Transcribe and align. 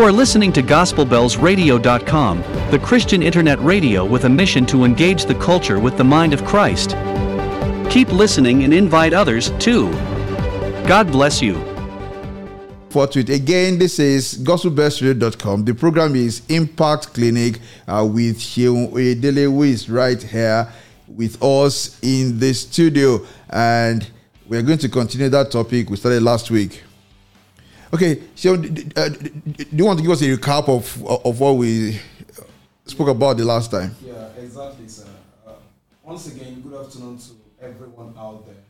You 0.00 0.06
are 0.06 0.12
listening 0.12 0.50
to 0.54 0.62
GospelBellsRadio.com, 0.62 2.40
the 2.70 2.78
Christian 2.78 3.22
internet 3.22 3.60
radio 3.60 4.02
with 4.02 4.24
a 4.24 4.30
mission 4.30 4.64
to 4.64 4.84
engage 4.84 5.26
the 5.26 5.34
culture 5.34 5.78
with 5.78 5.98
the 5.98 6.04
mind 6.04 6.32
of 6.32 6.42
Christ. 6.42 6.96
Keep 7.90 8.10
listening 8.10 8.64
and 8.64 8.72
invite 8.72 9.12
others 9.12 9.50
too. 9.58 9.90
God 10.88 11.12
bless 11.12 11.42
you. 11.42 11.56
For 12.88 13.08
Fortuit. 13.08 13.28
Again, 13.28 13.78
this 13.78 13.98
is 13.98 14.42
gospelbellsradio.com. 14.42 15.66
The 15.66 15.74
program 15.74 16.16
is 16.16 16.40
Impact 16.48 17.12
Clinic 17.12 17.60
uh, 17.86 18.08
with 18.10 18.38
Seun 18.38 18.90
Oyedele, 18.92 19.52
who 19.52 19.64
is 19.64 19.90
right 19.90 20.22
here 20.22 20.66
with 21.08 21.42
us 21.42 22.00
in 22.02 22.38
the 22.38 22.54
studio. 22.54 23.20
And 23.50 24.10
we're 24.48 24.62
going 24.62 24.78
to 24.78 24.88
continue 24.88 25.28
that 25.28 25.50
topic 25.50 25.90
we 25.90 25.98
started 25.98 26.22
last 26.22 26.50
week. 26.50 26.84
Okay, 27.92 28.22
so 28.36 28.54
uh, 28.54 29.08
do 29.08 29.66
you 29.72 29.84
want 29.84 29.98
to 29.98 30.02
give 30.04 30.12
us 30.12 30.22
a 30.22 30.36
recap 30.36 30.68
of 30.68 31.04
of 31.26 31.40
what 31.40 31.56
we 31.56 31.98
spoke 32.86 33.08
about 33.08 33.36
the 33.36 33.44
last 33.44 33.68
time? 33.72 33.96
Yeah, 34.04 34.28
exactly, 34.38 34.86
sir. 34.86 35.08
Uh, 35.44 35.54
once 36.04 36.28
again, 36.28 36.60
good 36.60 36.78
afternoon 36.80 37.18
to 37.18 37.30
everyone 37.60 38.14
out 38.16 38.46
there. 38.46 38.62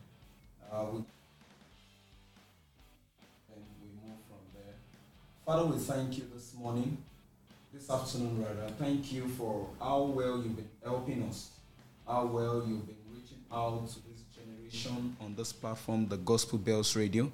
Uh, 0.73 0.85
we, 0.93 0.99
and 3.53 3.63
we 3.83 3.89
move 4.09 4.17
from 4.27 4.41
there. 4.55 4.75
Father, 5.45 5.67
we 5.67 5.77
thank 5.79 6.17
you 6.17 6.25
this 6.35 6.55
morning, 6.59 6.97
this 7.75 7.91
afternoon 7.91 8.43
rather. 8.43 8.73
Thank 8.79 9.13
you 9.13 9.29
for 9.29 9.69
how 9.81 10.05
well 10.05 10.39
you've 10.39 10.57
been 10.57 10.71
helping 10.83 11.25
us, 11.25 11.51
how 12.09 12.25
well 12.25 12.65
you've 12.67 12.87
been 12.87 13.05
reaching 13.13 13.45
out 13.53 13.87
to 13.87 13.97
this 14.09 14.23
generation 14.35 15.15
on 15.21 15.35
this 15.35 15.53
platform, 15.53 16.09
the 16.09 16.17
Gospel 16.17 16.57
Bells 16.57 16.97
Radio. 16.97 17.31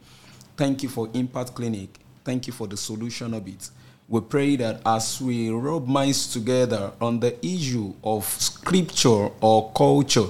Thank 0.56 0.82
you 0.82 0.88
for 0.88 1.08
Impact 1.12 1.54
Clinic. 1.54 1.98
Thank 2.24 2.46
you 2.46 2.52
for 2.52 2.66
the 2.66 2.76
solution 2.76 3.34
of 3.34 3.46
it. 3.46 3.70
We 4.08 4.20
pray 4.20 4.56
that 4.56 4.80
as 4.86 5.20
we 5.20 5.50
rub 5.50 5.86
minds 5.86 6.32
together 6.32 6.92
on 7.00 7.20
the 7.20 7.36
issue 7.44 7.92
of 8.02 8.24
scripture 8.24 9.28
or 9.40 9.70
culture, 9.72 10.26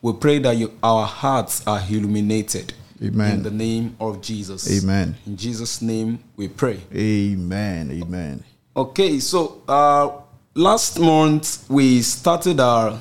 we 0.00 0.12
pray 0.14 0.38
that 0.38 0.56
you, 0.56 0.72
our 0.82 1.04
hearts 1.04 1.66
are 1.66 1.80
illuminated. 1.90 2.72
Amen. 3.02 3.34
In 3.34 3.42
the 3.42 3.50
name 3.50 3.96
of 4.00 4.22
Jesus. 4.22 4.82
Amen. 4.82 5.14
In 5.26 5.36
Jesus' 5.36 5.82
name 5.82 6.20
we 6.36 6.48
pray. 6.48 6.80
Amen. 6.94 7.90
Amen. 8.02 8.42
Okay, 8.74 9.18
so 9.18 9.60
uh, 9.68 10.10
last 10.54 10.98
month 10.98 11.68
we 11.68 12.00
started 12.00 12.60
our 12.60 12.98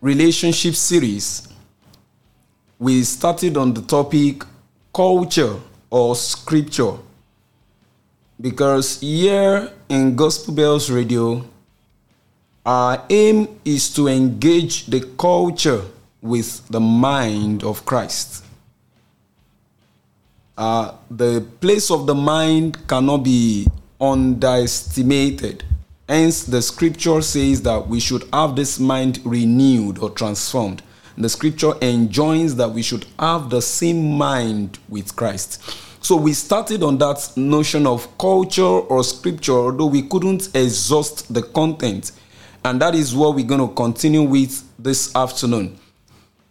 relationship 0.00 0.74
series. 0.74 1.48
We 2.78 3.04
started 3.04 3.56
on 3.56 3.72
the 3.72 3.82
topic 3.82 4.42
culture 4.92 5.56
or 5.90 6.14
scripture. 6.14 6.94
Because 8.40 9.00
here 9.00 9.70
in 9.88 10.16
Gospel 10.16 10.54
Bells 10.54 10.90
Radio, 10.90 11.44
our 12.64 13.04
aim 13.10 13.60
is 13.64 13.92
to 13.94 14.08
engage 14.08 14.86
the 14.86 15.00
culture 15.18 15.82
with 16.22 16.66
the 16.68 16.80
mind 16.80 17.64
of 17.64 17.84
Christ. 17.84 18.44
Uh, 20.56 20.92
the 21.10 21.44
place 21.60 21.90
of 21.90 22.06
the 22.06 22.14
mind 22.14 22.86
cannot 22.86 23.18
be 23.18 23.66
underestimated. 24.00 25.64
Hence, 26.08 26.44
the 26.44 26.60
scripture 26.60 27.22
says 27.22 27.62
that 27.62 27.88
we 27.88 28.00
should 28.00 28.24
have 28.32 28.56
this 28.56 28.78
mind 28.78 29.20
renewed 29.24 29.98
or 29.98 30.10
transformed. 30.10 30.82
The 31.16 31.28
scripture 31.28 31.72
enjoins 31.82 32.56
that 32.56 32.70
we 32.70 32.82
should 32.82 33.06
have 33.18 33.50
the 33.50 33.62
same 33.62 34.16
mind 34.16 34.78
with 34.88 35.14
Christ. 35.16 35.62
So 36.02 36.16
we 36.16 36.32
started 36.32 36.82
on 36.82 36.96
that 36.98 37.30
notion 37.36 37.86
of 37.86 38.16
culture 38.16 38.62
or 38.62 39.04
scripture, 39.04 39.52
although 39.52 39.86
we 39.86 40.02
couldn't 40.02 40.48
exhaust 40.54 41.32
the 41.32 41.42
content. 41.42 42.12
And 42.64 42.80
that 42.80 42.94
is 42.94 43.14
what 43.14 43.34
we're 43.34 43.46
going 43.46 43.66
to 43.66 43.74
continue 43.74 44.22
with 44.22 44.64
this 44.78 45.14
afternoon. 45.14 45.78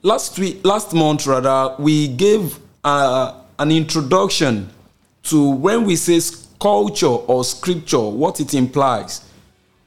Last 0.04 0.38
week, 0.38 0.64
last 0.64 0.94
month 0.94 1.26
rather, 1.26 1.76
we 1.80 2.08
gave 2.08 2.60
uh, 2.84 3.42
an 3.58 3.72
introduction 3.72 4.70
to 5.24 5.50
when 5.50 5.84
we 5.84 5.96
say 5.96 6.20
culture 6.62 7.08
or 7.08 7.44
scripture, 7.44 8.00
what 8.00 8.40
it 8.40 8.54
implies. 8.54 9.26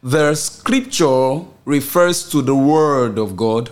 The 0.03 0.35
scripture 0.35 1.41
refers 1.65 2.29
to 2.31 2.43
the 2.43 2.55
word 2.55 3.17
of 3.17 3.37
God, 3.37 3.71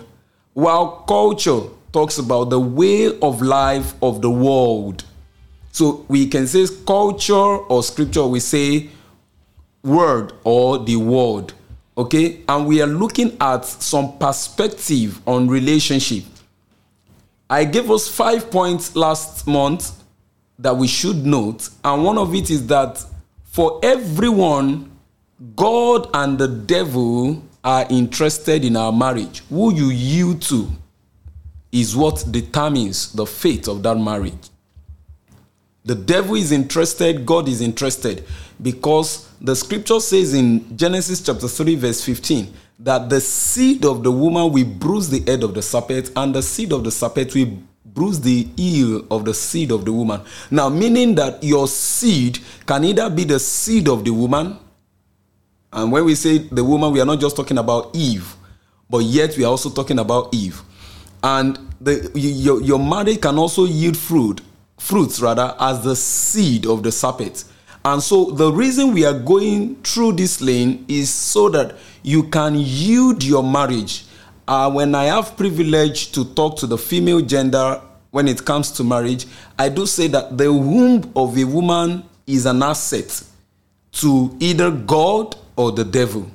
while 0.53 1.03
culture 1.07 1.61
talks 1.91 2.17
about 2.17 2.49
the 2.49 2.59
way 2.59 3.19
of 3.19 3.41
life 3.41 3.93
of 4.01 4.21
the 4.21 4.31
world. 4.31 5.03
So 5.71 6.05
we 6.07 6.27
can 6.27 6.47
say 6.47 6.67
culture 6.85 7.33
or 7.33 7.83
scripture, 7.83 8.25
we 8.25 8.39
say 8.39 8.89
word 9.83 10.33
or 10.43 10.79
the 10.79 10.97
word. 10.97 11.53
Okay? 11.97 12.41
And 12.47 12.67
we 12.67 12.81
are 12.81 12.87
looking 12.87 13.37
at 13.39 13.65
some 13.65 14.17
perspective 14.17 15.21
on 15.27 15.47
relationship. 15.47 16.23
I 17.49 17.65
gave 17.65 17.89
us 17.91 18.07
five 18.07 18.49
points 18.49 18.95
last 18.95 19.45
month 19.47 19.91
that 20.59 20.75
we 20.75 20.87
should 20.87 21.25
note. 21.25 21.69
And 21.83 22.03
one 22.03 22.17
of 22.17 22.33
it 22.35 22.49
is 22.49 22.67
that 22.67 23.03
for 23.43 23.79
everyone, 23.83 24.91
God 25.55 26.07
and 26.13 26.37
the 26.37 26.47
devil 26.47 27.43
are 27.63 27.85
interested 27.89 28.63
in 28.63 28.75
our 28.75 28.91
marriage. 28.91 29.43
Who 29.49 29.73
you 29.73 29.89
yield 29.89 30.41
to 30.43 30.69
is 31.71 31.95
what 31.95 32.25
determines 32.29 33.11
the 33.13 33.25
fate 33.25 33.67
of 33.67 33.83
that 33.83 33.95
marriage. 33.95 34.50
The 35.83 35.95
devil 35.95 36.35
is 36.35 36.51
interested, 36.51 37.25
God 37.25 37.47
is 37.47 37.59
interested, 37.61 38.23
because 38.61 39.27
the 39.41 39.55
scripture 39.55 39.99
says 39.99 40.35
in 40.35 40.77
Genesis 40.77 41.21
chapter 41.21 41.47
3, 41.47 41.75
verse 41.75 42.03
15, 42.03 42.53
that 42.79 43.09
the 43.09 43.19
seed 43.19 43.83
of 43.85 44.03
the 44.03 44.11
woman 44.11 44.51
will 44.51 44.65
bruise 44.65 45.09
the 45.09 45.19
head 45.29 45.43
of 45.43 45.55
the 45.55 45.61
serpent, 45.61 46.11
and 46.15 46.35
the 46.35 46.43
seed 46.43 46.71
of 46.71 46.83
the 46.83 46.91
serpent 46.91 47.33
will 47.33 47.57
bruise 47.83 48.21
the 48.21 48.47
heel 48.55 49.05
of 49.09 49.25
the 49.25 49.33
seed 49.33 49.71
of 49.71 49.83
the 49.83 49.91
woman. 49.91 50.21
Now, 50.51 50.69
meaning 50.69 51.15
that 51.15 51.43
your 51.43 51.67
seed 51.67 52.37
can 52.67 52.83
either 52.85 53.09
be 53.09 53.23
the 53.23 53.39
seed 53.39 53.87
of 53.87 54.05
the 54.05 54.11
woman, 54.11 54.57
and 55.73 55.91
when 55.91 56.05
we 56.05 56.13
say 56.13 56.37
the 56.37 56.63
woman, 56.63 56.91
we 56.91 57.01
are 57.01 57.05
not 57.05 57.19
just 57.19 57.35
talking 57.35 57.57
about 57.57 57.95
Eve, 57.95 58.35
but 58.87 58.99
yet 58.99 59.35
we 59.35 59.45
are 59.45 59.51
also 59.51 59.71
talking 59.71 59.97
about 59.97 60.33
Eve. 60.33 60.61
And 61.23 61.57
the, 61.79 62.11
your, 62.13 62.61
your 62.61 62.79
marriage 62.79 63.21
can 63.21 63.37
also 63.37 63.65
yield 63.65 63.97
fruit 63.97 64.41
fruits 64.81 65.21
rather 65.21 65.55
as 65.59 65.83
the 65.83 65.95
seed 65.95 66.65
of 66.65 66.81
the 66.81 66.91
serpent. 66.91 67.43
And 67.85 68.01
so 68.01 68.31
the 68.31 68.51
reason 68.51 68.93
we 68.93 69.05
are 69.05 69.17
going 69.17 69.75
through 69.83 70.13
this 70.13 70.41
lane 70.41 70.85
is 70.87 71.13
so 71.13 71.49
that 71.49 71.75
you 72.01 72.23
can 72.23 72.55
yield 72.55 73.23
your 73.23 73.43
marriage. 73.43 74.05
Uh, 74.47 74.71
when 74.71 74.95
I 74.95 75.05
have 75.05 75.37
privilege 75.37 76.11
to 76.13 76.25
talk 76.33 76.57
to 76.57 76.67
the 76.67 76.77
female 76.77 77.21
gender 77.21 77.79
when 78.09 78.27
it 78.27 78.43
comes 78.43 78.71
to 78.71 78.83
marriage, 78.83 79.27
I 79.57 79.69
do 79.69 79.85
say 79.85 80.07
that 80.07 80.37
the 80.37 80.51
womb 80.51 81.11
of 81.15 81.37
a 81.37 81.43
woman 81.43 82.03
is 82.25 82.47
an 82.47 82.63
asset 82.63 83.23
to 83.93 84.35
either 84.39 84.71
God 84.71 85.35
or 85.55 85.71
the 85.71 85.85
devil. 85.85 86.29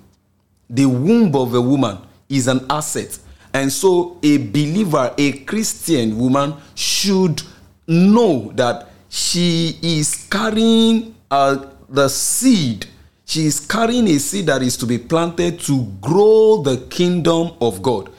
The 0.70 0.86
womb 0.86 1.34
of 1.34 1.52
a 1.52 1.60
woman 1.60 1.98
is 2.28 2.46
an 2.46 2.64
asset. 2.70 3.18
And 3.52 3.72
so 3.72 4.18
a 4.22 4.38
believer, 4.38 5.12
a 5.18 5.32
Christian 5.40 6.16
woman 6.16 6.54
should 6.74 7.42
know 7.86 8.52
that 8.54 8.88
she 9.08 9.78
is 9.82 10.26
carrying 10.30 11.14
uh, 11.30 11.66
the 11.88 12.08
seed. 12.08 12.86
She 13.24 13.46
is 13.46 13.60
carrying 13.60 14.06
a 14.08 14.18
seed 14.18 14.46
that 14.46 14.62
is 14.62 14.76
to 14.78 14.86
be 14.86 14.98
planted 14.98 15.60
to 15.60 15.84
grow 16.00 16.62
the 16.62 16.86
kingdom 16.88 17.52
of 17.60 17.82
God. 17.82 18.10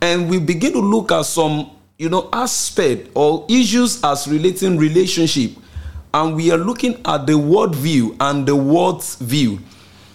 And 0.00 0.28
we 0.28 0.38
begin 0.38 0.72
to 0.72 0.80
look 0.80 1.12
at 1.12 1.26
some, 1.26 1.70
you 1.98 2.08
know, 2.08 2.28
aspect 2.32 3.10
or 3.14 3.46
issues 3.48 4.02
as 4.04 4.26
relating 4.28 4.76
relationship. 4.78 5.52
And 6.12 6.36
we 6.36 6.50
are 6.52 6.58
looking 6.58 7.00
at 7.04 7.26
the 7.26 7.36
word 7.36 7.74
view 7.74 8.16
and 8.20 8.46
the 8.46 8.54
world's 8.54 9.16
view. 9.16 9.60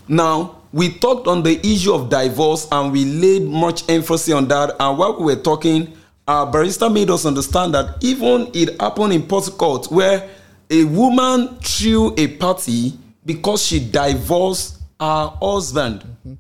Now, 0.08 0.62
we 0.72 0.90
talked 0.98 1.28
on 1.28 1.44
the 1.44 1.60
issue 1.66 1.94
of 1.94 2.10
divorce 2.10 2.68
and 2.72 2.92
we 2.92 3.06
laid 3.06 3.44
much 3.44 3.88
emphasis 3.90 4.34
on 4.34 4.48
that. 4.48 4.76
And 4.80 4.98
while 4.98 5.18
we 5.20 5.36
were 5.36 5.42
talking, 5.42 5.98
our 6.30 6.46
barrister 6.46 6.92
made 6.92 7.10
us 7.10 7.26
understand 7.26 7.74
that 7.74 7.96
even 8.02 8.52
it 8.54 8.80
happened 8.80 9.12
in 9.14 9.24
Port 9.24 9.46
Harcourt 9.46 9.88
where 9.92 10.30
a 10.70 10.84
woman 10.84 11.58
threw 11.60 12.14
a 12.18 12.28
party 12.38 12.94
because 13.26 13.66
she 13.66 13.80
divorced 13.80 14.78
her 15.00 15.34
husband. 15.42 16.02
Mm-hmm. 16.02 16.34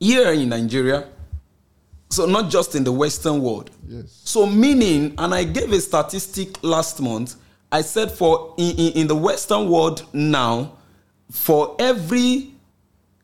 Here 0.00 0.32
in 0.32 0.48
Nigeria, 0.48 1.06
so 2.10 2.26
not 2.26 2.50
just 2.50 2.74
in 2.74 2.82
the 2.82 2.90
Western 2.90 3.40
world. 3.40 3.70
Yes. 3.86 4.20
So 4.24 4.46
meaning, 4.46 5.14
and 5.16 5.32
I 5.32 5.44
gave 5.44 5.70
a 5.72 5.80
statistic 5.80 6.60
last 6.64 7.00
month. 7.00 7.36
I 7.70 7.82
said 7.82 8.10
for 8.10 8.52
in, 8.58 8.76
in, 8.76 8.92
in 8.94 9.06
the 9.06 9.14
Western 9.14 9.68
world 9.70 10.04
now, 10.12 10.72
for 11.30 11.76
every 11.78 12.50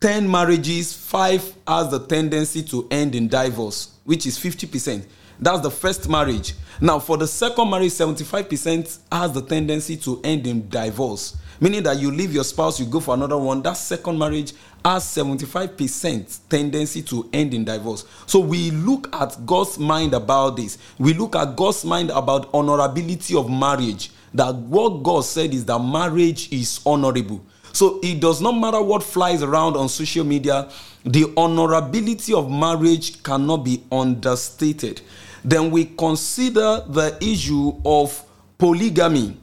10 0.01 0.31
marriages, 0.31 0.93
five 0.95 1.53
has 1.67 1.91
the 1.91 1.99
tendency 2.07 2.63
to 2.63 2.87
end 2.93 3.17
in 3.17 3.27
divorce, 3.27 3.91
which 4.05 4.25
is 4.25 4.39
50%. 4.39 5.05
That's 5.41 5.61
the 5.61 5.71
first 5.71 6.09
marriage. 6.09 6.55
Now, 6.81 6.99
for 6.99 7.17
the 7.17 7.27
second 7.27 7.71
marriage, 7.71 7.93
75% 7.93 8.99
has 9.11 9.33
the 9.33 9.43
tendency 9.43 9.97
to 9.99 10.21
end 10.23 10.47
in 10.47 10.69
divorce. 10.69 11.37
Meaning 11.61 11.83
that 11.85 11.99
you 11.99 12.11
leave 12.11 12.33
your 12.33 12.45
spouse, 12.45 12.79
you 12.79 12.87
go 12.87 13.01
for 13.01 13.15
another 13.15 13.37
one. 13.37 13.63
That 13.63 13.73
second 13.73 14.17
marriage 14.19 14.53
has 14.85 15.05
75% 15.05 16.39
tendency 16.49 17.03
to 17.03 17.29
end 17.33 17.53
in 17.53 17.65
divorce. 17.65 18.05
So 18.27 18.39
we 18.39 18.71
look 18.71 19.15
at 19.15 19.45
God's 19.45 19.79
mind 19.79 20.15
about 20.15 20.57
this. 20.57 20.79
We 20.99 21.15
look 21.15 21.35
at 21.35 21.57
God's 21.57 21.85
mind 21.85 22.11
about 22.11 22.51
honorability 22.53 23.39
of 23.39 23.51
marriage. 23.51 24.11
That 24.35 24.55
what 24.55 25.03
God 25.03 25.25
said 25.25 25.53
is 25.53 25.65
that 25.67 25.79
marriage 25.81 26.53
is 26.53 26.81
honorable. 26.87 27.45
So 27.73 27.99
it 28.03 28.21
does 28.21 28.41
not 28.41 28.53
matter 28.53 28.81
what 28.81 29.03
flies 29.03 29.43
around 29.43 29.77
on 29.77 29.89
social 29.89 30.25
media, 30.25 30.71
the 31.05 31.25
honorability 31.25 32.35
of 32.37 32.51
marriage 32.51 33.23
cannot 33.23 33.59
be 33.59 33.83
understated. 33.91 35.01
Then 35.45 35.71
we 35.71 35.85
consider 35.85 36.83
the 36.89 37.17
issue 37.21 37.81
of 37.85 38.25
polygamy. 38.59 39.37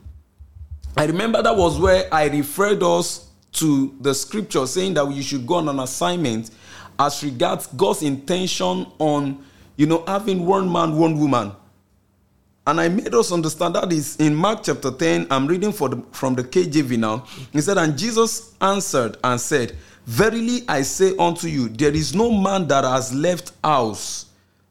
I 0.98 1.06
remember 1.06 1.42
that 1.42 1.56
was 1.56 1.80
where 1.80 2.14
I 2.14 2.28
referred 2.28 2.84
us 2.84 3.28
to 3.54 3.96
the 4.02 4.14
scripture 4.14 4.68
saying 4.68 4.94
that 4.96 5.10
you 5.12 5.22
should 5.22 5.48
go 5.48 5.56
on 5.56 5.70
an 5.70 5.80
assignment 5.80 6.52
as 7.00 7.24
regards 7.24 7.68
God's 7.68 8.04
intention 8.04 8.86
on, 9.00 9.44
you 9.76 9.86
know, 9.86 10.04
having 10.08 10.46
one 10.46 10.72
man, 10.72 10.98
one 10.98 11.18
woman. 11.18 11.52
And 12.68 12.82
I 12.82 12.90
made 12.90 13.14
us 13.14 13.32
understand 13.32 13.76
that 13.76 13.92
is 13.94 14.16
in 14.18 14.34
Mark 14.34 14.64
chapter 14.64 14.92
10. 14.92 15.28
I'm 15.30 15.46
reading 15.46 15.72
the, 15.72 16.04
from 16.12 16.34
the 16.34 16.44
KJV 16.44 16.98
now. 16.98 17.26
He 17.54 17.62
said, 17.62 17.78
And 17.78 17.98
Jesus 17.98 18.54
answered 18.60 19.18
and 19.24 19.40
said, 19.40 19.76
Verily 20.06 20.64
I 20.68 20.82
say 20.82 21.16
unto 21.18 21.48
you, 21.48 21.70
there 21.70 21.94
is 21.94 22.16
no 22.16 22.32
man 22.32 22.68
that 22.68 22.84
has 22.84 23.14
left 23.14 23.52
house, 23.64 24.28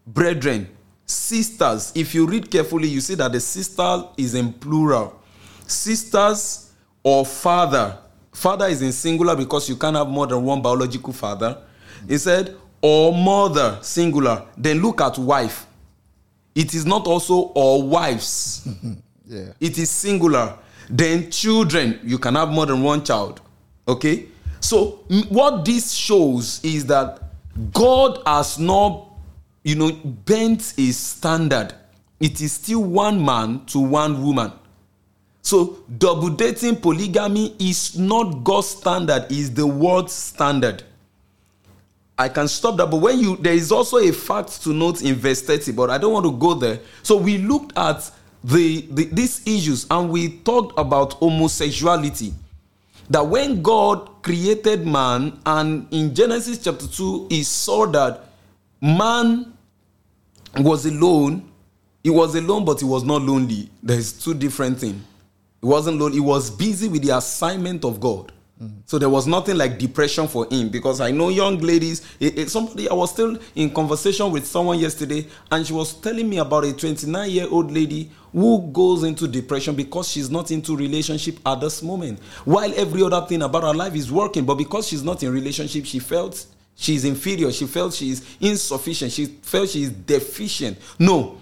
brethren, 0.06 0.68
sisters. 1.06 1.92
If 1.94 2.14
you 2.14 2.26
read 2.26 2.50
carefully, 2.50 2.88
you 2.88 3.00
see 3.00 3.14
that 3.16 3.32
the 3.32 3.40
sister 3.40 4.04
is 4.16 4.34
in 4.34 4.52
plural. 4.52 5.20
Sisters 5.66 6.72
or 7.02 7.24
father. 7.24 7.98
Father 8.32 8.66
is 8.66 8.82
in 8.82 8.92
singular 8.92 9.36
because 9.36 9.68
you 9.68 9.76
can't 9.76 9.96
have 9.96 10.08
more 10.08 10.26
than 10.26 10.42
one 10.42 10.60
biological 10.60 11.12
father. 11.12 11.58
He 12.08 12.18
said, 12.18 12.56
or 12.82 13.12
mother, 13.14 13.78
singular. 13.80 14.44
Then 14.56 14.82
look 14.82 15.00
at 15.00 15.16
wife 15.18 15.66
it 16.54 16.74
is 16.74 16.86
not 16.86 17.06
also 17.06 17.34
all 17.54 17.86
wives. 17.86 18.66
yeah. 19.26 19.52
It 19.60 19.78
is 19.78 19.90
singular. 19.90 20.56
Then 20.88 21.30
children, 21.30 21.98
you 22.04 22.18
can 22.18 22.34
have 22.36 22.50
more 22.50 22.66
than 22.66 22.82
one 22.82 23.04
child. 23.04 23.40
Okay? 23.88 24.26
So 24.60 25.04
what 25.28 25.64
this 25.64 25.92
shows 25.92 26.60
is 26.62 26.86
that 26.86 27.20
God 27.72 28.22
has 28.26 28.58
not, 28.58 29.08
you 29.64 29.74
know, 29.74 29.90
bent 29.92 30.74
his 30.76 30.96
standard. 30.96 31.74
It 32.20 32.40
is 32.40 32.52
still 32.52 32.84
one 32.84 33.24
man 33.24 33.64
to 33.66 33.80
one 33.80 34.22
woman. 34.22 34.52
So 35.42 35.78
double 35.98 36.30
dating 36.30 36.76
polygamy 36.76 37.56
is 37.58 37.98
not 37.98 38.44
God's 38.44 38.68
standard, 38.68 39.30
is 39.30 39.52
the 39.52 39.66
world's 39.66 40.12
standard. 40.12 40.84
I 42.16 42.28
can 42.28 42.46
stop 42.46 42.76
that. 42.76 42.90
But 42.90 42.98
when 42.98 43.18
you, 43.18 43.36
there 43.36 43.54
is 43.54 43.72
also 43.72 43.98
a 43.98 44.12
fact 44.12 44.62
to 44.62 44.72
note 44.72 45.02
in 45.02 45.16
verse 45.16 45.42
30, 45.42 45.72
but 45.72 45.90
I 45.90 45.98
don't 45.98 46.12
want 46.12 46.26
to 46.26 46.32
go 46.32 46.54
there. 46.54 46.78
So 47.02 47.16
we 47.16 47.38
looked 47.38 47.76
at 47.76 48.10
the, 48.44 48.86
the 48.90 49.04
these 49.06 49.46
issues 49.46 49.86
and 49.90 50.10
we 50.10 50.38
talked 50.38 50.78
about 50.78 51.14
homosexuality. 51.14 52.32
That 53.10 53.26
when 53.26 53.62
God 53.62 54.22
created 54.22 54.86
man, 54.86 55.38
and 55.44 55.86
in 55.90 56.14
Genesis 56.14 56.58
chapter 56.62 56.86
2, 56.86 57.28
he 57.30 57.42
saw 57.42 57.86
that 57.86 58.28
man 58.80 59.53
was 60.62 60.86
alone. 60.86 61.50
He 62.02 62.10
was 62.10 62.34
alone, 62.34 62.64
but 62.64 62.80
he 62.80 62.84
was 62.86 63.02
not 63.04 63.22
lonely. 63.22 63.70
There's 63.82 64.12
two 64.12 64.34
different 64.34 64.78
things. 64.78 65.02
He 65.60 65.66
wasn't 65.66 65.98
lonely, 65.98 66.16
he 66.16 66.20
was 66.20 66.50
busy 66.50 66.88
with 66.88 67.02
the 67.02 67.16
assignment 67.16 67.84
of 67.84 67.98
God. 67.98 68.32
So 68.86 68.98
there 68.98 69.08
was 69.08 69.26
nothing 69.26 69.56
like 69.56 69.78
depression 69.78 70.28
for 70.28 70.46
him 70.50 70.68
because 70.68 71.00
I 71.00 71.10
know 71.10 71.28
young 71.28 71.58
ladies. 71.58 72.02
It, 72.20 72.38
it, 72.38 72.50
somebody 72.50 72.88
I 72.88 72.94
was 72.94 73.10
still 73.10 73.36
in 73.56 73.70
conversation 73.74 74.30
with 74.30 74.46
someone 74.46 74.78
yesterday, 74.78 75.26
and 75.50 75.66
she 75.66 75.72
was 75.72 75.92
telling 75.94 76.28
me 76.28 76.38
about 76.38 76.64
a 76.64 76.72
29 76.72 77.30
year 77.30 77.46
old 77.50 77.72
lady 77.72 78.10
who 78.32 78.70
goes 78.72 79.02
into 79.02 79.26
depression 79.26 79.74
because 79.74 80.08
she's 80.08 80.30
not 80.30 80.50
into 80.50 80.76
relationship 80.76 81.38
at 81.44 81.60
this 81.60 81.82
moment, 81.82 82.20
while 82.44 82.72
every 82.78 83.02
other 83.02 83.26
thing 83.26 83.42
about 83.42 83.64
her 83.64 83.74
life 83.74 83.94
is 83.94 84.10
working. 84.12 84.44
But 84.44 84.54
because 84.54 84.86
she's 84.86 85.02
not 85.02 85.22
in 85.22 85.32
relationship, 85.32 85.84
she 85.84 85.98
felt 85.98 86.46
she's 86.74 87.04
inferior. 87.04 87.52
She 87.52 87.66
felt 87.66 87.94
she's 87.94 88.36
insufficient. 88.40 89.12
She 89.12 89.26
felt 89.26 89.70
she's 89.70 89.90
deficient. 89.90 90.78
No, 90.98 91.38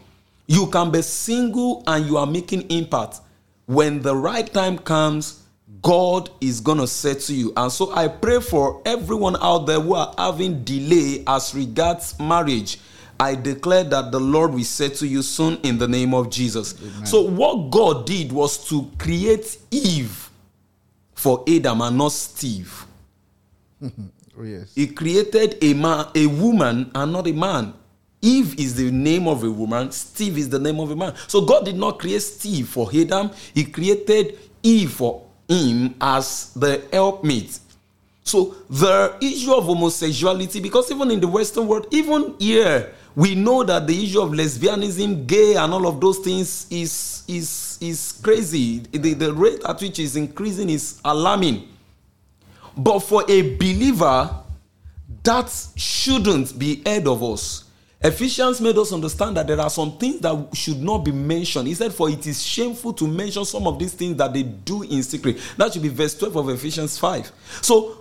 you 0.47 0.67
can 0.69 0.91
be 0.91 1.03
single 1.03 1.83
and 1.87 2.07
you 2.07 2.17
are 2.17 2.27
making 2.27 2.71
impact. 2.71 3.21
When 3.67 4.03
the 4.03 4.15
right 4.15 4.53
time 4.53 4.79
comes 4.79 5.43
God 5.83 6.31
is 6.41 6.61
going 6.61 6.79
to 6.79 6.87
say 6.87 7.15
to 7.15 7.35
you. 7.35 7.53
And 7.57 7.71
so 7.71 7.93
I 7.93 8.09
pray 8.09 8.41
for 8.41 8.81
everyone 8.85 9.37
out 9.41 9.67
there 9.67 9.81
who 9.81 9.95
are 9.95 10.15
having 10.17 10.63
delay 10.65 11.25
as 11.27 11.55
regards 11.55 12.19
marriage. 12.21 12.79
I 13.19 13.35
declare 13.35 13.85
that 13.85 14.11
the 14.11 14.21
Lord 14.21 14.53
will 14.53 14.65
say 14.65 14.89
to 14.89 15.07
you 15.07 15.23
soon 15.23 15.59
in 15.63 15.79
the 15.79 15.89
name 15.89 16.15
of 16.15 16.31
Jesus. 16.31 16.81
Amen. 16.81 17.07
So, 17.07 17.23
what 17.23 17.71
God 17.71 18.05
did 18.05 18.33
was 18.33 18.69
to 18.69 18.91
create 18.99 19.59
Eve 19.71 20.31
for 21.15 21.45
Adam 21.49 21.83
and 21.83 21.99
not 21.99 22.11
Steve. 22.13 22.85
oh, 24.39 24.43
yes. 24.43 24.75
He 24.75 24.87
created 24.89 25.59
a 25.63 25.75
man, 25.75 26.07
a 26.15 26.27
woman, 26.27 26.91
and 26.95 27.13
not 27.13 27.27
a 27.27 27.33
man. 27.33 27.75
Eve 28.21 28.59
is 28.59 28.77
the 28.77 28.91
name 28.91 29.27
of 29.27 29.43
a 29.43 29.51
woman, 29.51 29.91
Steve 29.91 30.39
is 30.39 30.49
the 30.49 30.59
name 30.59 30.79
of 30.79 30.91
a 30.91 30.97
man. 30.97 31.13
So 31.27 31.41
God 31.41 31.65
did 31.65 31.77
not 31.77 31.99
create 31.99 32.23
Steve 32.23 32.69
for 32.69 32.89
Adam, 32.95 33.31
He 33.53 33.65
created 33.65 34.39
Eve 34.63 34.93
for 34.93 35.27
him 35.49 35.95
as 36.01 36.53
the 36.55 36.83
helpmate. 36.93 37.59
So 38.25 38.55
the 38.71 39.17
issue 39.21 39.53
of 39.53 39.65
homosexuality, 39.65 40.61
because 40.61 40.91
even 40.91 41.11
in 41.11 41.21
the 41.21 41.29
Western 41.29 41.67
world, 41.67 41.89
even 41.91 42.37
here, 42.39 42.95
we 43.15 43.35
know 43.35 43.63
that 43.65 43.87
the 43.87 44.05
issue 44.05 44.21
of 44.21 44.31
lesbianism, 44.31 45.27
gay, 45.27 45.57
and 45.57 45.73
all 45.73 45.87
of 45.87 46.01
those 46.01 46.19
things 46.19 46.67
is 46.71 47.25
is 47.29 47.79
is 47.81 48.19
crazy. 48.23 48.79
The, 48.91 49.15
the 49.15 49.33
rate 49.35 49.61
at 49.67 49.81
which 49.81 49.99
is 49.99 50.17
increasing 50.17 50.71
is 50.71 51.01
alarming. 51.05 51.69
But 52.77 53.01
for 53.01 53.25
a 53.29 53.57
believer, 53.57 54.43
that 55.23 55.53
shouldn't 55.77 56.59
be 56.59 56.83
heard 56.85 57.07
of 57.07 57.23
us. 57.23 57.65
Ephesians 58.05 58.61
made 58.61 58.77
us 58.77 58.93
understand 58.93 59.37
that 59.37 59.47
there 59.47 59.61
are 59.61 59.71
some 59.71 59.97
things 59.97 60.21
that 60.21 60.49
should 60.55 60.83
not 60.83 60.99
be 60.99 61.13
mentioned. 61.13 61.69
He 61.69 61.75
said, 61.75 61.93
For 61.93 62.11
it 62.11 62.27
is 62.27 62.43
shameful 62.45 62.93
to 62.95 63.07
mention 63.07 63.45
some 63.45 63.67
of 63.67 63.79
these 63.79 63.95
things 63.95 64.17
that 64.17 64.33
they 64.33 64.43
do 64.43 64.83
in 64.83 65.03
secret. 65.05 65.39
That 65.57 65.73
should 65.73 65.83
be 65.83 65.89
verse 65.89 66.19
12 66.19 66.35
of 66.35 66.49
Ephesians 66.49 66.99
5. 66.99 67.31
So, 67.61 67.99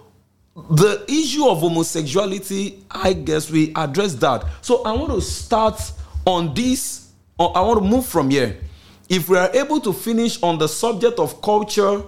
the 0.72 1.06
issue 1.08 1.48
of 1.48 1.60
homosexuality, 1.60 2.84
I 2.90 3.14
guess 3.14 3.52
we 3.52 3.74
address 3.76 4.16
that. 4.16 4.44
So, 4.62 4.84
I 4.84 4.92
want 4.94 5.12
to 5.12 5.22
start 5.22 5.80
on 6.26 6.54
this. 6.56 7.12
I 7.40 7.62
want 7.62 7.84
to 7.84 7.88
move 7.88 8.06
from 8.06 8.32
here. 8.32 8.58
If 9.08 9.30
we 9.30 9.38
are 9.38 9.52
able 9.54 9.80
to 9.82 9.94
finish 9.94 10.42
on 10.42 10.58
the 10.58 10.68
subject 10.68 11.20
of 11.20 11.42
culture 11.42 12.02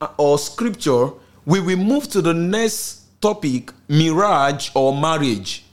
uh, 0.00 0.08
or 0.16 0.38
scripture, 0.38 1.10
we 1.46 1.60
will 1.60 1.76
move 1.76 2.08
to 2.08 2.22
the 2.22 2.34
next 2.34 3.20
topic 3.20 3.72
mirage 3.88 4.70
or 4.74 4.96
marriage 4.96 5.64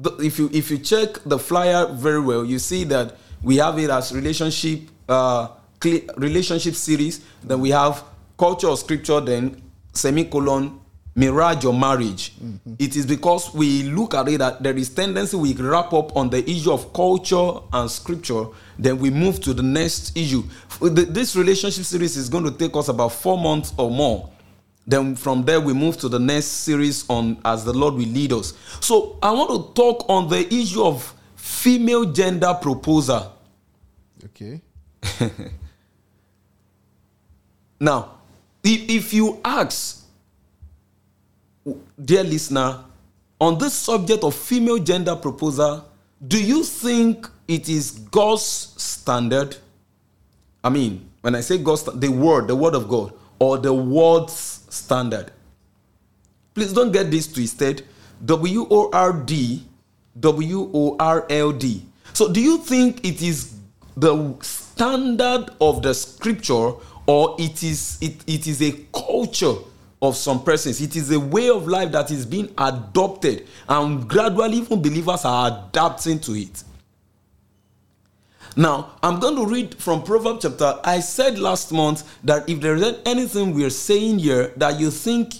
the, 0.00 0.16
if 0.16 0.38
you 0.38 0.50
if 0.52 0.70
you 0.70 0.78
check 0.78 1.22
the 1.24 1.38
flyer 1.38 1.86
very 1.86 2.20
well, 2.20 2.44
you 2.44 2.58
see 2.58 2.84
that 2.84 3.16
we 3.42 3.56
have 3.56 3.78
it 3.78 3.90
as 3.90 4.12
relationship 4.12 4.80
uh, 5.08 5.48
relationship 6.16 6.74
series. 6.74 7.20
Then 7.42 7.60
we 7.60 7.70
have 7.70 8.02
culture 8.38 8.68
or 8.68 8.76
scripture. 8.76 9.20
Then 9.20 9.60
semicolon 9.92 10.79
mirage 11.14 11.64
or 11.64 11.74
marriage. 11.74 12.34
Mm-hmm. 12.36 12.74
It 12.78 12.96
is 12.96 13.06
because 13.06 13.52
we 13.54 13.84
look 13.84 14.14
at 14.14 14.28
it 14.28 14.38
that 14.38 14.62
there 14.62 14.76
is 14.76 14.88
tendency 14.90 15.36
we 15.36 15.54
wrap 15.54 15.92
up 15.92 16.16
on 16.16 16.30
the 16.30 16.48
issue 16.48 16.72
of 16.72 16.92
culture 16.92 17.52
and 17.72 17.90
scripture. 17.90 18.44
Then 18.78 18.98
we 18.98 19.10
move 19.10 19.40
to 19.42 19.52
the 19.54 19.62
next 19.62 20.16
issue. 20.16 20.42
This 20.80 21.36
relationship 21.36 21.84
series 21.84 22.16
is 22.16 22.28
going 22.28 22.44
to 22.44 22.52
take 22.52 22.74
us 22.76 22.88
about 22.88 23.12
four 23.12 23.38
months 23.38 23.72
or 23.76 23.90
more. 23.90 24.30
Then 24.86 25.14
from 25.14 25.44
there 25.44 25.60
we 25.60 25.72
move 25.72 25.98
to 25.98 26.08
the 26.08 26.18
next 26.18 26.46
series 26.46 27.04
on 27.08 27.40
as 27.44 27.64
the 27.64 27.72
Lord 27.72 27.94
will 27.94 28.08
lead 28.08 28.32
us. 28.32 28.54
So 28.80 29.18
I 29.22 29.30
want 29.30 29.50
to 29.50 29.74
talk 29.80 30.08
on 30.08 30.28
the 30.28 30.52
issue 30.52 30.82
of 30.82 31.14
female 31.36 32.06
gender 32.06 32.54
proposal. 32.60 33.36
Okay. 34.24 34.60
now, 37.80 38.18
if, 38.64 38.88
if 38.88 39.14
you 39.14 39.40
ask, 39.44 39.99
dear 42.02 42.24
listener, 42.24 42.84
on 43.40 43.58
this 43.58 43.74
subject 43.74 44.24
of 44.24 44.34
female 44.34 44.78
gender 44.78 45.16
proposal, 45.16 45.86
do 46.26 46.42
you 46.42 46.62
think 46.62 47.28
it 47.48 47.68
is 47.68 47.92
God's 47.92 48.42
standard? 48.42 49.56
I 50.62 50.68
mean, 50.68 51.08
when 51.22 51.34
I 51.34 51.40
say 51.40 51.58
God's, 51.58 51.84
the 51.84 52.10
word, 52.10 52.48
the 52.48 52.56
word 52.56 52.74
of 52.74 52.88
God, 52.88 53.12
or 53.38 53.56
the 53.58 53.72
world's 53.72 54.64
standard. 54.68 55.32
Please 56.54 56.72
don't 56.72 56.92
get 56.92 57.10
this 57.10 57.32
twisted. 57.32 57.84
W 58.24 58.66
O 58.70 58.90
R 58.92 59.12
D 59.14 59.66
W 60.18 60.70
O 60.74 60.96
R 61.00 61.26
L 61.30 61.52
D. 61.52 61.86
So, 62.12 62.30
do 62.30 62.40
you 62.40 62.58
think 62.58 63.04
it 63.04 63.22
is 63.22 63.54
the 63.96 64.36
standard 64.42 65.50
of 65.60 65.82
the 65.82 65.94
scripture 65.94 66.72
or 67.06 67.36
it 67.38 67.62
is 67.62 67.98
it, 68.02 68.22
it 68.26 68.46
is 68.46 68.60
a 68.62 68.72
culture 68.92 69.54
of 70.02 70.16
some 70.16 70.42
persons. 70.42 70.80
It 70.80 70.96
is 70.96 71.10
a 71.10 71.20
way 71.20 71.48
of 71.50 71.66
life 71.68 71.92
that 71.92 72.10
is 72.10 72.24
being 72.24 72.52
adopted 72.56 73.46
and 73.68 74.08
gradually 74.08 74.58
even 74.58 74.80
believers 74.80 75.24
are 75.24 75.66
adapting 75.68 76.18
to 76.20 76.32
it. 76.32 76.64
Now 78.56 78.96
i'm 79.02 79.20
going 79.20 79.36
to 79.36 79.46
read 79.46 79.76
from 79.76 80.02
proverbs 80.02 80.42
chapter 80.42 80.80
i 80.82 80.98
said 80.98 81.38
last 81.38 81.70
month 81.70 82.18
that 82.24 82.48
if 82.48 82.60
there 82.60 82.74
is 82.74 82.96
anything 83.06 83.54
we're 83.54 83.70
saying 83.70 84.18
here 84.18 84.52
that 84.56 84.78
you 84.80 84.90
think 84.90 85.34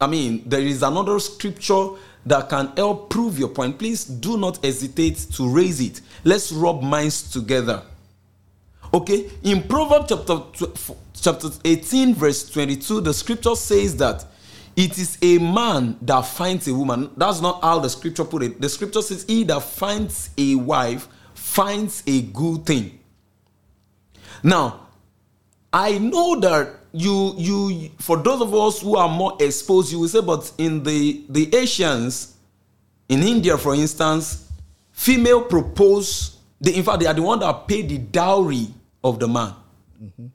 i 0.00 0.06
mean 0.06 0.44
there 0.46 0.60
is 0.60 0.84
another 0.84 1.18
scripture 1.18 1.88
that 2.24 2.48
can 2.48 2.68
help 2.76 3.10
prove 3.10 3.36
your 3.36 3.48
point 3.48 3.78
please 3.78 4.04
do 4.04 4.38
not 4.38 4.64
hesitate 4.64 5.16
to 5.32 5.48
raise 5.48 5.80
it. 5.80 6.00
Let's 6.22 6.52
rub 6.52 6.82
minds 6.82 7.28
together 7.32 7.82
Okay, 8.94 9.30
in 9.42 9.62
Proverbs 9.62 10.06
chapter, 10.08 10.40
chapter 11.14 11.48
18, 11.64 12.14
verse 12.14 12.50
22, 12.50 13.00
the 13.00 13.14
scripture 13.14 13.56
says 13.56 13.96
that 13.96 14.24
it 14.76 14.98
is 14.98 15.16
a 15.22 15.38
man 15.38 15.96
that 16.02 16.22
finds 16.22 16.68
a 16.68 16.74
woman. 16.74 17.10
That's 17.16 17.40
not 17.40 17.62
how 17.62 17.78
the 17.78 17.88
scripture 17.88 18.24
put 18.24 18.42
it. 18.42 18.60
The 18.60 18.68
scripture 18.68 19.00
says, 19.00 19.24
He 19.26 19.44
that 19.44 19.62
finds 19.62 20.30
a 20.36 20.56
wife 20.56 21.08
finds 21.34 22.02
a 22.06 22.22
good 22.22 22.64
thing. 22.64 22.98
Now, 24.42 24.88
I 25.72 25.98
know 25.98 26.38
that 26.40 26.74
you 26.92 27.34
you 27.38 27.90
for 27.98 28.18
those 28.18 28.40
of 28.42 28.54
us 28.54 28.80
who 28.80 28.96
are 28.96 29.08
more 29.08 29.36
exposed, 29.40 29.92
you 29.92 30.00
will 30.00 30.08
say, 30.08 30.20
but 30.20 30.50
in 30.58 30.82
the 30.82 31.24
the 31.28 31.54
Asians, 31.54 32.36
in 33.08 33.22
India, 33.22 33.56
for 33.56 33.74
instance, 33.74 34.50
female 34.92 35.42
propose. 35.42 36.38
They, 36.60 36.74
in 36.74 36.84
fact, 36.84 37.00
they 37.00 37.06
are 37.06 37.14
the 37.14 37.22
one 37.22 37.40
that 37.40 37.66
pay 37.66 37.82
the 37.82 37.98
dowry 37.98 38.68
of 39.02 39.18
the 39.18 39.28
man. 39.28 39.54
Mm-hmm. 40.02 40.26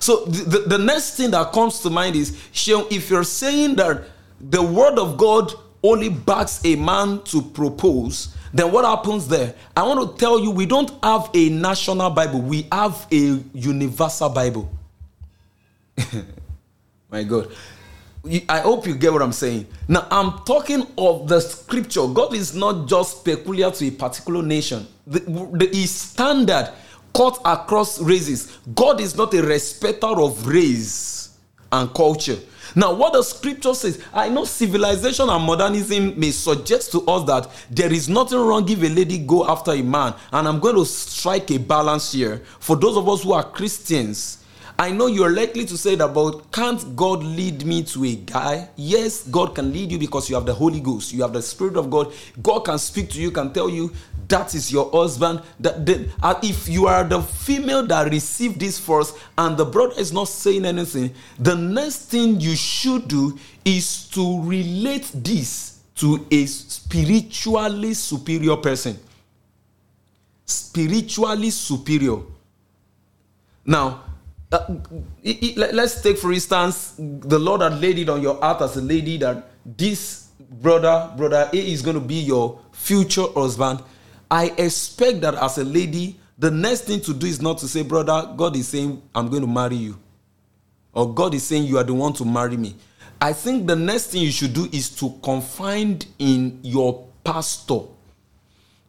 So 0.00 0.24
the, 0.24 0.44
the, 0.44 0.58
the, 0.76 0.78
next 0.78 1.16
thing 1.16 1.30
that 1.30 1.52
comes 1.52 1.80
to 1.80 1.90
mind 1.90 2.16
is 2.16 2.36
if 2.56 3.10
you're 3.10 3.24
saying 3.24 3.76
that 3.76 4.04
the 4.40 4.62
word 4.62 4.98
of 4.98 5.16
God 5.16 5.52
only 5.82 6.08
backs 6.08 6.60
a 6.64 6.76
man 6.76 7.22
to 7.24 7.42
propose, 7.42 8.34
then 8.52 8.70
what 8.72 8.84
happens 8.84 9.28
there? 9.28 9.54
I 9.76 9.82
want 9.82 10.10
to 10.10 10.18
tell 10.18 10.40
you 10.40 10.50
we 10.50 10.66
don't 10.66 10.90
have 11.02 11.30
a 11.34 11.48
national 11.50 12.10
Bible, 12.10 12.40
we 12.40 12.66
have 12.72 13.06
a 13.12 13.42
universal 13.54 14.28
Bible. 14.28 14.70
My 17.10 17.22
God. 17.22 17.52
I 18.48 18.60
hope 18.60 18.86
you 18.86 18.94
get 18.94 19.12
what 19.12 19.20
I'm 19.20 19.32
saying. 19.32 19.66
Now, 19.88 20.06
I'm 20.08 20.44
talking 20.44 20.86
of 20.96 21.26
the 21.26 21.40
scripture. 21.40 22.06
God 22.06 22.34
is 22.34 22.54
not 22.54 22.86
just 22.86 23.24
peculiar 23.24 23.70
to 23.72 23.86
a 23.88 23.90
particular 23.90 24.42
nation. 24.42 24.86
The, 25.08 25.18
the, 25.20 25.66
his 25.72 25.90
standard 25.90 26.72
cut 27.14 27.38
across 27.44 28.00
races. 28.00 28.58
God 28.74 29.00
is 29.00 29.16
not 29.16 29.34
a 29.34 29.42
respecter 29.42 30.06
of 30.06 30.46
race 30.46 31.36
and 31.70 31.92
culture. 31.94 32.38
Now, 32.74 32.94
what 32.94 33.12
the 33.12 33.22
scripture 33.22 33.74
says, 33.74 34.02
I 34.14 34.28
know 34.30 34.44
civilization 34.44 35.28
and 35.28 35.44
modernism 35.44 36.18
may 36.18 36.30
suggest 36.30 36.92
to 36.92 37.02
us 37.06 37.26
that 37.26 37.50
there 37.70 37.92
is 37.92 38.08
nothing 38.08 38.38
wrong 38.38 38.68
if 38.68 38.82
a 38.82 38.88
lady 38.88 39.18
go 39.18 39.46
after 39.46 39.72
a 39.72 39.82
man. 39.82 40.14
And 40.32 40.48
I'm 40.48 40.58
going 40.58 40.76
to 40.76 40.86
strike 40.86 41.50
a 41.50 41.58
balance 41.58 42.12
here. 42.12 42.42
For 42.60 42.76
those 42.76 42.96
of 42.96 43.08
us 43.08 43.22
who 43.24 43.32
are 43.32 43.44
Christians, 43.44 44.38
I 44.78 44.90
know 44.90 45.06
you're 45.06 45.30
likely 45.30 45.66
to 45.66 45.76
say 45.76 45.96
that, 45.96 46.14
but 46.14 46.50
can't 46.50 46.96
God 46.96 47.22
lead 47.22 47.66
me 47.66 47.82
to 47.84 48.04
a 48.04 48.14
guy? 48.16 48.68
Yes, 48.76 49.28
God 49.28 49.54
can 49.54 49.70
lead 49.72 49.92
you 49.92 49.98
because 49.98 50.30
you 50.30 50.34
have 50.34 50.46
the 50.46 50.54
Holy 50.54 50.80
Ghost, 50.80 51.12
you 51.12 51.22
have 51.22 51.34
the 51.34 51.42
Spirit 51.42 51.76
of 51.76 51.90
God. 51.90 52.12
God 52.42 52.60
can 52.60 52.78
speak 52.78 53.10
to 53.10 53.20
you, 53.20 53.30
can 53.30 53.52
tell 53.52 53.68
you 53.68 53.92
that 54.28 54.54
is 54.54 54.72
your 54.72 54.90
husband. 54.90 55.42
That, 55.60 55.84
that 55.86 56.08
uh, 56.22 56.38
if 56.42 56.68
you 56.68 56.86
are 56.86 57.04
the 57.04 57.22
female 57.22 57.86
that 57.86 58.10
received 58.10 58.60
this 58.60 58.78
first 58.78 59.16
and 59.36 59.56
the 59.56 59.64
brother 59.64 59.94
is 59.98 60.12
not 60.12 60.28
saying 60.28 60.64
anything, 60.64 61.14
the 61.38 61.54
next 61.54 62.10
thing 62.10 62.40
you 62.40 62.56
should 62.56 63.08
do 63.08 63.38
is 63.64 64.08
to 64.10 64.42
relate 64.42 65.10
this 65.14 65.80
to 65.96 66.26
a 66.30 66.46
spiritually 66.46 67.94
superior 67.94 68.56
person. 68.56 68.98
Spiritually 70.46 71.50
superior. 71.50 72.18
Now, 73.64 74.02
uh, 74.50 74.66
let's 75.56 76.02
take 76.02 76.18
for 76.18 76.30
instance 76.30 76.94
the 76.98 77.38
lord 77.38 77.62
had 77.62 77.80
laid 77.80 77.98
it 77.98 78.10
on 78.10 78.20
your 78.20 78.38
heart 78.38 78.60
as 78.60 78.76
a 78.76 78.82
lady 78.82 79.16
that 79.16 79.48
this 79.64 80.28
brother 80.38 81.10
brother 81.16 81.48
a 81.54 81.56
is 81.56 81.80
going 81.80 81.94
to 81.94 82.00
be 82.00 82.16
your 82.16 82.60
future 82.70 83.24
husband 83.34 83.82
i 84.32 84.46
expect 84.58 85.20
that 85.20 85.34
as 85.36 85.58
a 85.58 85.64
lady 85.64 86.16
the 86.38 86.50
next 86.50 86.80
thing 86.82 87.00
to 87.00 87.14
do 87.14 87.26
is 87.26 87.40
not 87.40 87.58
to 87.58 87.68
say 87.68 87.82
brother 87.82 88.32
god 88.36 88.56
is 88.56 88.66
saying 88.66 89.00
i'm 89.14 89.28
going 89.28 89.42
to 89.42 89.48
marry 89.48 89.76
you. 89.76 89.96
Or 90.92 91.12
god 91.12 91.34
is 91.34 91.42
saying 91.44 91.64
you 91.64 91.78
are 91.78 91.84
the 91.84 91.94
one 91.94 92.12
to 92.14 92.24
marry 92.24 92.56
me. 92.56 92.74
I 93.20 93.32
think 93.32 93.66
the 93.66 93.76
next 93.76 94.06
thing 94.08 94.22
you 94.22 94.32
should 94.32 94.52
do 94.52 94.68
is 94.72 94.90
to 94.96 95.10
confide 95.22 96.04
in 96.18 96.58
your 96.62 97.06
pastor. 97.24 97.80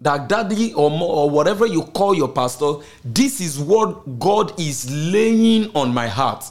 That 0.02 0.28
daddy 0.28 0.74
or, 0.74 0.92
or 0.92 1.30
whatever 1.30 1.66
you 1.66 1.84
call 1.84 2.14
your 2.16 2.28
pastor, 2.28 2.74
this 3.06 3.40
is 3.40 3.60
what 3.60 4.20
God 4.20 4.60
is 4.60 4.90
laying 4.92 5.72
on 5.76 5.94
my 5.94 6.08
heart. 6.08 6.44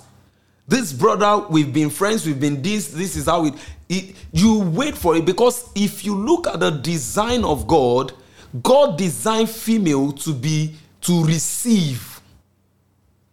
This 0.68 0.92
brother, 0.92 1.44
we've 1.50 1.72
been 1.72 1.90
friends, 1.90 2.24
we've 2.24 2.40
been 2.40 2.62
this, 2.62 2.88
this 2.88 3.16
is 3.16 3.26
how 3.26 3.46
it, 3.46 3.54
it 3.88 4.14
you 4.32 4.60
wait 4.60 4.96
for 4.96 5.16
it. 5.16 5.26
Because 5.26 5.68
if 5.74 6.04
you 6.04 6.14
look 6.14 6.46
at 6.46 6.60
the 6.60 6.70
design 6.70 7.44
of 7.44 7.66
God, 7.66 8.12
God 8.60 8.98
designed 8.98 9.48
female 9.48 10.12
to 10.12 10.34
be 10.34 10.74
to 11.02 11.24
receive. 11.24 12.20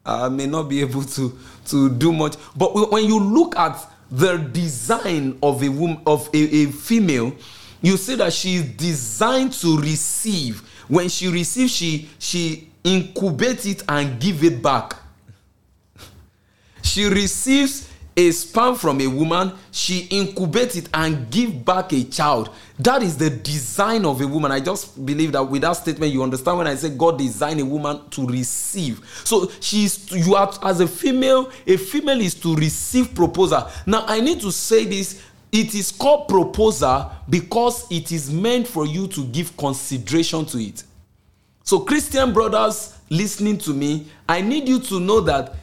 I 0.06 0.30
may 0.30 0.48
not 0.48 0.64
be 0.70 0.82
able 0.82 1.04
to 1.04 1.38
to 1.66 1.90
do 1.90 2.14
much, 2.14 2.36
but 2.56 2.92
when 2.92 3.06
you 3.06 3.20
look 3.20 3.58
at 3.58 3.78
the 4.10 4.38
design 4.38 5.38
of 5.44 5.62
a 5.64 5.70
woman 5.70 6.02
of 6.08 6.30
a, 6.34 6.38
a 6.38 6.66
female, 6.68 7.34
you 7.82 7.98
see 7.98 8.16
that 8.16 8.34
she 8.34 8.56
is 8.56 8.64
designed 8.72 9.54
to 9.54 9.78
receive 9.78 10.62
when 10.88 11.08
she 11.08 11.28
receives 11.28 11.72
she 11.72 12.10
she 12.18 12.70
incubates 12.84 13.66
it 13.66 13.84
and 13.88 14.20
give 14.20 14.44
it 14.44 14.62
back 14.62 14.96
she 16.82 17.06
receives 17.06 17.89
a 18.20 18.32
sperm 18.32 18.76
from 18.76 19.00
a 19.00 19.08
woman 19.08 19.54
she 19.72 20.06
incubates 20.10 20.76
it 20.76 20.90
and 20.94 21.32
give 21.32 21.64
back 21.64 21.94
a 21.94 22.04
child. 22.04 22.50
That 22.78 23.02
is 23.02 23.18
the 23.18 23.30
design 23.30 24.06
of 24.06 24.20
a 24.20 24.28
woman. 24.28 24.52
I 24.52 24.60
just 24.60 25.06
believe 25.06 25.32
that 25.32 25.44
with 25.44 25.62
that 25.62 25.74
statement 25.74 26.12
you 26.12 26.22
understand 26.22 26.58
when 26.58 26.68
i 26.68 26.76
say 26.76 26.90
god 26.90 27.18
designed 27.18 27.62
a 27.62 27.66
woman 27.66 28.10
to 28.10 28.28
receive. 28.28 29.00
So 29.24 29.50
she's 29.62 30.12
you 30.12 30.36
are 30.36 30.52
as 30.64 30.82
a 30.82 30.88
female 30.88 31.50
a 31.66 31.78
female 31.78 32.20
is 32.20 32.36
to 32.36 32.56
receive 32.56 33.16
proposal. 33.16 33.70
Now 33.86 34.04
i 34.08 34.20
need 34.20 34.42
to 34.42 34.52
say 34.52 34.84
this. 34.84 35.24
It 35.52 35.74
is 35.74 35.92
called 35.92 36.28
proposal 36.28 37.10
because 37.28 37.90
it 37.90 38.12
is 38.12 38.30
meant 38.32 38.68
for 38.68 38.86
you 38.86 39.08
to 39.08 39.26
give 39.28 39.56
consideration 39.58 40.46
to 40.46 40.60
it. 40.60 40.84
So, 41.64 41.80
Christian 41.80 42.34
brothers 42.34 43.00
listening 43.10 43.58
to 43.60 43.74
me, 43.74 44.08
I 44.28 44.42
need 44.42 44.68
you 44.68 44.80
to 44.82 45.00
know 45.00 45.22
that 45.22 45.56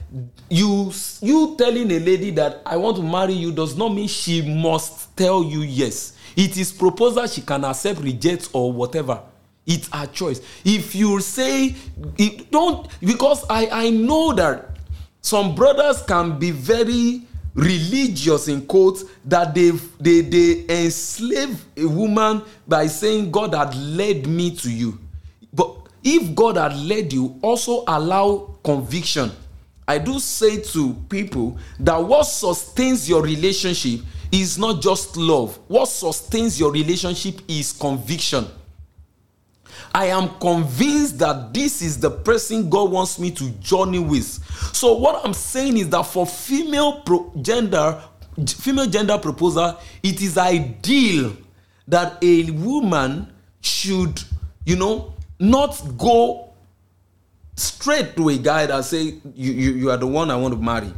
you 0.49 0.93
you 1.21 1.55
telling 1.59 1.91
a 1.91 1.99
lady 1.99 2.31
that 2.33 2.63
I 2.65 2.77
want 2.77 2.97
to 2.97 3.03
marry 3.03 3.33
you 3.33 3.53
does 3.53 3.77
not 3.77 3.91
mean 3.95 4.09
she 4.09 4.43
must 4.43 5.17
tell 5.17 5.43
you 5.45 5.61
yes. 5.61 6.15
It 6.37 6.57
is 6.59 6.71
proposal 6.73 7.27
she 7.27 7.41
can 7.43 7.65
accept, 7.65 8.01
reject, 8.01 8.51
or 8.53 8.73
whatever. 8.73 9.23
It's 9.67 9.89
her 9.93 10.07
choice. 10.07 10.41
If 10.65 10.95
you 10.95 11.21
say 11.21 11.75
it, 12.19 12.51
don't 12.51 12.89
because 13.01 13.45
I 13.51 13.69
I 13.71 13.91
know 13.91 14.33
that 14.35 14.71
some 15.21 15.55
brothers 15.55 16.03
can 16.03 16.39
be 16.39 16.51
very 16.53 17.23
religious 17.55 18.49
in 18.49 18.67
quotes 18.67 19.05
that 19.25 19.55
they 19.55 19.71
they 19.99 20.21
they 20.21 20.65
enslave 20.69 21.65
a 21.77 21.87
woman 21.87 22.43
by 22.69 22.87
saying 22.87 23.31
god 23.31 23.55
had 23.55 23.75
led 23.75 24.27
me 24.27 24.55
to 24.55 24.71
you 24.71 24.99
but 25.55 25.75
if 26.05 26.35
god 26.35 26.59
had 26.59 26.77
led 26.77 27.11
you 27.11 27.35
also 27.43 27.83
allow 27.89 28.55
conviction 28.63 29.31
i 29.89 29.99
do 29.99 30.19
say 30.19 30.61
to 30.61 30.95
people 31.09 31.59
that 31.79 31.97
what 31.97 32.25
sustains 32.25 33.09
your 33.09 33.23
relationship 33.23 34.01
is 34.33 34.59
not 34.59 34.83
just 34.83 35.17
love 35.17 35.59
what 35.69 35.87
sustains 35.87 36.59
your 36.59 36.73
relationship 36.73 37.41
is 37.49 37.73
conviction 37.73 38.47
I 39.95 40.07
am 40.07 40.29
convinced 40.41 41.19
that 41.21 41.55
this 41.55 41.81
is 41.81 41.99
the 41.99 42.11
person 42.11 42.69
God 42.69 42.91
wants 42.91 43.19
me 43.19 43.31
to 43.31 43.51
journey 43.61 43.99
with. 43.99 44.27
So 44.75 44.95
what 44.95 45.25
I'm 45.25 45.33
saying 45.33 45.79
is 45.79 45.89
that 45.89 46.03
for 46.03 46.27
female 46.27 47.01
pro- 47.01 47.33
gender 47.41 48.03
female 48.45 48.87
gender 48.87 49.17
proposal, 49.19 49.79
it 50.03 50.21
is 50.21 50.37
ideal 50.37 51.35
that 51.89 52.23
a 52.23 52.51
woman 52.51 53.33
should, 53.61 54.23
you 54.65 54.77
know, 54.77 55.15
not 55.39 55.81
go 55.97 56.46
straight 57.57 58.17
to 58.17 58.29
a 58.29 58.37
guy 58.39 58.67
that 58.67 58.85
say 58.85 59.15
you, 59.35 59.53
you, 59.53 59.71
you 59.73 59.91
are 59.91 59.97
the 59.97 60.07
one 60.07 60.31
I 60.31 60.37
want 60.37 60.55
to 60.55 60.61
marry. 60.61 60.93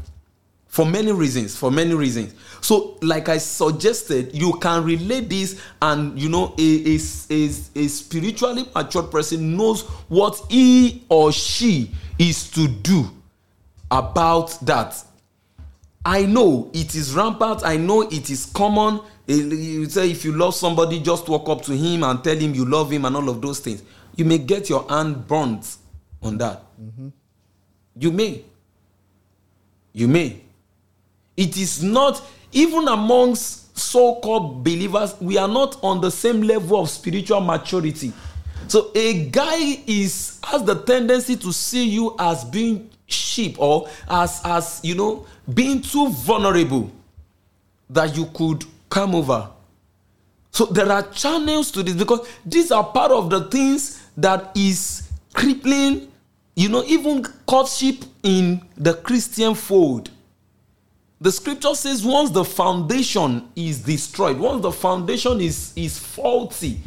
for 0.68 0.84
many 0.84 1.10
reasons 1.10 1.56
for 1.56 1.70
many 1.70 1.94
reasons. 1.94 2.34
So 2.60 2.98
like 3.02 3.28
i 3.28 3.38
suggested 3.38 4.34
you 4.34 4.52
can 4.60 4.84
relate 4.84 5.28
this 5.28 5.60
and 5.80 6.16
you 6.20 6.28
know 6.28 6.54
a, 6.58 6.94
a, 6.94 6.98
a, 7.30 7.48
a 7.74 7.88
spiritually 7.88 8.68
mature 8.74 9.02
person 9.02 9.56
knows 9.56 9.82
what 10.08 10.40
he 10.48 11.04
or 11.08 11.32
she 11.32 11.90
is 12.18 12.50
to 12.52 12.68
do 12.68 13.10
about 13.90 14.50
that. 14.66 15.02
I 16.04 16.26
know 16.26 16.70
it 16.72 16.94
is 16.94 17.14
rampant. 17.14 17.64
I 17.64 17.76
know 17.76 18.02
it 18.02 18.30
is 18.30 18.46
common. 18.46 19.00
You 19.26 19.86
say 19.86 20.10
if 20.10 20.24
you 20.24 20.32
love 20.32 20.54
somebody 20.54 21.00
just 21.00 21.28
walk 21.28 21.48
up 21.48 21.62
to 21.62 21.76
him 21.76 22.04
and 22.04 22.22
tell 22.22 22.36
him 22.36 22.54
you 22.54 22.64
love 22.64 22.92
him 22.92 23.04
and 23.04 23.16
all 23.16 23.28
of 23.28 23.40
those 23.42 23.60
things. 23.60 23.82
You 24.16 24.24
may 24.24 24.38
get 24.38 24.68
your 24.68 24.86
hand 24.88 25.26
burnt 25.26 25.76
on 26.22 26.38
that 26.38 26.62
mm-hmm. 26.80 27.08
you 27.96 28.12
may 28.12 28.42
you 29.92 30.08
may 30.08 30.40
it 31.38 31.56
is 31.56 31.84
not, 31.84 32.20
even 32.50 32.88
amongst 32.88 33.78
so 33.78 34.16
called 34.16 34.64
believers, 34.64 35.14
we 35.20 35.38
are 35.38 35.46
not 35.46 35.78
on 35.84 36.00
the 36.00 36.10
same 36.10 36.42
level 36.42 36.80
of 36.80 36.90
spiritual 36.90 37.40
maturity. 37.40 38.12
So 38.66 38.90
a 38.96 39.26
guy 39.28 39.84
is 39.86 40.40
has 40.42 40.64
the 40.64 40.74
tendency 40.74 41.36
to 41.36 41.52
see 41.52 41.88
you 41.88 42.16
as 42.18 42.44
being 42.44 42.90
sheep 43.06 43.54
or 43.60 43.88
as 44.10 44.40
as 44.44 44.80
you 44.82 44.96
know 44.96 45.26
being 45.54 45.80
too 45.80 46.08
vulnerable 46.10 46.90
that 47.88 48.16
you 48.16 48.26
could 48.34 48.64
come 48.90 49.14
over. 49.14 49.48
So 50.50 50.66
there 50.66 50.90
are 50.90 51.02
channels 51.12 51.70
to 51.70 51.84
this 51.84 51.94
because 51.94 52.28
these 52.44 52.72
are 52.72 52.82
part 52.84 53.12
of 53.12 53.30
the 53.30 53.42
things 53.44 54.02
that 54.16 54.50
is 54.56 55.07
crippling, 55.34 56.10
you 56.54 56.68
know, 56.68 56.84
even 56.84 57.24
courtship 57.46 58.04
in 58.22 58.62
the 58.76 58.94
Christian 58.94 59.54
fold. 59.54 60.10
The 61.20 61.32
scripture 61.32 61.74
says 61.74 62.04
once 62.04 62.30
the 62.30 62.44
foundation 62.44 63.48
is 63.56 63.80
destroyed, 63.80 64.38
once 64.38 64.62
the 64.62 64.70
foundation 64.70 65.40
is, 65.40 65.72
is 65.74 65.98
faulty, 65.98 66.80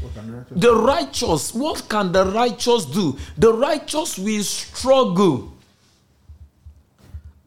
the, 0.49 0.55
the 0.55 0.75
righteous, 0.75 1.53
what 1.53 1.87
can 1.89 2.13
the 2.13 2.25
righteous 2.25 2.85
do? 2.85 3.17
The 3.37 3.53
righteous 3.53 4.17
will 4.17 4.43
struggle. 4.43 5.53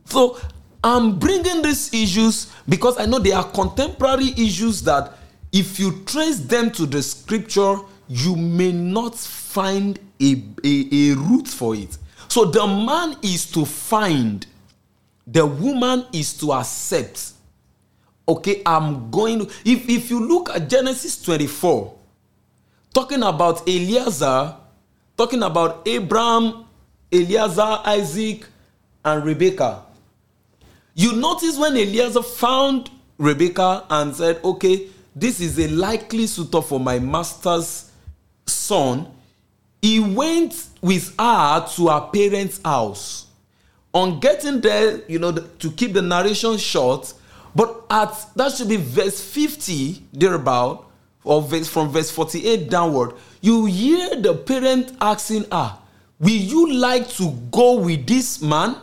So 0.07 0.39
I'm 0.83 1.19
bringing 1.19 1.63
these 1.63 1.93
issues 1.95 2.53
because 2.69 2.99
I 2.99 3.07
know 3.07 3.19
they 3.19 3.33
are 3.33 3.51
contemporary 3.51 4.35
issues 4.37 4.83
that 4.83 5.15
if 5.53 5.79
you 5.79 6.03
trace 6.05 6.39
them 6.39 6.71
to 6.73 6.85
the 6.85 7.03
scripture, 7.03 7.77
you 8.09 8.37
may 8.37 8.73
not 8.73 9.15
find 9.17 9.99
a, 10.21 10.43
a, 10.65 10.89
a 10.93 11.15
root 11.15 11.49
for 11.49 11.75
it. 11.75 11.97
So 12.29 12.45
the 12.45 12.67
man 12.67 13.17
is 13.23 13.51
to 13.53 13.65
find 13.65 14.47
the 15.27 15.47
woman 15.47 16.07
is 16.13 16.35
to 16.35 16.53
accept 16.53 17.33
okay 18.29 18.63
i'm 18.67 19.11
going 19.11 19.39
to 19.41 19.45
if 19.65 19.89
if 19.89 20.11
you 20.11 20.21
look 20.21 20.51
at 20.51 20.69
genesis 20.69 21.21
24 21.23 21.95
talking 22.93 23.23
about 23.23 23.67
eliezer 23.69 24.55
talking 25.17 25.43
about 25.43 25.87
abraham 25.87 26.67
eliezer 27.13 27.81
isaac 27.85 28.47
and 29.05 29.25
rebekah 29.25 29.83
you 30.95 31.13
notice 31.13 31.59
when 31.59 31.77
eliezer 31.77 32.23
found 32.23 32.91
rebekah 33.19 33.85
and 33.91 34.15
said 34.15 34.41
okay 34.45 34.89
this 35.17 35.41
is 35.41 35.59
a 35.59 35.69
likely 35.69 36.27
suitor 36.27 36.61
for 36.61 36.81
my 36.81 36.99
master's 36.99 37.91
son 38.67 39.07
he 39.83 40.01
went 40.01 40.69
with 40.81 41.15
her 41.19 41.67
to 41.77 41.89
her 41.89 42.09
parents 42.13 42.59
house 42.65 43.27
on 43.93 44.19
getting 44.19 44.61
there, 44.61 45.03
you 45.09 45.19
know, 45.19 45.31
to 45.33 45.71
keep 45.71 45.93
the 45.93 46.03
narration 46.03 46.57
short, 46.57 47.13
but 47.55 47.85
at 47.91 48.13
that 48.35 48.53
should 48.53 48.69
be 48.69 48.77
verse 48.77 49.21
50 49.23 50.03
thereabout, 50.13 50.91
or 51.23 51.41
verse 51.43 51.69
from 51.69 51.91
verse 51.91 52.11
48 52.11 52.69
downward, 52.69 53.13
you 53.41 53.67
hear 53.67 54.17
the 54.21 54.35
parent 54.35 54.97
asking 55.01 55.45
her, 55.53 55.79
Will 56.19 56.31
you 56.31 56.73
like 56.73 57.09
to 57.11 57.31
go 57.51 57.75
with 57.81 58.07
this 58.07 58.41
man? 58.41 58.77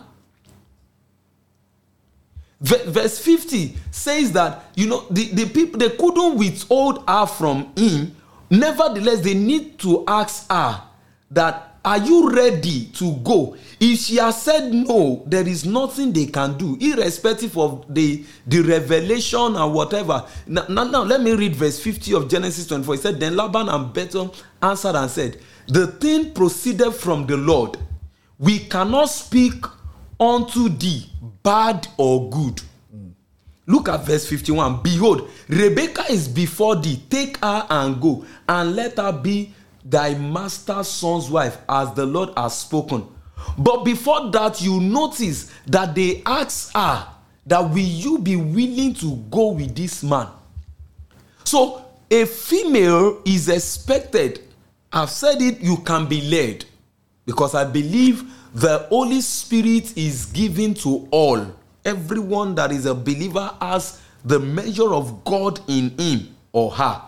Verse 2.61 3.17
50 3.17 3.75
says 3.89 4.31
that 4.33 4.65
you 4.75 4.85
know 4.85 5.07
the, 5.09 5.29
the 5.29 5.45
people 5.47 5.79
they 5.79 5.89
couldn't 5.89 6.37
withhold 6.37 7.03
her 7.07 7.25
from 7.25 7.73
him, 7.75 8.15
nevertheless, 8.51 9.21
they 9.21 9.33
need 9.33 9.79
to 9.79 10.03
ask 10.07 10.47
her 10.51 10.83
that 11.31 11.71
are 11.83 11.97
you 11.97 12.29
ready 12.29 12.85
to 12.93 13.13
go? 13.23 13.55
If 13.79 13.99
she 14.01 14.17
has 14.17 14.39
said 14.43 14.71
no 14.71 15.23
there 15.25 15.47
is 15.47 15.65
nothing 15.65 16.13
they 16.13 16.27
can 16.27 16.55
do 16.55 16.77
irrespective 16.79 17.57
of 17.57 17.91
the 17.91 18.23
the 18.45 18.61
revelation 18.61 19.55
and 19.55 19.73
whatever. 19.73 20.23
Now 20.45 20.65
now, 20.69 20.83
now 20.83 21.01
let 21.01 21.21
me 21.21 21.31
read 21.31 21.55
verse 21.55 21.79
50 21.79 22.13
of 22.13 22.29
genesis 22.29 22.67
24 22.67 22.95
he 22.95 23.01
said 23.01 23.19
then 23.19 23.35
laban 23.35 23.67
and 23.67 23.91
bethuel 23.91 24.35
answered 24.61 24.95
and 24.95 25.09
said 25.09 25.39
the 25.67 25.87
thing 25.87 26.33
proceeded 26.33 26.91
from 26.91 27.25
the 27.25 27.37
lord. 27.37 27.77
We 28.37 28.59
cannot 28.59 29.05
speak 29.05 29.65
unto 30.19 30.69
thee 30.69 31.09
bad 31.41 31.87
or 31.97 32.29
good. 32.29 32.61
Look 33.71 33.89
at 33.89 34.05
verse 34.05 34.27
51 34.27 34.81
behold 34.83 35.29
rebekah 35.47 36.11
is 36.11 36.27
before 36.27 36.75
thee 36.75 37.01
take 37.09 37.37
her 37.37 37.65
and 37.69 38.01
go 38.01 38.25
and 38.47 38.75
let 38.75 38.97
her 38.97 39.11
be 39.11 39.53
thy 39.83 40.13
master's 40.13 40.87
son's 40.87 41.29
wife, 41.29 41.57
as 41.67 41.93
the 41.93 42.05
Lord 42.05 42.29
has 42.37 42.57
spoken. 42.57 43.07
But 43.57 43.83
before 43.83 44.29
that, 44.31 44.61
you 44.61 44.79
notice 44.79 45.51
that 45.67 45.95
they 45.95 46.21
ask 46.25 46.73
her 46.75 47.07
that 47.45 47.59
will 47.61 47.77
you 47.79 48.19
be 48.19 48.35
willing 48.35 48.93
to 48.95 49.15
go 49.29 49.51
with 49.51 49.75
this 49.75 50.03
man? 50.03 50.27
So 51.43 51.85
a 52.09 52.25
female 52.25 53.21
is 53.25 53.49
expected. 53.49 54.41
I've 54.93 55.09
said 55.09 55.41
it, 55.41 55.59
you 55.61 55.77
can 55.77 56.07
be 56.07 56.21
led. 56.21 56.65
Because 57.25 57.55
I 57.55 57.63
believe 57.63 58.23
the 58.53 58.79
Holy 58.89 59.21
Spirit 59.21 59.97
is 59.97 60.25
given 60.27 60.73
to 60.75 61.07
all. 61.11 61.47
Everyone 61.83 62.55
that 62.55 62.71
is 62.71 62.85
a 62.85 62.93
believer 62.93 63.51
has 63.59 64.01
the 64.23 64.39
measure 64.39 64.93
of 64.93 65.23
God 65.23 65.59
in 65.67 65.97
him 65.97 66.35
or 66.51 66.71
her, 66.71 67.01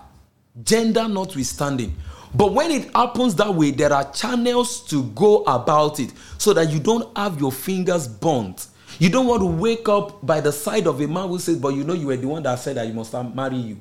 gender 0.63 1.07
notwithstanding. 1.07 1.95
But 2.35 2.53
when 2.53 2.71
it 2.71 2.89
happens 2.95 3.35
that 3.35 3.53
way, 3.53 3.71
there 3.71 3.93
are 3.93 4.11
channels 4.11 4.83
to 4.87 5.03
go 5.09 5.43
about 5.43 5.99
it 5.99 6.11
so 6.37 6.53
that 6.53 6.71
you 6.71 6.79
don't 6.79 7.15
have 7.15 7.39
your 7.39 7.51
fingers 7.51 8.07
burnt. 8.07 8.67
You 8.99 9.09
don't 9.09 9.27
want 9.27 9.41
to 9.41 9.45
wake 9.45 9.87
up 9.87 10.25
by 10.25 10.41
the 10.41 10.51
side 10.51 10.87
of 10.87 10.99
a 11.01 11.07
man 11.07 11.27
who 11.27 11.39
says, 11.39 11.57
But 11.57 11.69
you 11.75 11.83
know, 11.83 11.93
you 11.93 12.07
were 12.07 12.17
the 12.17 12.27
one 12.27 12.43
that 12.43 12.59
said 12.59 12.77
that 12.77 12.87
you 12.87 12.93
must 12.93 13.13
marry 13.35 13.57
you. 13.57 13.79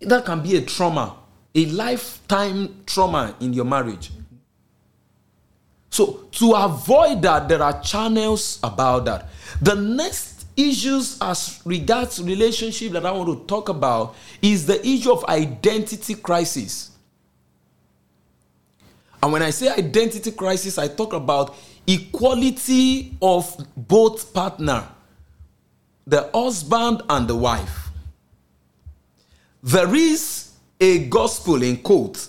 That 0.00 0.24
can 0.24 0.42
be 0.42 0.56
a 0.56 0.62
trauma, 0.62 1.16
a 1.54 1.66
lifetime 1.66 2.82
trauma 2.86 3.34
in 3.40 3.52
your 3.52 3.66
marriage. 3.66 4.10
So, 5.90 6.28
to 6.32 6.52
avoid 6.52 7.20
that, 7.22 7.48
there 7.48 7.62
are 7.62 7.80
channels 7.82 8.60
about 8.62 9.04
that. 9.06 9.28
The 9.60 9.74
next 9.74 10.46
issues 10.56 11.18
as 11.20 11.60
regards 11.64 12.22
relationship 12.22 12.92
that 12.92 13.04
I 13.04 13.10
want 13.10 13.40
to 13.40 13.46
talk 13.46 13.68
about 13.68 14.14
is 14.40 14.66
the 14.66 14.84
issue 14.86 15.12
of 15.12 15.24
identity 15.24 16.14
crisis. 16.14 16.90
And 19.22 19.32
when 19.32 19.42
I 19.42 19.50
say 19.50 19.68
identity 19.68 20.32
crisis, 20.32 20.78
I 20.78 20.88
talk 20.88 21.12
about 21.12 21.56
equality 21.86 23.16
of 23.20 23.54
both 23.76 24.32
partner, 24.32 24.86
the 26.06 26.30
husband 26.32 27.02
and 27.08 27.28
the 27.28 27.36
wife. 27.36 27.88
There 29.62 29.94
is 29.94 30.52
a 30.80 31.06
gospel 31.08 31.62
in 31.62 31.78
quote 31.78 32.28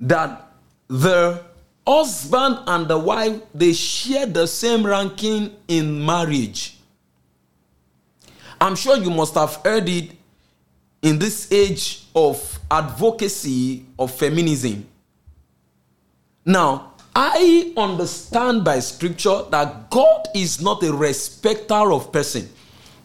that 0.00 0.52
the 0.88 1.42
husband 1.86 2.58
and 2.66 2.88
the 2.88 2.98
wife 2.98 3.40
they 3.54 3.72
share 3.72 4.26
the 4.26 4.46
same 4.46 4.86
ranking 4.86 5.54
in 5.68 6.04
marriage. 6.04 6.78
I'm 8.60 8.76
sure 8.76 8.96
you 8.96 9.10
must 9.10 9.34
have 9.34 9.56
heard 9.64 9.88
it 9.88 10.12
in 11.02 11.18
this 11.18 11.50
age 11.50 12.06
of 12.14 12.60
advocacy 12.70 13.84
of 13.98 14.14
feminism 14.14 14.86
now, 16.44 16.94
I 17.14 17.72
understand 17.76 18.64
by 18.64 18.80
scripture 18.80 19.42
that 19.50 19.90
God 19.90 20.26
is 20.34 20.60
not 20.60 20.82
a 20.82 20.92
respecter 20.92 21.92
of 21.92 22.10
person. 22.10 22.48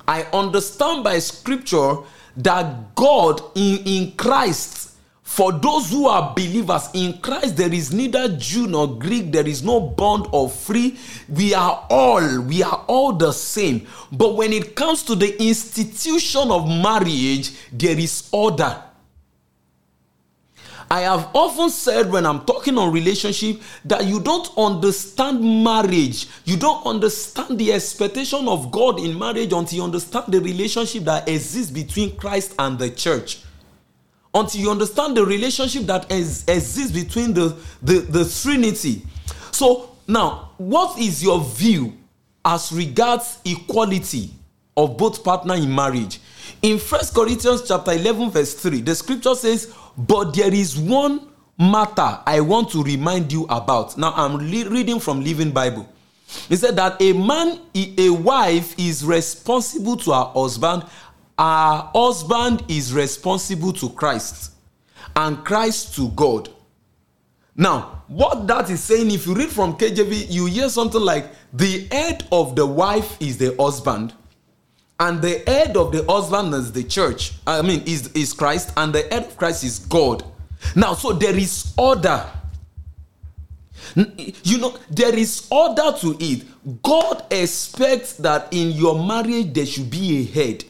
I 0.07 0.23
understand 0.33 1.03
by 1.03 1.19
scripture 1.19 1.97
that 2.37 2.95
God 2.95 3.41
in, 3.55 3.79
in 3.85 4.11
Christ, 4.13 4.86
for 5.27 5.51
those 5.51 5.91
who 5.91 6.07
are 6.07 6.33
believers 6.33 6.87
in 6.93 7.19
Christ, 7.19 7.57
there 7.57 7.71
is 7.71 7.93
neither 7.93 8.29
Jew 8.37 8.65
nor 8.65 8.97
Greek, 8.97 9.29
there 9.33 9.45
is 9.45 9.61
no 9.61 9.81
bond 9.81 10.25
or 10.31 10.49
free. 10.49 10.97
We 11.27 11.53
are 11.53 11.85
all, 11.89 12.41
we 12.41 12.63
are 12.63 12.85
all 12.87 13.11
the 13.11 13.33
same. 13.33 13.85
But 14.09 14.37
when 14.37 14.53
it 14.53 14.73
comes 14.73 15.03
to 15.03 15.15
the 15.15 15.39
institution 15.43 16.49
of 16.49 16.65
marriage, 16.67 17.51
there 17.73 17.99
is 17.99 18.29
order. 18.31 18.81
I 20.89 21.01
have 21.01 21.29
often 21.35 21.71
said 21.71 22.09
when 22.09 22.25
I'm 22.25 22.45
talking 22.45 22.77
on 22.77 22.93
relationship 22.93 23.61
that 23.83 24.05
you 24.05 24.21
don't 24.21 24.49
understand 24.57 25.41
marriage. 25.61 26.27
You 26.45 26.55
don't 26.55 26.85
understand 26.85 27.59
the 27.59 27.73
expectation 27.73 28.47
of 28.47 28.71
God 28.71 29.01
in 29.01 29.19
marriage 29.19 29.51
until 29.51 29.77
you 29.79 29.83
understand 29.83 30.27
the 30.29 30.39
relationship 30.39 31.03
that 31.03 31.27
exists 31.27 31.69
between 31.69 32.15
Christ 32.15 32.55
and 32.57 32.79
the 32.79 32.89
church. 32.89 33.41
Until 34.37 34.61
you 34.61 34.69
understand 34.69 35.17
the 35.17 35.25
relationship 35.25 35.83
that 35.83 36.11
is, 36.11 36.43
exists 36.47 36.91
between 36.91 37.33
the, 37.33 37.57
the, 37.81 37.99
the 38.01 38.23
Trinity. 38.43 39.01
So, 39.51 39.95
now, 40.07 40.51
what 40.57 40.99
is 40.99 41.23
your 41.23 41.43
view 41.43 41.93
as 42.45 42.71
regards 42.71 43.39
equality 43.43 44.29
of 44.75 44.95
both 44.95 45.23
partner 45.23 45.55
in 45.55 45.73
marriage? 45.73 46.19
In 46.61 46.77
First 46.77 47.15
Corinthians 47.15 47.67
chapter 47.67 47.93
11, 47.93 48.29
verse 48.29 48.53
3, 48.53 48.81
the 48.81 48.93
scripture 48.93 49.33
says, 49.33 49.73
But 49.97 50.35
there 50.35 50.53
is 50.53 50.77
one 50.77 51.29
matter 51.57 52.19
I 52.25 52.39
want 52.41 52.69
to 52.71 52.83
remind 52.83 53.33
you 53.33 53.45
about. 53.49 53.97
Now 53.97 54.13
I'm 54.15 54.35
le- 54.35 54.69
reading 54.69 54.99
from 54.99 55.23
Living 55.23 55.49
Bible. 55.49 55.89
He 56.49 56.55
said 56.57 56.75
that 56.75 57.01
a 57.01 57.13
man, 57.13 57.59
a 57.75 58.09
wife 58.09 58.77
is 58.77 59.03
responsible 59.03 59.95
to 59.97 60.11
her 60.11 60.25
husband, 60.35 60.83
her 61.37 61.89
husband 61.93 62.63
is 62.67 62.93
responsible 62.93 63.73
to 63.73 63.89
Christ, 63.89 64.53
and 65.15 65.43
Christ 65.45 65.95
to 65.95 66.09
God. 66.09 66.49
Now, 67.55 68.03
what 68.07 68.47
that 68.47 68.69
is 68.69 68.83
saying, 68.83 69.11
if 69.11 69.25
you 69.25 69.33
read 69.33 69.49
from 69.49 69.77
KJV, 69.77 70.27
you 70.29 70.45
hear 70.45 70.69
something 70.69 71.01
like 71.01 71.31
the 71.53 71.87
head 71.91 72.27
of 72.31 72.55
the 72.55 72.65
wife 72.65 73.17
is 73.19 73.37
the 73.37 73.55
husband, 73.59 74.13
and 74.99 75.21
the 75.21 75.43
head 75.45 75.77
of 75.77 75.91
the 75.91 76.03
husband 76.11 76.53
is 76.53 76.71
the 76.71 76.83
church. 76.83 77.33
I 77.45 77.61
mean 77.61 77.83
is, 77.85 78.11
is 78.13 78.33
christ 78.33 78.73
and 78.77 78.93
the 78.93 79.03
head 79.03 79.25
of 79.25 79.37
christ 79.37 79.63
is 79.63 79.79
god. 79.79 80.23
Now 80.75 80.95
so 80.95 81.13
there 81.13 81.37
is 81.37 81.73
order. 81.77 82.25
You 83.95 84.57
know 84.57 84.77
there 84.89 85.15
is 85.15 85.47
order 85.51 85.95
to 85.99 86.17
it. 86.19 86.45
God 86.81 87.25
expects 87.31 88.13
that 88.13 88.47
in 88.51 88.71
your 88.71 88.95
marriage 89.05 89.53
there 89.53 89.65
should 89.65 89.89
be 89.89 90.17
a 90.19 90.23
head 90.25 90.65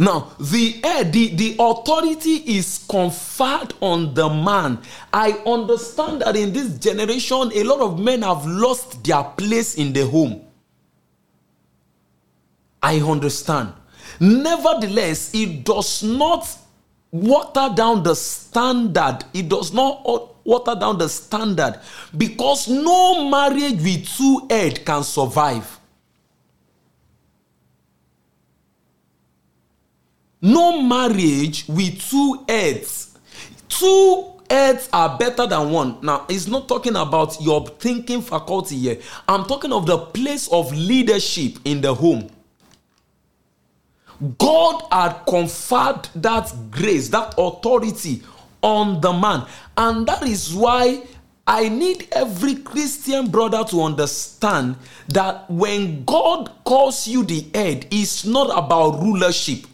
now 0.00 0.32
the 0.38 0.80
the, 1.12 1.24
the 1.34 1.56
authority 1.58 2.36
is 2.58 2.84
conferred 2.88 3.74
on 3.80 4.12
the 4.14 4.28
man 4.28 4.78
i 5.12 5.30
understand 5.46 6.22
that 6.22 6.34
in 6.36 6.52
this 6.52 6.78
generation 6.78 7.50
a 7.54 7.62
lot 7.62 7.80
of 7.80 7.98
men 7.98 8.22
have 8.22 8.44
lost 8.46 9.02
their 9.04 9.22
place 9.22 9.74
in 9.76 9.92
the 9.92 10.06
home 10.06 10.40
I 12.82 13.00
understand. 13.00 13.72
Nevertheless, 14.18 15.34
it 15.34 15.64
does 15.64 16.02
not 16.02 16.48
water 17.10 17.70
down 17.74 18.02
the 18.02 18.14
standard. 18.14 19.24
It 19.34 19.48
does 19.48 19.72
not 19.72 20.04
water 20.44 20.74
down 20.74 20.98
the 20.98 21.08
standard 21.08 21.80
because 22.16 22.68
no 22.68 23.28
marriage 23.28 23.82
with 23.82 24.08
two 24.16 24.46
heads 24.50 24.80
can 24.80 25.02
survive. 25.04 25.78
No 30.42 30.80
marriage 30.82 31.64
with 31.68 32.00
two 32.00 32.44
heads. 32.48 33.18
Two 33.68 34.32
heads 34.48 34.88
are 34.92 35.18
better 35.18 35.46
than 35.46 35.70
one. 35.70 35.98
Now, 36.02 36.26
it's 36.28 36.46
not 36.46 36.66
talking 36.66 36.96
about 36.96 37.40
your 37.40 37.66
thinking 37.66 38.22
faculty 38.22 38.76
here. 38.76 38.98
I'm 39.28 39.44
talking 39.44 39.72
of 39.72 39.86
the 39.86 39.98
place 39.98 40.48
of 40.48 40.72
leadership 40.72 41.58
in 41.64 41.80
the 41.80 41.94
home. 41.94 42.30
God 44.38 44.82
had 44.90 45.24
conferred 45.26 46.08
that 46.16 46.52
grace, 46.70 47.08
that 47.08 47.34
authority 47.38 48.22
on 48.62 49.00
the 49.00 49.12
man. 49.12 49.46
And 49.76 50.06
that 50.06 50.22
is 50.22 50.52
why 50.52 51.02
I 51.46 51.68
need 51.68 52.08
every 52.12 52.56
Christian 52.56 53.28
brother 53.28 53.64
to 53.70 53.82
understand 53.82 54.76
that 55.08 55.50
when 55.50 56.04
God 56.04 56.50
calls 56.64 57.08
you 57.08 57.24
the 57.24 57.46
head, 57.54 57.86
it's 57.90 58.24
not 58.24 58.50
about 58.56 59.00
rulership. 59.00 59.66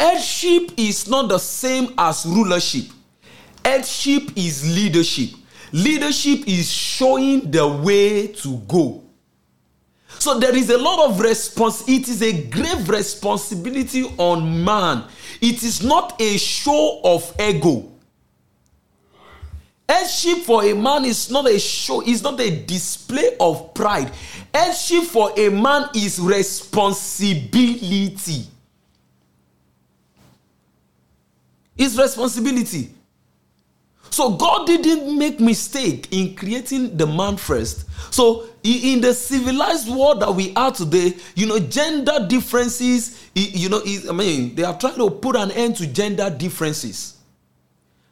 Headship 0.00 0.72
is 0.78 1.06
not 1.08 1.28
the 1.28 1.36
same 1.36 1.92
as 1.98 2.24
rulership. 2.24 2.86
Headship 3.62 4.30
is 4.34 4.74
leadership. 4.74 5.28
Leadership 5.72 6.48
is 6.48 6.72
showing 6.72 7.50
the 7.50 7.68
way 7.68 8.28
to 8.28 8.56
go. 8.66 9.04
So 10.18 10.38
there 10.38 10.56
is 10.56 10.70
a 10.70 10.78
lot 10.78 11.10
of 11.10 11.20
response. 11.20 11.86
It 11.86 12.08
is 12.08 12.22
a 12.22 12.32
grave 12.48 12.88
responsibility 12.88 14.04
on 14.16 14.64
man. 14.64 15.04
It 15.42 15.62
is 15.62 15.82
not 15.82 16.18
a 16.18 16.38
show 16.38 17.02
of 17.04 17.34
ego. 17.38 17.92
Headship 19.86 20.38
for 20.44 20.64
a 20.64 20.72
man 20.72 21.04
is 21.04 21.30
not 21.30 21.46
a 21.46 21.58
show, 21.58 22.00
it's 22.00 22.22
not 22.22 22.40
a 22.40 22.64
display 22.64 23.36
of 23.38 23.74
pride. 23.74 24.10
Headship 24.54 25.04
for 25.04 25.30
a 25.38 25.50
man 25.50 25.90
is 25.94 26.18
responsibility. 26.18 28.46
It's 31.80 31.96
responsibility. 31.96 32.90
So 34.10 34.32
God 34.36 34.66
didn't 34.66 35.16
make 35.16 35.40
mistake 35.40 36.08
in 36.10 36.36
creating 36.36 36.98
the 36.98 37.06
man 37.06 37.38
first. 37.38 37.86
So 38.12 38.48
in 38.62 39.00
the 39.00 39.14
civilized 39.14 39.88
world 39.88 40.20
that 40.20 40.30
we 40.34 40.52
are 40.54 40.70
today, 40.70 41.14
you 41.34 41.46
know, 41.46 41.58
gender 41.58 42.26
differences, 42.28 43.30
you 43.34 43.70
know, 43.70 43.80
I 44.08 44.12
mean, 44.12 44.54
they 44.54 44.64
are 44.64 44.78
trying 44.78 44.96
to 44.96 45.08
put 45.08 45.36
an 45.36 45.52
end 45.52 45.76
to 45.76 45.86
gender 45.86 46.28
differences. 46.28 47.16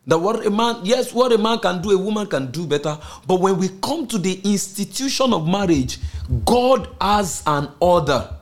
That 0.06 0.16
what 0.16 0.46
a 0.46 0.50
man, 0.50 0.76
yes, 0.84 1.12
what 1.12 1.32
a 1.32 1.36
man 1.36 1.58
can 1.58 1.82
do, 1.82 1.90
a 1.90 1.98
woman 1.98 2.26
can 2.26 2.50
do 2.50 2.66
better. 2.66 2.98
But 3.26 3.40
when 3.40 3.58
we 3.58 3.68
come 3.82 4.06
to 4.06 4.16
the 4.16 4.40
institution 4.44 5.34
of 5.34 5.46
marriage, 5.46 5.98
God 6.46 6.88
has 7.02 7.42
an 7.46 7.68
order. 7.80 8.34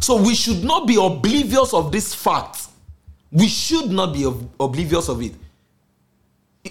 So 0.00 0.22
we 0.22 0.34
should 0.34 0.64
not 0.64 0.86
be 0.86 0.96
oblivious 0.96 1.74
of 1.74 1.92
this 1.92 2.14
fact. 2.14 2.68
We 3.34 3.48
should 3.48 3.90
not 3.90 4.14
be 4.14 4.24
oblivious 4.58 5.10
of 5.10 5.20
it 5.20 5.34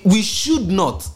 we 0.04 0.22
should 0.22 0.68
not. 0.68 1.08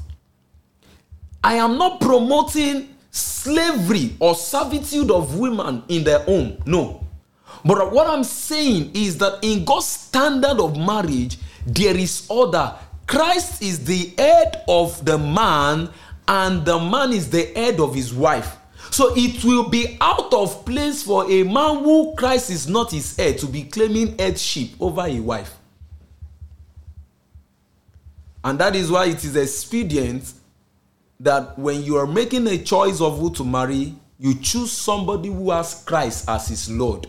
I 1.43 1.55
am 1.55 1.77
not 1.77 1.99
promoting 1.99 2.95
slavery 3.11 4.15
or 4.19 4.35
servitude 4.35 5.11
of 5.11 5.37
women 5.37 5.83
in 5.87 6.03
their 6.03 6.19
home. 6.19 6.57
No. 6.65 7.05
But 7.65 7.91
what 7.91 8.07
I'm 8.07 8.23
saying 8.23 8.91
is 8.93 9.17
that 9.17 9.39
in 9.41 9.65
God's 9.65 9.87
standard 9.87 10.59
of 10.59 10.77
marriage, 10.77 11.37
there 11.65 11.97
is 11.97 12.25
order. 12.29 12.73
Christ 13.07 13.61
is 13.61 13.83
the 13.83 14.13
head 14.17 14.63
of 14.67 15.03
the 15.03 15.17
man, 15.17 15.89
and 16.27 16.65
the 16.65 16.77
man 16.79 17.13
is 17.13 17.29
the 17.29 17.45
head 17.55 17.79
of 17.79 17.95
his 17.95 18.13
wife. 18.13 18.56
So 18.91 19.13
it 19.15 19.43
will 19.43 19.69
be 19.69 19.97
out 20.01 20.33
of 20.33 20.65
place 20.65 21.03
for 21.03 21.29
a 21.29 21.43
man 21.43 21.83
who 21.83 22.15
Christ 22.15 22.49
is 22.49 22.67
not 22.67 22.91
his 22.91 23.15
head 23.15 23.37
to 23.39 23.45
be 23.45 23.63
claiming 23.63 24.17
headship 24.17 24.69
over 24.79 25.01
a 25.01 25.19
wife. 25.19 25.53
And 28.43 28.59
that 28.59 28.75
is 28.75 28.89
why 28.89 29.05
it 29.05 29.23
is 29.23 29.35
expedient 29.35 30.33
that 31.19 31.57
when 31.57 31.83
you 31.83 31.97
are 31.97 32.07
making 32.07 32.47
a 32.47 32.57
choice 32.57 33.01
of 33.01 33.19
who 33.19 33.33
to 33.33 33.43
marry, 33.43 33.93
you 34.19 34.35
choose 34.35 34.71
somebody 34.71 35.29
who 35.29 35.51
has 35.51 35.83
Christ 35.85 36.29
as 36.29 36.47
his 36.47 36.69
Lord. 36.71 37.07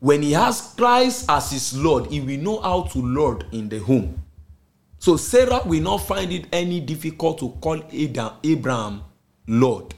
When 0.00 0.22
he 0.22 0.32
has 0.32 0.74
Christ 0.76 1.26
as 1.28 1.50
his 1.50 1.76
Lord, 1.76 2.06
he 2.06 2.20
will 2.20 2.38
know 2.40 2.60
how 2.60 2.82
to 2.82 2.98
Lord 2.98 3.46
in 3.52 3.68
the 3.68 3.78
home. 3.78 4.21
So 5.02 5.16
Sarah 5.16 5.62
will 5.66 5.82
not 5.82 6.06
find 6.06 6.30
it 6.30 6.46
any 6.52 6.78
difficult 6.78 7.40
to 7.40 7.48
call 7.60 7.82
Adam, 7.92 8.34
Abraham 8.44 9.02
Lord. 9.48 9.94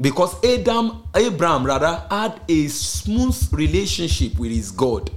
Because 0.00 0.36
Adam, 0.44 1.02
Abraham 1.16 1.66
rather, 1.66 2.00
had 2.08 2.40
a 2.48 2.68
smooth 2.68 3.36
relationship 3.50 4.38
with 4.38 4.52
his 4.52 4.70
God. 4.70 5.10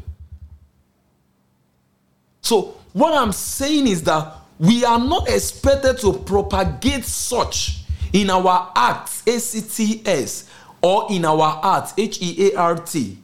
So, 2.42 2.76
what 2.94 3.14
I'm 3.14 3.32
saying 3.32 3.86
is 3.86 4.02
that 4.06 4.36
we 4.58 4.84
are 4.84 4.98
not 4.98 5.30
expected 5.30 6.00
to 6.00 6.14
propagate 6.14 7.06
such 7.06 7.84
in 8.14 8.32
our 8.32 8.72
acts, 8.76 9.22
ACTS, 9.28 10.50
or 10.82 11.06
in 11.12 11.24
our 11.24 11.62
heart, 11.62 11.94
H 12.00 12.20
E 12.20 12.50
A 12.52 12.58
R 12.58 12.76
T, 12.78 13.20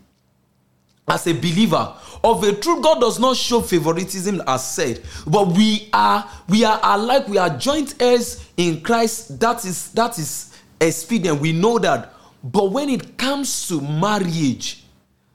as 1.08 1.26
a 1.28 1.34
believer 1.34 1.93
of 2.24 2.43
a 2.43 2.54
true 2.54 2.82
god 2.82 3.00
does 3.00 3.20
not 3.20 3.38
show 3.38 3.62
favoritism 3.62 4.41
as 4.46 4.67
said. 4.76 5.02
But 5.26 5.48
we 5.50 5.89
are 5.93 6.28
we 6.50 6.65
are 6.65 6.80
alike. 6.84 7.28
We 7.28 7.38
are 7.38 7.50
joint 7.58 8.02
heirs 8.02 8.46
in 8.58 8.82
christ. 8.82 9.39
That 9.39 9.63
is 9.65 9.91
that 9.93 10.20
is 10.20 10.58
expedient. 10.82 11.39
We 11.39 11.54
know 11.54 11.80
that. 11.80 12.13
But 12.43 12.72
when 12.72 12.89
it 12.89 13.17
comes 13.17 13.67
to 13.70 13.80
marriage 13.82 14.84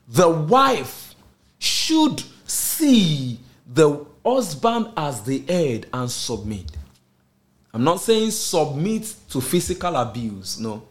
the 0.09 0.29
wife 0.29 1.15
should 1.59 2.23
see 2.45 3.39
the 3.67 4.05
husband 4.25 4.89
as 4.97 5.23
the 5.23 5.39
head 5.49 5.87
and 5.93 6.11
submit. 6.11 6.71
I'm 7.73 7.85
not 7.85 8.01
saying 8.01 8.33
submit 8.33 9.15
to 9.31 9.41
physical 9.41 9.97
abuse, 9.97 10.61
no. 10.61 10.83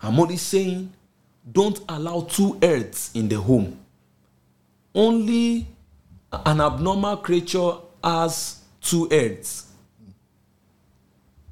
I'm 0.00 0.18
only 0.18 0.38
saying 0.38 0.90
don't 1.52 1.80
allow 1.88 2.22
two 2.22 2.58
earths 2.62 3.10
in 3.14 3.28
the 3.28 3.40
home. 3.40 3.78
Only 4.94 5.66
an 6.32 6.60
abnormal 6.60 7.18
creature 7.18 7.72
has 8.02 8.62
two 8.80 9.08
earths. 9.10 9.66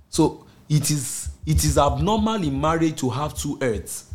So 0.09 0.47
it 0.69 0.91
is 0.91 1.29
it 1.47 1.65
is 1.65 1.79
abnormal 1.79 2.43
in 2.43 2.61
marriage 2.61 2.99
to 3.01 3.11
have 3.11 3.37
two 3.37 3.59
earths. 3.61 4.13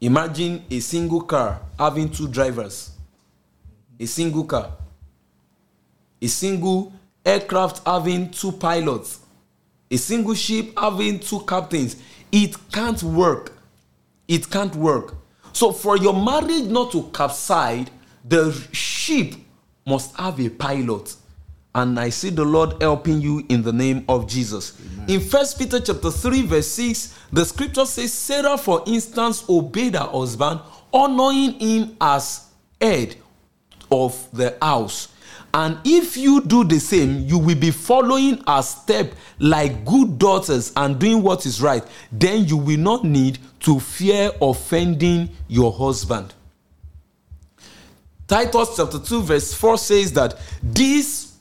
Imagine 0.00 0.64
a 0.70 0.80
single 0.80 1.22
car 1.22 1.60
having 1.78 2.10
two 2.10 2.28
drivers. 2.28 2.90
A 3.98 4.06
single 4.06 4.44
car. 4.44 4.72
A 6.22 6.26
single 6.26 6.92
aircraft 7.24 7.82
having 7.86 8.30
two 8.30 8.52
pilots. 8.52 9.20
A 9.90 9.96
single 9.96 10.34
ship 10.34 10.78
having 10.78 11.18
two 11.18 11.40
captains. 11.40 11.96
It 12.32 12.56
can't 12.72 13.02
work. 13.02 13.59
It 14.30 14.48
can't 14.48 14.74
work. 14.76 15.16
So, 15.52 15.72
for 15.72 15.98
your 15.98 16.14
marriage 16.14 16.66
not 16.66 16.92
to 16.92 17.10
capsize, 17.12 17.88
the 18.24 18.52
ship 18.70 19.34
must 19.84 20.14
have 20.16 20.38
a 20.40 20.48
pilot. 20.48 21.16
And 21.74 21.98
I 21.98 22.10
see 22.10 22.30
the 22.30 22.44
Lord 22.44 22.80
helping 22.80 23.20
you 23.20 23.44
in 23.48 23.62
the 23.62 23.72
name 23.72 24.04
of 24.08 24.28
Jesus. 24.28 24.80
Amen. 24.80 25.10
In 25.10 25.20
First 25.20 25.58
Peter 25.58 25.80
chapter 25.80 26.12
3, 26.12 26.42
verse 26.42 26.68
6, 26.68 27.18
the 27.32 27.44
scripture 27.44 27.84
says, 27.84 28.12
Sarah, 28.12 28.56
for 28.56 28.84
instance, 28.86 29.44
obeyed 29.48 29.94
her 29.94 30.00
husband, 30.06 30.60
honoring 30.92 31.58
him 31.58 31.96
as 32.00 32.50
head 32.80 33.16
of 33.90 34.28
the 34.32 34.56
house. 34.62 35.08
And 35.52 35.78
if 35.84 36.16
you 36.16 36.42
do 36.42 36.64
the 36.64 36.78
same, 36.78 37.26
you 37.26 37.38
will 37.38 37.56
be 37.56 37.72
following 37.72 38.42
a 38.46 38.62
step 38.62 39.14
like 39.40 39.84
good 39.84 40.18
daughters 40.18 40.72
and 40.76 40.98
doing 40.98 41.22
what 41.22 41.44
is 41.44 41.60
right. 41.60 41.82
Then 42.12 42.44
you 42.44 42.56
will 42.56 42.78
not 42.78 43.04
need 43.04 43.38
to 43.60 43.80
fear 43.80 44.30
offending 44.40 45.30
your 45.48 45.72
husband. 45.72 46.34
Titus 48.28 48.76
chapter 48.76 49.00
2, 49.00 49.22
verse 49.22 49.52
4 49.52 49.76
says 49.76 50.12
that 50.12 50.38
these 50.62 51.36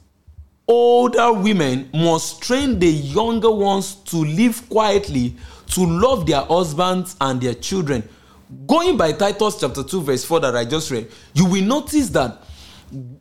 older 0.67 1.31
women 1.31 1.87
must 1.93 2.41
train 2.41 2.79
the 2.79 2.87
younger 2.87 3.51
ones 3.51 3.93
to 3.95 4.17
live 4.17 4.67
quietly, 4.69 5.35
to 5.67 5.85
love 5.85 6.25
their 6.25 6.41
husbands 6.41 7.15
and 7.21 7.39
their 7.41 7.53
children. 7.53 8.07
Going 8.65 8.97
by 8.97 9.11
Titus 9.11 9.59
chapter 9.59 9.83
2, 9.83 10.01
verse 10.01 10.25
4 10.25 10.39
that 10.39 10.55
I 10.55 10.65
just 10.65 10.89
read, 10.89 11.11
you 11.35 11.45
will 11.45 11.63
notice 11.63 12.09
that 12.09 12.43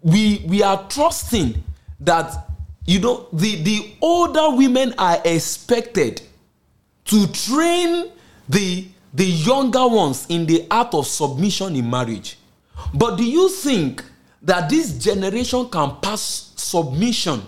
we 0.03 0.45
we 0.47 0.63
are 0.63 0.87
trusting 0.89 1.63
that 2.01 2.49
you 2.87 3.01
know 3.01 3.29
the 3.33 3.63
the 3.63 3.93
older 4.01 4.51
women 4.57 4.95
are 4.99 5.21
expected 5.25 6.23
to 7.05 7.27
train 7.33 8.11
the 8.49 8.87
the 9.15 9.25
younger 9.25 9.87
ones 9.87 10.27
in 10.29 10.47
the 10.47 10.67
art 10.71 10.95
of 10.95 11.07
submission 11.07 11.75
in 11.77 11.89
marriage. 11.89 12.39
But 12.95 13.17
do 13.17 13.25
you 13.25 13.49
think 13.49 14.05
that 14.43 14.69
this 14.71 14.93
generation 14.93 15.69
can 15.69 15.97
pass 16.01 16.53
submission 16.57 17.43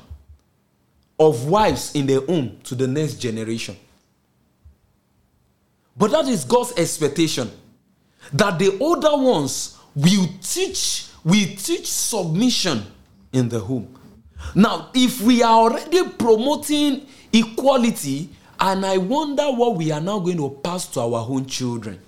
of 1.18 1.46
wives 1.46 1.94
in 1.94 2.06
their 2.06 2.20
home 2.24 2.58
to 2.64 2.74
the 2.74 2.86
next 2.86 3.14
generation? 3.14 3.76
But 5.96 6.10
that 6.12 6.26
is 6.28 6.44
god's 6.44 6.72
expectation 6.78 7.50
that 8.32 8.58
the 8.58 8.78
older 8.80 9.16
ones 9.16 9.76
will 9.94 10.26
teach 10.42 11.06
we 11.24 11.54
teach 11.54 11.86
submission 11.90 12.82
in 13.32 13.48
the 13.48 13.60
home. 13.60 13.98
Now, 14.54 14.90
if 14.94 15.20
we 15.20 15.42
are 15.42 15.52
already 15.52 16.08
promoting 16.10 17.06
equality, 17.32 18.30
and 18.58 18.84
I 18.84 18.98
wonder 18.98 19.44
what 19.44 19.76
we 19.76 19.90
are 19.90 20.00
now 20.00 20.18
going 20.18 20.36
to 20.36 20.50
pass 20.62 20.86
to 20.88 21.00
our 21.00 21.26
own 21.28 21.46
children. 21.46 21.98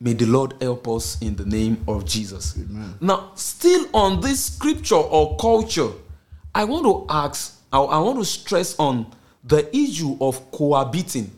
May 0.00 0.12
the 0.12 0.26
Lord 0.26 0.54
help 0.60 0.86
us 0.86 1.20
in 1.20 1.34
the 1.34 1.44
name 1.44 1.82
of 1.88 2.04
Jesus. 2.04 2.56
Amen. 2.56 2.94
Now, 3.00 3.32
still 3.34 3.86
on 3.92 4.20
this 4.20 4.44
scripture 4.44 4.94
or 4.94 5.36
culture, 5.38 5.90
I 6.54 6.64
want 6.64 6.84
to 6.84 7.12
ask, 7.12 7.60
I, 7.72 7.80
I 7.80 7.98
want 7.98 8.18
to 8.18 8.24
stress 8.24 8.78
on 8.78 9.12
the 9.42 9.74
issue 9.76 10.16
of 10.20 10.52
cohabiting 10.52 11.32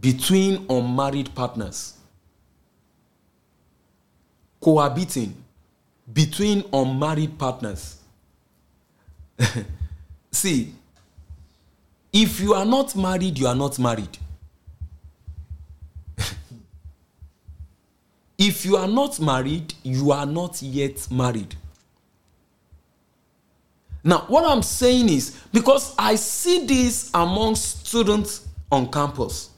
between 0.00 0.66
unmarried 0.68 1.32
partners 1.34 1.95
cohabiting 4.60 5.34
between 6.12 6.64
unmarried 6.72 7.38
partners. 7.38 7.96
See, 10.32 10.72
if 12.12 12.40
you 12.40 12.54
are 12.54 12.64
not 12.64 12.94
married, 12.96 13.38
you 13.38 13.46
are 13.46 13.54
not 13.54 13.78
married. 13.78 14.16
if 18.38 18.64
you 18.64 18.76
are 18.76 18.88
not 18.88 19.20
married, 19.20 19.74
you 19.82 20.12
are 20.12 20.26
not 20.26 20.62
yet 20.62 21.06
married. 21.10 21.54
Now, 24.04 24.24
what 24.28 24.44
I'm 24.44 24.62
saying 24.62 25.08
is 25.08 25.36
because 25.52 25.94
I 25.98 26.14
see 26.14 26.64
this 26.64 27.10
among 27.12 27.56
students 27.56 28.46
on 28.70 28.90
campus 28.90 29.50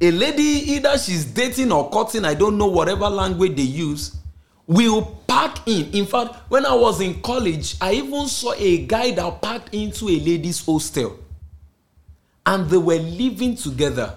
a 0.00 0.10
lady 0.10 0.42
either 0.42 0.98
she's 0.98 1.24
dating 1.24 1.72
or 1.72 1.90
cutting 1.90 2.24
i 2.24 2.34
don't 2.34 2.58
know 2.58 2.66
whatever 2.66 3.08
language 3.08 3.56
they 3.56 3.62
use 3.62 4.16
will 4.66 5.02
pack 5.28 5.66
in. 5.66 5.90
In 5.92 6.06
fact 6.06 6.34
when 6.50 6.66
i 6.66 6.74
was 6.74 7.00
in 7.00 7.20
college 7.22 7.76
i 7.80 7.92
even 7.92 8.26
saw 8.26 8.52
a 8.54 8.78
guy 8.86 9.12
that 9.12 9.40
packed 9.42 9.74
into 9.74 10.06
a 10.08 10.18
lady's 10.20 10.64
hostel. 10.64 11.18
And 12.48 12.70
they 12.70 12.76
were 12.76 12.94
living 12.98 13.56
together. 13.56 14.14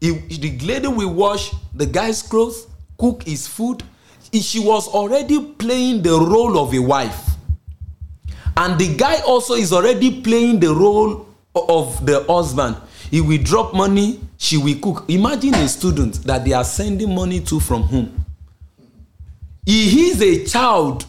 He, 0.00 0.10
the 0.12 0.58
lady 0.64 0.86
will 0.86 1.12
wash 1.12 1.50
the 1.74 1.86
guy's 1.86 2.22
clothes 2.22 2.68
cook 2.98 3.22
his 3.24 3.46
food. 3.46 3.82
She 4.32 4.60
was 4.60 4.86
already 4.88 5.40
playing 5.54 6.02
the 6.02 6.10
role 6.12 6.58
of 6.58 6.72
a 6.74 6.78
wife. 6.78 7.30
And 8.56 8.78
the 8.78 8.94
guy 8.96 9.20
also 9.26 9.54
is 9.54 9.72
already 9.72 10.22
playing 10.22 10.60
the 10.60 10.74
role 10.74 11.26
of 11.54 12.04
the 12.06 12.24
husband 12.28 12.76
he 13.10 13.20
will 13.20 13.42
drop 13.42 13.74
money 13.74 14.20
she 14.38 14.56
will 14.58 14.78
cook. 14.78 15.04
Imagine 15.08 15.54
a 15.54 15.68
student 15.68 16.22
that 16.24 16.44
they 16.44 16.52
are 16.52 16.64
sending 16.64 17.14
money 17.14 17.40
to 17.40 17.58
from 17.60 17.82
home 17.84 18.26
he 19.66 20.10
is 20.10 20.22
a 20.22 20.44
child 20.44 21.04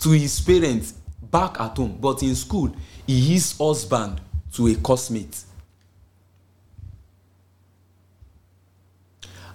to 0.00 0.10
his 0.10 0.40
parents 0.40 0.94
back 1.30 1.60
at 1.60 1.76
home 1.76 1.96
but 2.00 2.22
in 2.22 2.34
school 2.34 2.74
he 3.06 3.36
is 3.36 3.56
husband 3.56 4.20
to 4.52 4.66
a 4.68 4.74
classmate. 4.76 5.42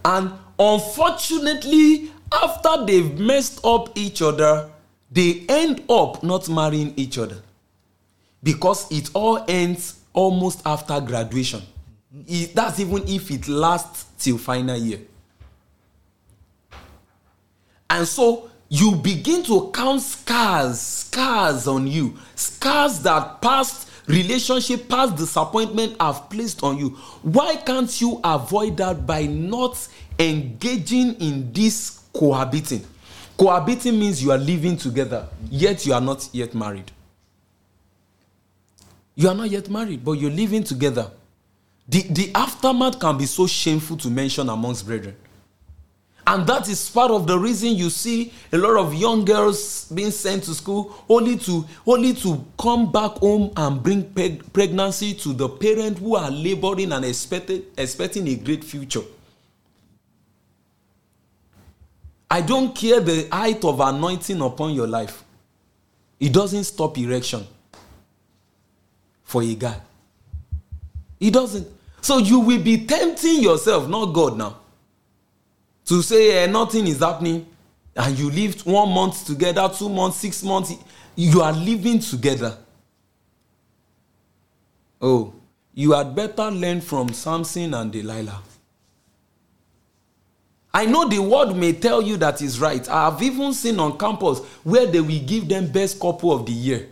And 0.05 0.31
unfortunately 0.57 2.11
after 2.31 2.85
they've 2.85 3.19
messed 3.19 3.63
up 3.65 3.97
each 3.97 4.21
other 4.21 4.69
they 5.11 5.45
end 5.49 5.83
up 5.89 6.23
not 6.23 6.47
marrying 6.47 6.93
each 6.95 7.17
other. 7.17 7.41
Because 8.41 8.89
it 8.91 9.09
all 9.13 9.43
ends 9.49 9.98
almost 10.13 10.61
after 10.65 10.99
graduation. 10.99 11.61
It, 12.27 12.55
that's 12.55 12.79
even 12.79 13.07
if 13.07 13.29
it 13.31 13.47
lasts 13.47 14.05
till 14.17 14.37
final 14.37 14.77
year. 14.77 14.99
And 17.89 18.07
so 18.07 18.49
you 18.69 18.95
begin 18.95 19.43
to 19.43 19.71
count 19.73 20.01
scars, 20.01 20.79
scars 20.79 21.67
on 21.67 21.87
you, 21.87 22.17
scars 22.35 22.99
that 23.01 23.41
past 23.41 23.89
relationship, 24.07 24.87
past 24.87 25.15
disappointment 25.15 25.95
have 25.99 26.29
placed 26.29 26.63
on 26.63 26.77
you. 26.77 26.89
Why 27.21 27.55
can't 27.55 28.01
you 28.01 28.19
avoid 28.23 28.77
that 28.77 29.05
by 29.05 29.25
not 29.25 29.87
engaging 30.19 31.15
in 31.15 31.51
this 31.53 32.01
cohabiting? 32.13 32.85
Cohabiting 33.37 33.97
means 33.99 34.21
you 34.21 34.31
are 34.31 34.37
living 34.37 34.77
together, 34.77 35.27
yet 35.49 35.85
you 35.85 35.93
are 35.93 36.01
not 36.01 36.27
yet 36.33 36.53
married. 36.53 36.91
You 39.19 39.27
are 39.27 39.35
not 39.35 39.49
yet 39.49 39.69
married, 39.69 40.05
but 40.05 40.13
you're 40.13 40.31
living 40.31 40.63
together. 40.63 41.11
The, 41.89 42.03
the 42.03 42.31
aftermath 42.33 42.97
can 43.01 43.17
be 43.17 43.25
so 43.25 43.47
shameful 43.47 43.97
to 43.97 44.09
mention 44.09 44.47
amongst 44.47 44.85
brethren. 44.85 45.13
And 46.25 46.47
that 46.47 46.69
is 46.69 46.89
part 46.89 47.11
of 47.11 47.27
the 47.27 47.37
reason 47.37 47.75
you 47.75 47.89
see 47.89 48.31
a 48.53 48.57
lot 48.57 48.77
of 48.77 48.93
young 48.93 49.25
girls 49.25 49.91
being 49.93 50.11
sent 50.11 50.45
to 50.45 50.53
school 50.53 51.03
only 51.09 51.35
to 51.39 51.65
only 51.85 52.13
to 52.13 52.45
come 52.57 52.93
back 52.93 53.17
home 53.17 53.51
and 53.57 53.83
bring 53.83 54.03
preg- 54.03 54.53
pregnancy 54.53 55.13
to 55.15 55.33
the 55.33 55.49
parent 55.49 55.97
who 55.97 56.15
are 56.15 56.31
laboring 56.31 56.93
and 56.93 57.03
expected, 57.03 57.65
expecting 57.77 58.25
a 58.29 58.35
great 58.35 58.63
future. 58.63 59.03
I 62.31 62.39
don't 62.39 62.73
care 62.73 63.01
the 63.01 63.27
height 63.29 63.65
of 63.65 63.81
anointing 63.81 64.39
upon 64.39 64.73
your 64.73 64.87
life. 64.87 65.25
It 66.21 66.31
doesn't 66.31 66.63
stop 66.63 66.97
erection 66.97 67.45
for 69.29 69.43
a 69.43 69.53
guy. 69.53 69.79
He 71.19 71.29
doesn't. 71.29 71.67
So 72.01 72.17
you 72.17 72.39
will 72.39 72.63
be 72.63 72.83
tempting 72.87 73.43
yourself, 73.43 73.87
not 73.87 74.07
God 74.07 74.35
now, 74.37 74.57
to 75.85 76.01
say 76.01 76.43
eh, 76.43 76.47
nothing 76.47 76.87
is 76.87 76.99
happening 76.99 77.45
and 77.95 78.17
you 78.17 78.31
lived 78.31 78.65
one 78.65 78.89
month 78.89 79.27
together, 79.27 79.69
two 79.71 79.87
months, 79.87 80.17
six 80.17 80.41
months. 80.43 80.73
You 81.15 81.43
are 81.43 81.51
living 81.51 81.99
together. 81.99 82.57
Oh, 84.99 85.35
you 85.75 85.91
had 85.91 86.15
better 86.15 86.49
learn 86.49 86.81
from 86.81 87.09
Samson 87.13 87.75
and 87.75 87.91
Delilah. 87.91 88.41
I 90.73 90.87
know 90.87 91.07
the 91.07 91.19
world 91.19 91.55
may 91.55 91.73
tell 91.73 92.01
you 92.01 92.17
that 92.17 92.41
is 92.41 92.59
right. 92.59 92.87
I 92.89 93.11
have 93.11 93.21
even 93.21 93.53
seen 93.53 93.79
on 93.79 93.95
campus 93.99 94.39
where 94.63 94.87
they 94.87 95.01
will 95.01 95.23
give 95.23 95.47
them 95.47 95.67
best 95.71 95.99
couple 95.99 96.31
of 96.31 96.47
the 96.47 96.51
year. 96.51 96.89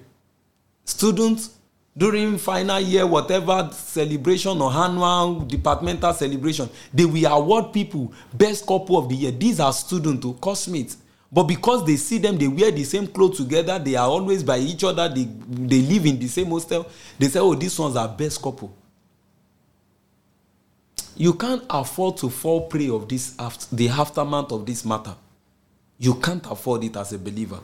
Students 0.85 1.56
during 1.97 2.37
final 2.37 2.79
year, 2.79 3.07
whatever 3.07 3.69
celebration 3.73 4.61
or 4.61 4.71
annual 4.71 5.39
departmental 5.41 6.13
celebration, 6.13 6.69
they 6.93 7.05
will 7.05 7.25
award 7.25 7.73
people 7.73 8.13
best 8.31 8.67
couple 8.67 8.97
of 8.97 9.09
the 9.09 9.15
year. 9.15 9.31
These 9.31 9.59
are 9.59 9.73
students 9.73 10.21
to 10.21 10.33
classmates. 10.35 10.97
But 11.31 11.43
because 11.43 11.85
they 11.85 11.95
see 11.95 12.19
them, 12.19 12.37
they 12.37 12.47
wear 12.47 12.71
the 12.71 12.83
same 12.83 13.07
clothes 13.07 13.37
together, 13.37 13.79
they 13.79 13.95
are 13.95 14.07
always 14.07 14.43
by 14.43 14.59
each 14.59 14.83
other, 14.83 15.09
they, 15.09 15.25
they 15.25 15.81
live 15.81 16.05
in 16.05 16.19
the 16.19 16.27
same 16.27 16.47
hostel, 16.47 16.87
they 17.17 17.27
say, 17.27 17.39
oh, 17.39 17.55
these 17.55 17.77
ones 17.77 17.95
are 17.95 18.07
best 18.07 18.41
couple. 18.41 18.73
You 21.15 21.33
can't 21.33 21.63
afford 21.69 22.17
to 22.17 22.29
fall 22.29 22.67
prey 22.67 22.89
of 22.89 23.09
this 23.09 23.33
after, 23.39 23.75
the 23.75 23.89
aftermath 23.89 24.51
of 24.51 24.65
this 24.67 24.85
matter. 24.85 25.15
You 25.97 26.13
can't 26.15 26.45
afford 26.45 26.83
it 26.83 26.95
as 26.95 27.11
a 27.11 27.17
believer. 27.17 27.59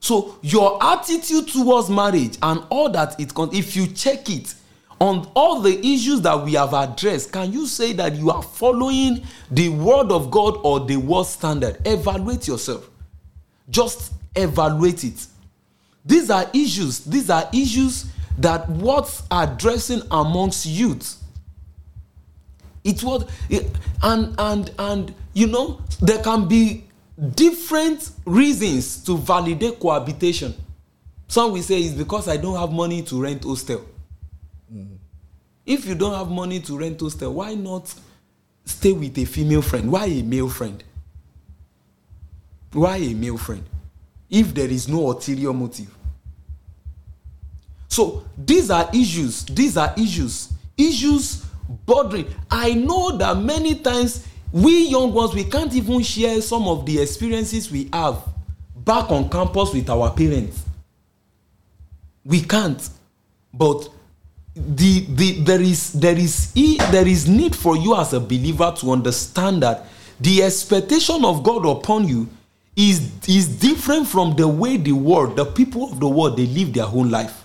So 0.00 0.38
your 0.42 0.82
attitude 0.82 1.48
towards 1.48 1.90
marriage 1.90 2.38
and 2.42 2.62
all 2.70 2.90
that 2.90 3.18
it 3.20 3.34
con- 3.34 3.50
if 3.52 3.74
you 3.74 3.86
check 3.88 4.30
it 4.30 4.54
on 5.00 5.30
all 5.34 5.60
the 5.60 5.78
issues 5.86 6.20
that 6.22 6.44
we 6.44 6.54
have 6.54 6.72
addressed, 6.72 7.32
can 7.32 7.52
you 7.52 7.66
say 7.66 7.92
that 7.94 8.14
you 8.14 8.30
are 8.30 8.42
following 8.42 9.24
the 9.50 9.68
word 9.68 10.10
of 10.10 10.30
God 10.30 10.58
or 10.62 10.80
the 10.80 10.96
world 10.96 11.26
standard? 11.26 11.78
Evaluate 11.86 12.46
yourself. 12.48 12.88
Just 13.70 14.12
evaluate 14.34 15.04
it. 15.04 15.26
These 16.04 16.30
are 16.30 16.48
issues. 16.54 17.00
These 17.00 17.28
are 17.30 17.48
issues 17.52 18.06
that 18.38 18.68
what's 18.68 19.22
addressing 19.30 20.02
amongst 20.10 20.64
youth 20.64 21.18
it 22.88 23.02
was 23.02 23.24
and 24.02 24.34
and 24.38 24.70
and 24.78 25.14
you 25.34 25.46
know 25.46 25.80
there 26.00 26.22
can 26.22 26.48
be 26.48 26.84
different 27.34 28.10
reasons 28.24 29.02
to 29.04 29.16
validate 29.16 29.80
cohabitation. 29.80 30.54
Some 31.26 31.52
will 31.52 31.62
say 31.62 31.80
it's 31.80 31.94
because 31.94 32.28
i 32.28 32.36
don't 32.36 32.56
have 32.58 32.72
money 32.72 33.02
to 33.02 33.20
rent 33.20 33.44
hostel. 33.44 33.84
Mm. 34.72 34.98
if 35.66 35.86
you 35.86 35.94
don't 35.94 36.14
have 36.14 36.28
money 36.30 36.60
to 36.60 36.78
rent 36.78 37.00
hostel 37.00 37.32
why 37.32 37.54
not 37.54 37.92
stay 38.66 38.92
with 38.92 39.16
a 39.18 39.24
female 39.24 39.62
friend? 39.62 39.90
Why 39.90 40.04
a 40.06 40.22
male 40.22 40.48
friend? 40.48 40.82
Why 42.72 42.96
a 42.98 43.14
male 43.14 43.38
friend? 43.38 43.64
If 44.30 44.54
there 44.54 44.68
is 44.68 44.88
no 44.88 45.06
ulterior 45.10 45.54
motive. 45.54 45.94
So 47.88 48.24
these 48.36 48.70
are 48.70 48.88
issues 48.94 49.44
these 49.46 49.76
are 49.76 49.92
issues 49.96 50.52
issues 50.76 51.44
bothering. 51.84 52.26
I 52.50 52.74
know 52.74 53.16
that 53.16 53.38
many 53.38 53.74
times 53.76 54.24
we 54.52 54.88
young 54.88 55.12
ones 55.12 55.34
we 55.34 55.44
can't 55.44 55.72
even 55.74 56.02
share 56.02 56.40
some 56.40 56.66
of 56.68 56.86
the 56.86 57.00
experiences 57.00 57.70
we 57.70 57.88
have 57.92 58.22
back 58.74 59.10
on 59.10 59.28
campus 59.28 59.74
with 59.74 59.90
our 59.90 60.10
parents. 60.12 60.64
We 62.24 62.40
can't. 62.40 62.88
But 63.52 63.88
the 64.54 65.00
the 65.10 65.40
there 65.42 65.60
is 65.60 65.92
there 65.92 66.16
is 66.16 66.52
there 66.90 67.06
is 67.06 67.28
need 67.28 67.54
for 67.54 67.76
you 67.76 67.94
as 67.96 68.12
a 68.12 68.20
believer 68.20 68.72
to 68.78 68.90
understand 68.90 69.62
that 69.62 69.84
the 70.20 70.42
expectation 70.42 71.24
of 71.24 71.44
god 71.44 71.64
upon 71.64 72.08
you 72.08 72.28
is 72.74 73.10
is 73.28 73.46
different 73.46 74.06
from 74.06 74.34
the 74.34 74.48
way 74.48 74.76
the 74.76 74.90
world 74.92 75.36
the 75.36 75.44
people 75.44 75.92
of 75.92 76.00
the 76.00 76.08
world 76.08 76.36
they 76.36 76.46
live 76.46 76.72
their 76.72 76.84
whole 76.86 77.06
life. 77.06 77.44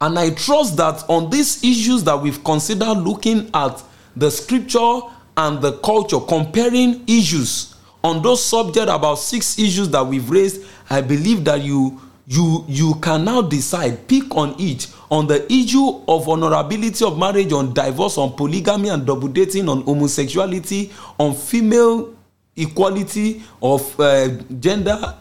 And 0.00 0.18
I 0.18 0.30
trust 0.30 0.76
that 0.78 1.04
on 1.08 1.30
these 1.30 1.62
issues 1.62 2.02
that 2.04 2.20
we've 2.20 2.42
considered 2.42 2.94
looking 2.94 3.50
at 3.54 3.82
the 4.16 4.30
scripture 4.30 5.00
and 5.36 5.60
the 5.60 5.72
culture, 5.78 6.20
comparing 6.20 7.04
issues 7.06 7.74
on 8.04 8.22
those 8.22 8.44
subjects 8.44 8.90
about 8.92 9.16
six 9.16 9.58
issues 9.58 9.88
that 9.90 10.04
we've 10.04 10.28
raised, 10.28 10.64
I 10.90 11.00
believe 11.00 11.44
that 11.44 11.62
you 11.62 12.00
you 12.26 12.64
you 12.68 12.94
can 12.96 13.24
now 13.24 13.42
decide 13.42 14.06
pick 14.06 14.34
on 14.36 14.54
each 14.58 14.86
on 15.10 15.26
the 15.26 15.44
issue 15.52 15.86
of 16.06 16.26
honorability 16.26 17.04
of 17.04 17.18
marriage 17.18 17.52
on 17.52 17.74
divorce 17.74 18.16
on 18.16 18.32
polygamy 18.34 18.90
and 18.90 19.04
double 19.04 19.26
dating 19.26 19.68
on 19.68 19.82
homosexuality 19.82 20.92
on 21.18 21.34
female 21.34 22.14
equality 22.56 23.42
of 23.60 23.98
uh, 23.98 24.28
gender 24.60 25.16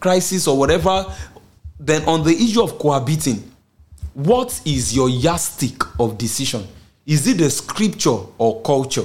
crisis 0.00 0.48
or 0.48 0.58
whatever 0.58 1.06
then 1.78 2.02
on 2.08 2.24
the 2.24 2.32
issue 2.32 2.62
of 2.62 2.76
cohabiting 2.80 3.50
what 4.14 4.60
is 4.64 4.94
your 4.94 5.08
yardstick 5.08 5.82
of 5.98 6.18
decision? 6.18 6.66
Is 7.06 7.26
it 7.26 7.38
the 7.38 7.50
scripture 7.50 8.18
or 8.38 8.60
culture? 8.62 9.04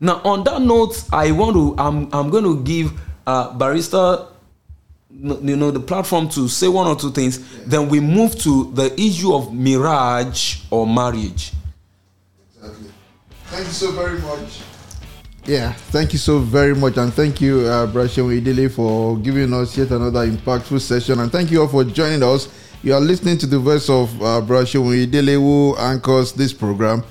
Now, 0.00 0.20
on 0.24 0.44
that 0.44 0.62
note, 0.62 1.02
I 1.12 1.32
want 1.32 1.54
to, 1.54 1.74
I'm, 1.82 2.08
I'm 2.12 2.30
going 2.30 2.44
to 2.44 2.62
give 2.62 2.92
uh, 3.26 3.52
Barrister, 3.54 4.26
you 5.10 5.56
know, 5.56 5.70
the 5.70 5.80
platform 5.80 6.28
to 6.30 6.48
say 6.48 6.68
one 6.68 6.86
or 6.86 6.94
two 6.94 7.10
things. 7.10 7.38
Yeah. 7.38 7.64
Then 7.66 7.88
we 7.88 7.98
move 8.00 8.38
to 8.40 8.70
the 8.72 8.94
issue 9.00 9.34
of 9.34 9.52
marriage 9.52 10.62
or 10.70 10.86
marriage. 10.86 11.52
Exactly. 12.56 12.90
Thank 13.46 13.66
you 13.66 13.72
so 13.72 13.90
very 13.92 14.20
much. 14.20 14.60
Yeah, 15.44 15.72
thank 15.72 16.12
you 16.12 16.18
so 16.18 16.40
very 16.40 16.74
much, 16.74 16.98
and 16.98 17.10
thank 17.12 17.40
you, 17.40 17.60
uh, 17.60 17.86
Brashem 17.86 18.30
Idile, 18.36 18.68
for 18.70 19.16
giving 19.16 19.54
us 19.54 19.78
yet 19.78 19.90
another 19.90 20.26
impactful 20.26 20.78
session, 20.78 21.20
and 21.20 21.32
thank 21.32 21.50
you 21.50 21.62
all 21.62 21.68
for 21.68 21.84
joining 21.84 22.22
us. 22.22 22.48
You 22.82 22.92
are 22.92 23.00
listening 23.00 23.38
to 23.38 23.46
the 23.46 23.58
voice 23.58 23.88
of 23.88 24.14
uh, 24.20 24.42
Brashem 24.42 24.84
Idile, 24.84 25.40
who 25.40 25.74
anchors 25.78 26.34
this 26.34 26.52
program, 26.52 27.02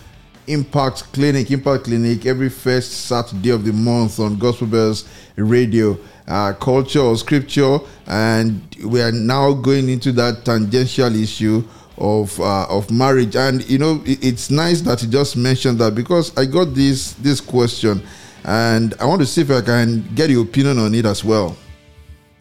Impact 0.48 1.12
Clinic. 1.14 1.52
Impact 1.52 1.86
Clinic 1.86 2.26
every 2.26 2.50
first 2.50 2.92
Saturday 3.06 3.50
of 3.52 3.66
the 3.66 3.74
month 3.74 4.20
on 4.20 4.38
Gospel 4.38 4.68
Bells 4.68 5.08
Radio. 5.36 5.98
Uh, 6.28 6.52
culture 6.54 7.00
or 7.00 7.16
scripture, 7.16 7.80
and 8.08 8.76
we 8.84 9.02
are 9.02 9.14
now 9.14 9.54
going 9.54 9.88
into 9.88 10.12
that 10.12 10.44
tangential 10.44 11.16
issue 11.16 11.64
of 11.98 12.38
uh, 12.42 12.66
of 12.70 12.92
marriage. 12.92 13.38
And 13.38 13.68
you 13.70 13.78
know, 13.78 14.02
it, 14.06 14.24
it's 14.24 14.50
nice 14.50 14.82
that 14.82 15.02
you 15.02 15.08
just 15.08 15.38
mentioned 15.38 15.80
that 15.80 15.96
because 15.96 16.38
I 16.38 16.46
got 16.46 16.74
this 16.74 17.14
this 17.14 17.40
question 17.40 18.04
and 18.48 18.94
I 19.00 19.06
want 19.06 19.20
to 19.22 19.26
see 19.26 19.42
if 19.42 19.52
I 19.52 19.62
can 19.62 20.08
get 20.16 20.30
your 20.30 20.44
opinion 20.44 20.80
on 20.80 20.96
it 20.96 21.06
as 21.06 21.24
well. 21.24 21.56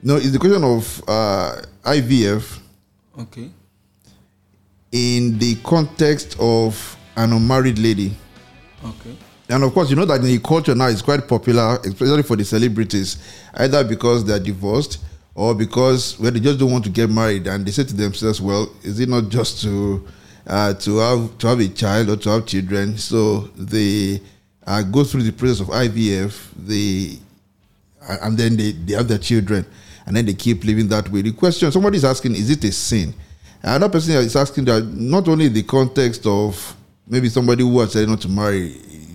No, 0.03 0.17
it's 0.17 0.31
the 0.31 0.39
question 0.39 0.63
of 0.63 1.03
uh, 1.09 1.63
IVF. 1.83 2.61
Okay. 3.19 3.51
In 4.93 5.37
the 5.39 5.57
context 5.65 6.37
of 6.39 6.96
an 7.17 7.33
unmarried 7.33 7.79
lady. 7.79 8.17
Okay. 8.85 9.17
And 9.49 9.63
of 9.63 9.73
course, 9.73 9.91
you 9.91 9.97
know 9.97 10.05
that 10.05 10.21
in 10.21 10.27
the 10.27 10.39
culture 10.39 10.75
now 10.75 10.89
it's 10.89 11.03
quite 11.03 11.27
popular, 11.29 11.79
especially 11.85 12.23
for 12.23 12.37
the 12.37 12.45
celebrities, 12.45 13.17
either 13.55 13.85
because 13.85 14.25
they're 14.25 14.41
divorced 14.41 14.99
or 15.35 15.55
because 15.55 16.19
well, 16.19 16.33
they 16.33 16.41
just 16.41 16.59
don't 16.59 16.73
want 16.73 16.85
to 16.85 16.91
get 16.91 17.11
married 17.11 17.47
and 17.47 17.65
they 17.65 17.71
say 17.71 17.85
to 17.85 17.95
themselves, 17.95 18.41
well, 18.41 18.69
is 18.83 18.99
it 18.99 19.09
not 19.09 19.29
just 19.29 19.63
to 19.63 20.07
uh, 20.47 20.75
to 20.75 20.99
have 20.99 21.39
to 21.39 21.47
have 21.47 21.61
a 21.61 21.69
child 21.69 22.11
or 22.11 22.17
to 22.17 22.31
have 22.31 22.47
children? 22.47 22.99
So 22.99 23.41
they 23.57 24.21
uh, 24.67 24.83
go 24.83 25.05
through 25.05 25.23
the 25.23 25.33
process 25.33 25.61
of 25.61 25.69
IVF, 25.69 26.51
they 26.57 27.19
and 28.23 28.37
then 28.37 28.57
they, 28.57 28.73
they 28.73 28.95
have 28.95 29.09
their 29.09 29.19
children, 29.19 29.65
and 30.07 30.17
then 30.17 30.27
they 30.27 30.35
keep 30.35 30.65
living 30.65 30.89
that 30.89 31.09
way. 31.11 31.23
The 31.23 31.33
question 31.33 31.71
somebody 31.71 31.97
is 31.99 32.05
asking, 32.05 32.35
is 32.35 32.51
it 32.51 32.63
a 32.65 32.73
sin? 32.73 33.15
Another 33.63 33.89
person 33.89 34.15
is 34.17 34.37
asking 34.37 34.65
that 34.67 34.83
not 34.85 35.29
only 35.29 35.49
the 35.49 35.63
context 35.63 36.27
of 36.27 36.77
maybe 37.07 37.29
somebody 37.29 37.63
who 37.63 37.79
has 37.81 37.91
decided 37.91 38.09
not 38.09 38.21
to 38.23 38.29
marry. 38.29 38.69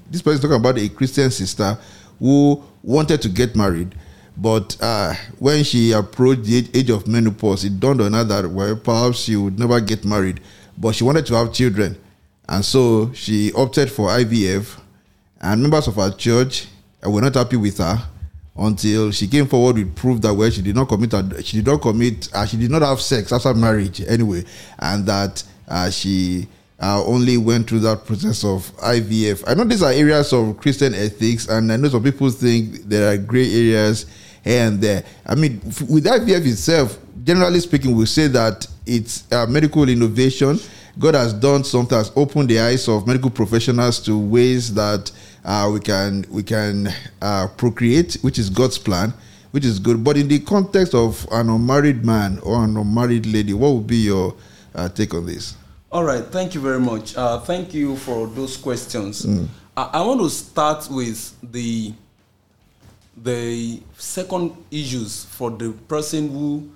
This 0.10 0.22
person 0.22 0.36
is 0.36 0.42
talking 0.42 0.58
about 0.58 0.78
a 0.78 0.90
Christian 0.90 1.32
sister 1.32 1.78
who 2.20 2.64
wanted 2.84 3.22
to 3.22 3.30
get 3.30 3.56
married, 3.56 3.96
but 4.38 4.76
uh, 4.82 5.14
when 5.40 5.64
she 5.64 5.92
approached 5.92 6.44
the 6.44 6.70
age 6.74 6.90
of 6.90 7.08
menopause, 7.08 7.64
it 7.66 7.80
dawned 7.80 8.02
on 8.02 8.14
her 8.14 8.24
that 8.24 8.50
well, 8.50 8.76
perhaps 8.76 9.20
she 9.20 9.36
would 9.36 9.58
never 9.60 9.80
get 9.80 10.06
married, 10.06 10.40
but 10.78 10.94
she 10.94 11.04
wanted 11.04 11.26
to 11.28 11.36
have 11.36 11.54
children, 11.54 11.98
and 12.50 12.64
so 12.64 13.12
she 13.14 13.52
opted 13.54 13.92
for 13.92 14.10
IVF 14.10 14.80
and 15.42 15.62
members 15.62 15.88
of 15.88 15.98
our 15.98 16.12
church 16.12 16.68
were 17.04 17.22
not 17.22 17.34
happy 17.36 17.58
with 17.58 17.78
her 17.80 17.98
until 18.56 19.12
she 19.12 19.28
came 19.28 19.48
forward 19.48 19.76
with 19.78 19.96
proof 19.96 20.22
that 20.22 20.34
well 20.34 20.50
she 20.50 20.62
did 20.62 20.76
not 20.76 20.88
commit 20.88 21.12
she 21.46 21.58
did 21.58 21.66
not 21.66 21.82
commit 21.82 22.30
uh, 22.34 22.46
she 22.46 22.58
did 22.58 22.70
not 22.70 22.82
have 22.82 23.02
sex 23.02 23.32
after 23.32 23.54
marriage 23.54 24.02
anyway 24.08 24.44
and 24.80 25.06
that 25.06 25.44
uh, 25.68 25.90
she 25.90 26.48
uh, 26.82 27.04
only 27.06 27.38
went 27.38 27.70
through 27.70 27.80
that 27.80 28.06
process 28.06 28.44
of 28.44 28.76
IVF. 28.78 29.44
I 29.48 29.54
know 29.54 29.64
these 29.64 29.84
are 29.84 29.92
areas 29.92 30.34
of 30.34 30.58
Christian 30.58 30.96
ethics, 30.96 31.48
and 31.48 31.72
I 31.72 31.78
know 31.78 31.90
some 31.90 32.04
people 32.04 32.30
think 32.32 32.84
there 32.86 33.14
are 33.14 33.18
gray 33.18 33.46
areas 33.54 34.08
here 34.44 34.66
and 34.68 34.82
there. 34.82 35.04
I 35.26 35.36
mean, 35.36 35.62
with 35.88 36.06
IVF 36.06 36.46
itself, 36.48 36.98
generally 37.24 37.60
speaking, 37.60 37.96
we 37.96 38.08
say 38.08 38.28
that 38.28 38.66
it's 38.88 39.32
a 39.32 39.46
medical 39.46 39.88
innovation. 39.88 40.60
God 40.98 41.14
has 41.14 41.34
done 41.34 41.64
something, 41.64 41.98
has 41.98 42.12
opened 42.16 42.50
the 42.50 42.60
eyes 42.60 42.88
of 42.88 43.06
medical 43.06 43.30
professionals 43.30 44.00
to 44.02 44.18
ways 44.18 44.74
that 44.74 45.12
uh, 45.46 45.70
we 45.72 45.80
can 45.80 46.26
we 46.30 46.42
can 46.44 46.90
uh, 47.22 47.48
procreate, 47.58 48.18
which 48.22 48.40
is 48.40 48.50
God's 48.50 48.80
plan, 48.80 49.14
which 49.52 49.66
is 49.66 49.78
good. 49.80 50.04
But 50.04 50.18
in 50.18 50.28
the 50.28 50.40
context 50.40 50.96
of 50.96 51.28
an 51.32 51.50
unmarried 51.50 52.04
man 52.04 52.40
or 52.40 52.64
an 52.64 52.76
unmarried 52.76 53.28
lady, 53.28 53.54
what 53.54 53.70
would 53.74 53.88
be 53.88 53.98
your 53.98 54.36
uh, 54.74 54.90
take 54.90 55.14
on 55.14 55.28
this? 55.28 55.56
All 55.92 56.04
right, 56.06 56.24
thank 56.24 56.56
you 56.56 56.62
very 56.62 56.80
much. 56.80 57.18
Uh, 57.18 57.40
thank 57.40 57.74
you 57.74 57.98
for 57.98 58.28
those 58.28 58.56
questions. 58.56 59.26
I, 59.76 59.84
I 59.94 60.02
want 60.02 60.22
to 60.22 60.30
start 60.30 60.88
with 60.90 61.36
the 61.52 61.94
the 63.18 63.82
second 63.98 64.56
issues 64.72 65.26
for 65.26 65.52
the 65.52 65.72
person 65.90 66.30
who 66.32 66.70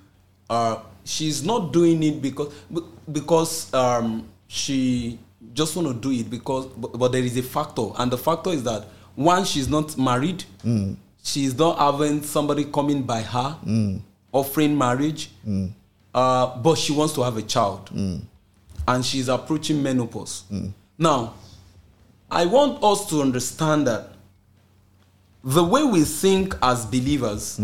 uh, 0.50 0.80
she's 1.06 1.44
not 1.46 1.72
doing 1.72 2.04
it 2.04 2.22
because 2.22 2.54
because 3.12 3.74
um, 3.74 4.28
she 4.48 5.18
just 5.54 5.76
want 5.78 5.88
to 5.88 5.94
do 5.94 6.12
it 6.12 6.30
because 6.30 6.66
but, 6.68 6.92
but 7.00 7.12
there 7.14 7.24
is 7.24 7.38
a 7.38 7.44
factor 7.44 7.88
and 7.98 8.12
the 8.12 8.18
factor 8.18 8.50
is 8.50 8.64
that 8.64 8.84
one 9.16 9.46
she's 9.46 9.70
not 9.70 9.98
married. 9.98 10.44
She's 11.24 11.58
not 11.58 11.80
having 11.80 12.22
somebody 12.22 12.66
coming 12.66 13.02
by 13.04 13.22
her 13.22 13.58
offering 14.34 14.78
marriage. 14.78 15.32
Uh, 16.14 16.58
but 16.58 16.78
she 16.78 16.92
wants 16.94 17.14
to 17.14 17.24
have 17.24 17.38
a 17.38 17.42
child 17.42 17.90
and 18.88 19.04
she's 19.06 19.28
approaching 19.30 19.82
menopause 19.84 20.44
now 20.98 21.34
i 22.32 22.46
want 22.46 22.84
us 22.84 23.08
to 23.10 23.22
understand 23.22 23.86
that 23.88 24.10
the 25.44 25.64
way 25.64 25.84
we 25.84 26.04
think 26.04 26.56
as 26.62 26.86
believers 26.86 27.60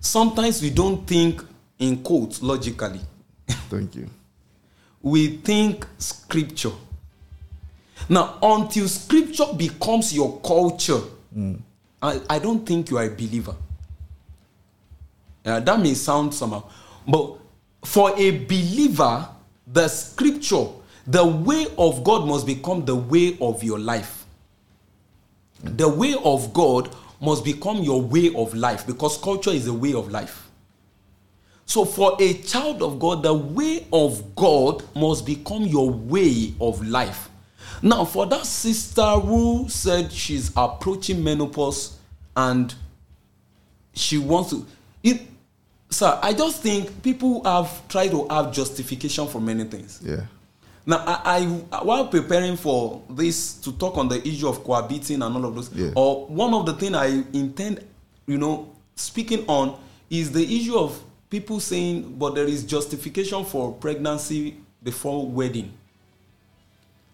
sometimes 0.00 0.62
we 0.62 0.70
don't 0.70 1.06
think 1.06 1.42
in 1.78 2.02
quotes 2.02 2.42
logically 2.42 3.00
Thank 3.70 3.94
you. 3.96 4.08
we 5.02 5.36
think 5.38 5.86
scripture. 5.98 6.72
Now, 8.08 8.38
until 8.42 8.88
scripture 8.88 9.46
becomes 9.56 10.14
your 10.14 10.40
culture, 10.40 11.00
I, 12.02 12.20
I 12.28 12.38
don't 12.38 12.64
think 12.66 12.90
you 12.90 12.98
are 12.98 13.04
a 13.04 13.10
believer. 13.10 13.54
Uh, 15.44 15.60
that 15.60 15.80
may 15.80 15.94
sound 15.94 16.34
somehow, 16.34 16.62
but 17.06 17.36
for 17.84 18.10
a 18.18 18.30
believer, 18.46 19.28
the 19.72 19.88
scripture, 19.88 20.66
the 21.06 21.24
way 21.24 21.66
of 21.76 22.04
God 22.04 22.26
must 22.26 22.46
become 22.46 22.84
the 22.84 22.96
way 22.96 23.36
of 23.40 23.62
your 23.62 23.78
life. 23.78 24.26
The 25.62 25.88
way 25.88 26.14
of 26.22 26.52
God 26.52 26.94
must 27.20 27.44
become 27.44 27.78
your 27.78 28.00
way 28.00 28.32
of 28.34 28.54
life 28.54 28.86
because 28.86 29.18
culture 29.18 29.50
is 29.50 29.66
a 29.66 29.72
way 29.72 29.92
of 29.94 30.10
life. 30.10 30.48
So, 31.66 31.84
for 31.84 32.16
a 32.18 32.34
child 32.34 32.82
of 32.82 32.98
God, 32.98 33.22
the 33.22 33.34
way 33.34 33.86
of 33.92 34.34
God 34.34 34.82
must 34.96 35.26
become 35.26 35.64
your 35.64 35.90
way 35.90 36.54
of 36.60 36.86
life. 36.86 37.28
Now, 37.82 38.04
for 38.04 38.26
that 38.26 38.46
sister 38.46 39.02
who 39.02 39.68
said 39.68 40.10
she's 40.10 40.50
approaching 40.56 41.22
menopause 41.22 41.98
and 42.34 42.74
she 43.92 44.16
wants 44.16 44.50
to, 44.50 44.66
it, 45.02 45.22
sir, 45.90 46.18
I 46.22 46.32
just 46.32 46.62
think 46.62 47.02
people 47.02 47.42
have 47.44 47.86
tried 47.88 48.10
to 48.10 48.26
have 48.28 48.52
justification 48.52 49.26
for 49.26 49.40
many 49.40 49.64
things. 49.64 50.00
Yeah. 50.02 50.22
Now, 50.86 51.04
I, 51.06 51.60
I 51.72 51.82
while 51.82 52.06
preparing 52.06 52.56
for 52.56 53.02
this 53.10 53.54
to 53.60 53.72
talk 53.72 53.98
on 53.98 54.08
the 54.08 54.26
issue 54.26 54.48
of 54.48 54.64
cohabiting 54.64 55.20
and 55.22 55.36
all 55.36 55.44
of 55.44 55.54
those, 55.54 55.70
Yeah. 55.74 55.90
or 55.94 56.26
one 56.26 56.54
of 56.54 56.64
the 56.66 56.72
things 56.74 56.94
I 56.94 57.22
intend, 57.32 57.84
you 58.26 58.38
know, 58.38 58.72
speaking 58.94 59.44
on 59.48 59.78
is 60.08 60.32
the 60.32 60.42
issue 60.56 60.76
of 60.78 60.98
people 61.28 61.60
saying, 61.60 62.14
but 62.18 62.34
there 62.34 62.46
is 62.46 62.64
justification 62.64 63.44
for 63.44 63.72
pregnancy 63.72 64.56
before 64.82 65.26
wedding. 65.26 65.72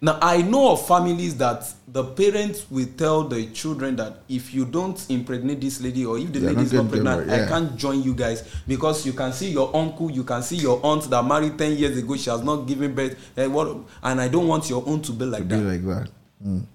Now, 0.04 0.18
I 0.20 0.42
know 0.42 0.72
of 0.72 0.86
families 0.86 1.34
that 1.38 1.64
the 1.88 2.04
parents 2.04 2.70
will 2.70 2.88
tell 2.98 3.24
the 3.24 3.46
children 3.52 3.96
that 3.96 4.18
if 4.28 4.52
you 4.52 4.66
don't 4.66 5.02
impregnate 5.10 5.62
this 5.62 5.80
lady 5.80 6.04
or 6.04 6.18
if 6.18 6.30
the 6.30 6.40
are 6.40 6.52
lady 6.52 6.60
is 6.60 6.74
not 6.74 6.90
pregnant, 6.90 7.26
married, 7.26 7.42
I 7.42 7.48
can't 7.48 7.74
join 7.74 8.02
you 8.02 8.12
guys 8.14 8.46
because 8.68 9.06
you 9.06 9.14
can 9.14 9.32
see 9.32 9.48
your 9.48 9.74
uncle, 9.74 10.10
you 10.10 10.22
can 10.22 10.42
see 10.42 10.56
your 10.56 10.78
aunt 10.84 11.04
that 11.08 11.24
married 11.24 11.56
10 11.56 11.78
years 11.78 11.96
ago, 11.96 12.18
she 12.18 12.28
has 12.28 12.42
not 12.42 12.66
given 12.66 12.94
birth, 12.94 13.16
and, 13.34 13.54
what, 13.54 13.78
and 14.02 14.20
I 14.20 14.28
don't 14.28 14.46
want 14.46 14.68
your 14.68 14.84
own 14.86 15.00
to 15.00 15.12
be 15.12 15.24
like 15.24 15.48
Be 15.48 15.56
that. 15.56 15.62
like 15.62 15.86
that. 15.86 16.10
Mm. 16.46 16.66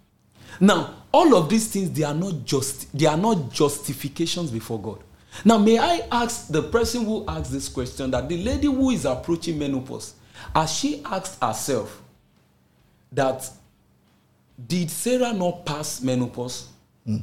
Now, 0.60 0.96
all 1.12 1.36
of 1.36 1.50
these 1.50 1.68
things 1.68 1.92
they 1.92 2.06
are 2.06 2.16
not 2.16 2.46
just 2.46 2.98
they 2.98 3.06
are 3.06 3.16
not 3.18 3.52
justifications 3.52 4.50
before 4.50 4.82
God. 4.82 5.04
Now, 5.46 5.60
may 5.60 5.78
I 5.78 6.02
ask 6.12 6.48
the 6.48 6.64
person 6.64 7.06
who 7.06 7.26
asked 7.28 7.52
this 7.52 7.70
question 7.70 8.10
that 8.10 8.28
the 8.28 8.44
lady 8.44 8.66
who 8.66 8.90
is 8.90 9.06
approaching 9.06 9.60
menopause, 9.60 10.16
has 10.56 10.74
she 10.74 11.04
asked 11.06 11.40
herself 11.44 12.02
that 13.12 13.49
did 14.68 14.89
Sarah 14.91 15.34
not 15.34 15.66
pass 15.66 16.01
menopause? 16.01 16.68
Hmm. 17.05 17.18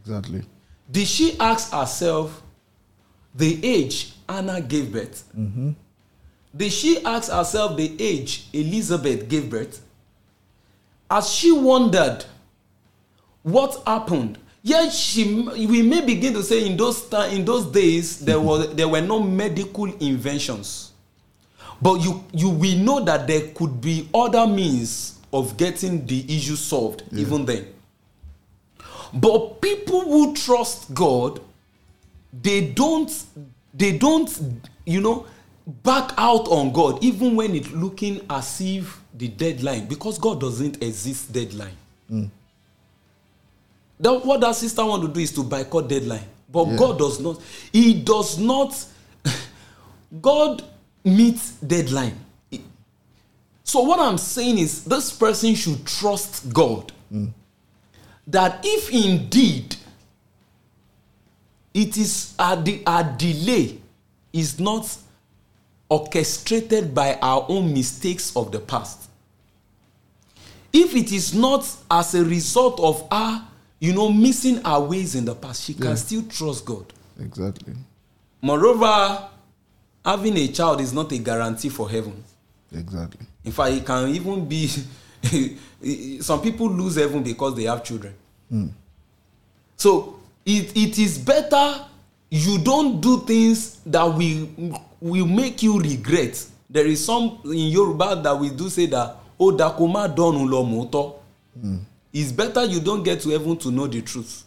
Exactly. 0.00 0.42
Did 0.90 1.06
she 1.06 1.38
ask 1.38 1.72
herself 1.72 2.42
the 3.34 3.58
age 3.64 4.12
Anna 4.28 4.60
gave 4.60 4.92
birth? 4.92 5.24
Mm-hmm. 5.36 5.70
Did 6.54 6.72
she 6.72 7.02
ask 7.04 7.30
herself 7.32 7.76
the 7.76 7.96
age 8.00 8.46
Elizabeth 8.52 9.28
gave 9.28 9.48
birth? 9.48 9.82
As 11.10 11.30
she 11.32 11.50
wondered 11.52 12.24
what 13.42 13.82
happened? 13.86 14.38
Yes, 14.62 14.96
she. 14.96 15.24
We 15.42 15.82
may 15.82 16.04
begin 16.04 16.34
to 16.34 16.42
say 16.42 16.64
in 16.66 16.76
those 16.76 17.12
in 17.32 17.44
those 17.44 17.66
days 17.66 18.20
there 18.20 18.40
was 18.40 18.72
there 18.74 18.86
were 18.88 19.00
no 19.00 19.20
medical 19.20 19.86
inventions, 19.86 20.91
but 21.82 22.00
you 22.00 22.24
you 22.32 22.48
we 22.50 22.76
know 22.76 23.00
that 23.04 23.26
there 23.26 23.48
could 23.48 23.80
be 23.80 24.08
other 24.14 24.46
means 24.46 25.18
of 25.32 25.56
getting 25.56 26.06
the 26.06 26.24
issue 26.36 26.56
solved 26.56 27.02
even 27.12 27.44
then. 27.44 27.66
But 29.14 29.60
people 29.60 30.00
who 30.00 30.34
trust 30.34 30.94
God, 30.94 31.40
they 32.32 32.68
don't, 32.68 33.10
they 33.74 33.98
don't, 33.98 34.30
you 34.86 35.00
know, 35.00 35.26
back 35.66 36.12
out 36.16 36.48
on 36.48 36.72
God 36.72 37.02
even 37.04 37.36
when 37.36 37.54
it's 37.54 37.70
looking 37.72 38.24
as 38.28 38.60
if 38.60 39.00
the 39.14 39.28
deadline, 39.28 39.86
because 39.86 40.18
God 40.18 40.40
doesn't 40.40 40.82
exist 40.82 41.32
deadline. 41.32 41.76
Mm. 42.10 42.30
That 44.00 44.24
what 44.24 44.40
that 44.40 44.54
sister 44.56 44.84
want 44.84 45.02
to 45.02 45.08
do 45.08 45.20
is 45.20 45.32
to 45.32 45.42
boycott 45.42 45.88
deadline, 45.88 46.24
but 46.50 46.68
Yeah. 46.68 46.76
God 46.76 46.98
does 46.98 47.20
not. 47.20 47.40
He 47.72 47.94
does 47.94 48.38
not. 48.38 48.86
God 50.20 50.62
meets 51.04 51.52
deadline. 51.52 52.16
So 53.64 53.80
what 53.82 54.00
I'm 54.00 54.18
saying 54.18 54.58
is, 54.58 54.84
this 54.84 55.12
person 55.12 55.54
should 55.54 55.86
trust 55.86 56.52
God 56.52 56.92
that 58.26 58.60
if 58.64 58.90
indeed 58.92 59.76
it 61.74 61.96
is 61.96 62.34
a, 62.38 62.56
de- 62.56 62.82
a 62.86 63.14
delay 63.18 63.78
is 64.32 64.60
not 64.60 64.96
orchestrated 65.88 66.94
by 66.94 67.18
our 67.20 67.44
own 67.48 67.72
mistakes 67.74 68.34
of 68.36 68.52
the 68.52 68.60
past 68.60 69.08
if 70.72 70.94
it 70.94 71.12
is 71.12 71.34
not 71.34 71.68
as 71.90 72.14
a 72.14 72.24
result 72.24 72.78
of 72.80 73.06
our 73.10 73.42
you 73.80 73.92
know 73.92 74.10
missing 74.10 74.64
our 74.64 74.80
ways 74.82 75.14
in 75.14 75.24
the 75.24 75.34
past 75.34 75.64
she 75.64 75.74
can 75.74 75.96
still 75.96 76.22
trust 76.22 76.64
god 76.64 76.86
Exactly. 77.20 77.74
moreover 78.40 79.28
having 80.04 80.36
a 80.36 80.48
child 80.48 80.80
is 80.80 80.92
not 80.92 81.10
a 81.12 81.18
guarantee 81.18 81.68
for 81.68 81.88
heaven. 81.90 82.22
Exactly. 82.74 83.26
in 83.44 83.52
fact 83.52 83.72
it 83.74 83.84
can 83.86 84.08
even 84.08 84.46
be 84.48 84.66
some 86.20 86.40
people 86.40 86.68
lose 86.70 86.96
heaven 86.96 87.22
because 87.22 87.54
they 87.54 87.64
have 87.64 87.84
children. 87.84 88.14
So 89.76 90.20
it, 90.44 90.76
it 90.76 90.98
is 90.98 91.18
better 91.18 91.84
you 92.30 92.58
don't 92.58 93.00
do 93.00 93.20
things 93.20 93.80
that 93.86 94.04
will 94.04 94.48
will 95.00 95.26
make 95.26 95.62
you 95.62 95.78
regret. 95.80 96.44
There 96.70 96.86
is 96.86 97.04
some 97.04 97.40
in 97.44 97.68
yoruba 97.70 98.20
that 98.22 98.38
we 98.38 98.50
do 98.50 98.68
say 98.70 98.86
that 98.86 99.16
o 99.38 99.52
dako 99.52 99.90
ma 99.92 100.08
dọrun 100.08 100.48
lọ 100.48 100.64
mòótọ́ 100.64 101.12
it's 102.14 102.32
better 102.32 102.64
you 102.64 102.80
don't 102.80 103.02
get 103.02 103.20
to 103.20 103.30
heaven 103.30 103.56
to 103.56 103.70
know 103.70 103.86
the 103.86 104.02
truth. 104.02 104.44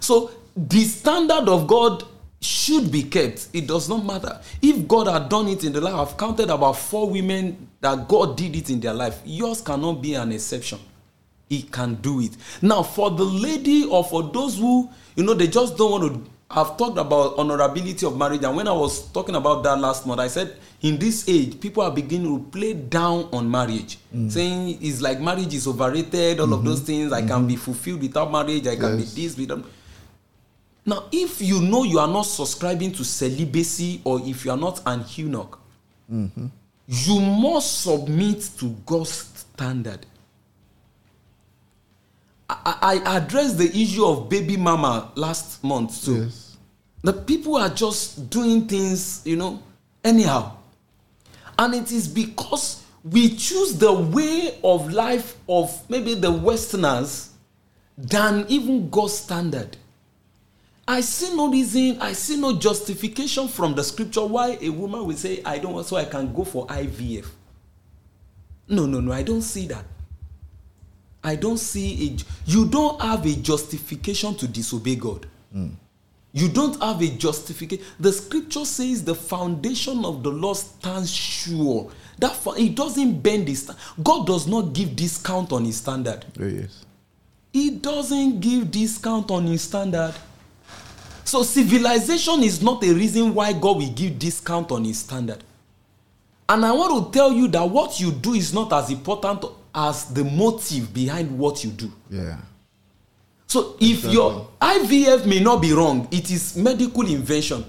So 0.00 0.30
the 0.56 0.84
standard 0.84 1.48
of 1.48 1.66
God 1.66 2.04
should 2.44 2.90
be 2.92 3.02
kept. 3.04 3.48
It 3.52 3.66
does 3.66 3.88
not 3.88 4.04
matter. 4.04 4.40
If 4.60 4.86
God 4.86 5.06
had 5.08 5.28
done 5.28 5.48
it 5.48 5.64
in 5.64 5.72
the 5.72 5.80
life, 5.80 5.94
I've 5.94 6.16
counted 6.16 6.50
about 6.50 6.72
four 6.76 7.08
women 7.08 7.68
that 7.80 8.06
God 8.06 8.36
did 8.36 8.54
it 8.54 8.70
in 8.70 8.80
their 8.80 8.94
life. 8.94 9.20
Yours 9.24 9.60
cannot 9.60 10.02
be 10.02 10.14
an 10.14 10.30
exception. 10.32 10.78
He 11.48 11.62
can 11.62 11.94
do 11.96 12.20
it. 12.20 12.36
Now, 12.62 12.82
for 12.82 13.10
the 13.10 13.24
lady 13.24 13.84
or 13.84 14.04
for 14.04 14.22
those 14.22 14.58
who, 14.58 14.90
you 15.16 15.24
know, 15.24 15.34
they 15.34 15.46
just 15.48 15.76
don't 15.76 15.90
want 15.90 16.14
to. 16.24 16.30
I've 16.50 16.76
talked 16.76 16.98
about 16.98 17.36
honorability 17.36 18.06
of 18.06 18.16
marriage, 18.16 18.44
and 18.44 18.54
when 18.56 18.68
I 18.68 18.72
was 18.72 19.10
talking 19.10 19.34
about 19.34 19.62
that 19.64 19.78
last 19.80 20.06
month, 20.06 20.20
I 20.20 20.28
said 20.28 20.56
in 20.82 20.98
this 20.98 21.28
age, 21.28 21.58
people 21.58 21.82
are 21.82 21.90
beginning 21.90 22.26
to 22.38 22.44
play 22.50 22.74
down 22.74 23.28
on 23.32 23.50
marriage, 23.50 23.98
mm. 24.14 24.30
saying 24.30 24.78
it's 24.80 25.00
like 25.00 25.20
marriage 25.20 25.52
is 25.54 25.66
overrated, 25.66 26.38
all 26.40 26.52
of 26.52 26.60
mm-hmm. 26.60 26.68
those 26.68 26.80
things. 26.80 27.12
I 27.12 27.26
can 27.26 27.46
be 27.46 27.54
mm-hmm. 27.54 27.62
fulfilled 27.62 28.02
without 28.02 28.30
marriage, 28.30 28.66
I 28.66 28.76
can 28.76 28.98
Yes. 28.98 29.14
be 29.14 29.22
this 29.22 29.36
without. 29.38 29.64
Now, 30.86 31.04
if 31.12 31.40
you 31.40 31.60
know 31.62 31.84
you 31.84 31.98
are 31.98 32.08
not 32.08 32.22
subscribing 32.22 32.92
to 32.92 33.04
celibacy 33.04 34.00
or 34.04 34.20
if 34.22 34.44
you 34.44 34.50
are 34.50 34.56
not 34.56 34.82
an 34.84 35.04
eunuch, 35.14 35.58
mm-hmm. 36.12 36.46
you 36.86 37.20
must 37.20 37.82
submit 37.82 38.50
to 38.58 38.76
God's 38.84 39.10
standard. 39.10 40.04
I, 42.48 43.00
I 43.04 43.16
addressed 43.16 43.56
the 43.56 43.68
issue 43.68 44.04
of 44.04 44.28
baby 44.28 44.56
mama 44.58 45.10
last 45.14 45.64
month 45.64 46.04
too. 46.04 46.24
Yes. 46.24 46.56
The 47.02 47.12
people 47.12 47.56
are 47.56 47.70
just 47.70 48.28
doing 48.28 48.66
things, 48.66 49.22
you 49.24 49.36
know, 49.36 49.62
anyhow. 50.02 50.56
And 51.58 51.74
it 51.74 51.92
is 51.92 52.08
because 52.08 52.82
we 53.04 53.36
choose 53.36 53.78
the 53.78 53.92
way 53.92 54.58
of 54.62 54.92
life 54.92 55.36
of 55.48 55.88
maybe 55.88 56.14
the 56.14 56.32
Westerners 56.32 57.30
than 57.96 58.44
even 58.48 58.90
God's 58.90 59.14
standard. 59.14 59.76
I 60.86 61.00
see 61.00 61.34
no 61.34 61.50
reason, 61.50 61.98
I 62.00 62.12
see 62.12 62.36
no 62.36 62.58
justification 62.58 63.48
from 63.48 63.74
the 63.74 63.82
scripture 63.82 64.24
why 64.26 64.58
a 64.60 64.68
woman 64.68 65.06
will 65.06 65.16
say, 65.16 65.42
I 65.44 65.58
don't 65.58 65.72
want, 65.72 65.86
so 65.86 65.96
I 65.96 66.04
can 66.04 66.32
go 66.32 66.44
for 66.44 66.66
IVF. 66.66 67.26
No, 68.68 68.86
no, 68.86 69.00
no, 69.00 69.12
I 69.12 69.22
don't 69.22 69.42
see 69.42 69.66
that. 69.68 69.84
I 71.22 71.36
don't 71.36 71.58
see 71.58 72.08
it. 72.08 72.24
you 72.44 72.66
don't 72.66 73.00
have 73.00 73.24
a 73.24 73.34
justification 73.34 74.34
to 74.36 74.46
disobey 74.46 74.96
God. 74.96 75.26
Hmm. 75.52 75.68
You 76.32 76.48
don't 76.48 76.78
have 76.82 77.00
a 77.00 77.08
justification. 77.08 77.84
The 77.98 78.12
scripture 78.12 78.64
says 78.64 79.04
the 79.04 79.14
foundation 79.14 80.04
of 80.04 80.22
the 80.22 80.30
law 80.30 80.54
stands 80.54 81.10
sure. 81.10 81.90
That 82.18 82.36
it 82.58 82.74
doesn't 82.74 83.22
bend 83.22 83.48
his 83.48 83.70
God 84.02 84.26
does 84.26 84.46
not 84.46 84.72
give 84.72 84.96
discount 84.96 85.52
on 85.52 85.64
his 85.64 85.76
standard. 85.76 86.24
Oh, 86.38 86.44
yes. 86.44 86.84
He 87.52 87.70
doesn't 87.70 88.40
give 88.40 88.70
discount 88.70 89.30
on 89.30 89.46
his 89.46 89.62
standard. 89.62 90.14
So 91.24 91.42
civilization 91.42 92.42
is 92.42 92.62
not 92.62 92.84
a 92.84 92.92
reason 92.92 93.34
why 93.34 93.52
God 93.52 93.78
will 93.78 93.90
give 93.90 94.18
discount 94.18 94.70
on 94.70 94.84
his 94.84 94.98
standard. 94.98 95.42
And 96.48 96.64
I 96.64 96.72
want 96.72 97.12
to 97.12 97.18
tell 97.18 97.32
you 97.32 97.48
that 97.48 97.64
what 97.64 97.98
you 97.98 98.12
do 98.12 98.34
is 98.34 98.52
not 98.52 98.72
as 98.72 98.90
important 98.90 99.44
as 99.74 100.04
the 100.12 100.22
motive 100.22 100.92
behind 100.92 101.36
what 101.36 101.64
you 101.64 101.70
do. 101.70 101.90
Yeah. 102.10 102.36
So 103.46 103.76
if 103.80 104.04
your 104.04 104.48
IVF 104.60 105.26
may 105.26 105.40
not 105.40 105.62
be 105.62 105.72
wrong, 105.72 106.06
it 106.10 106.30
is 106.30 106.56
medical 106.56 107.06
invention. 107.06 107.64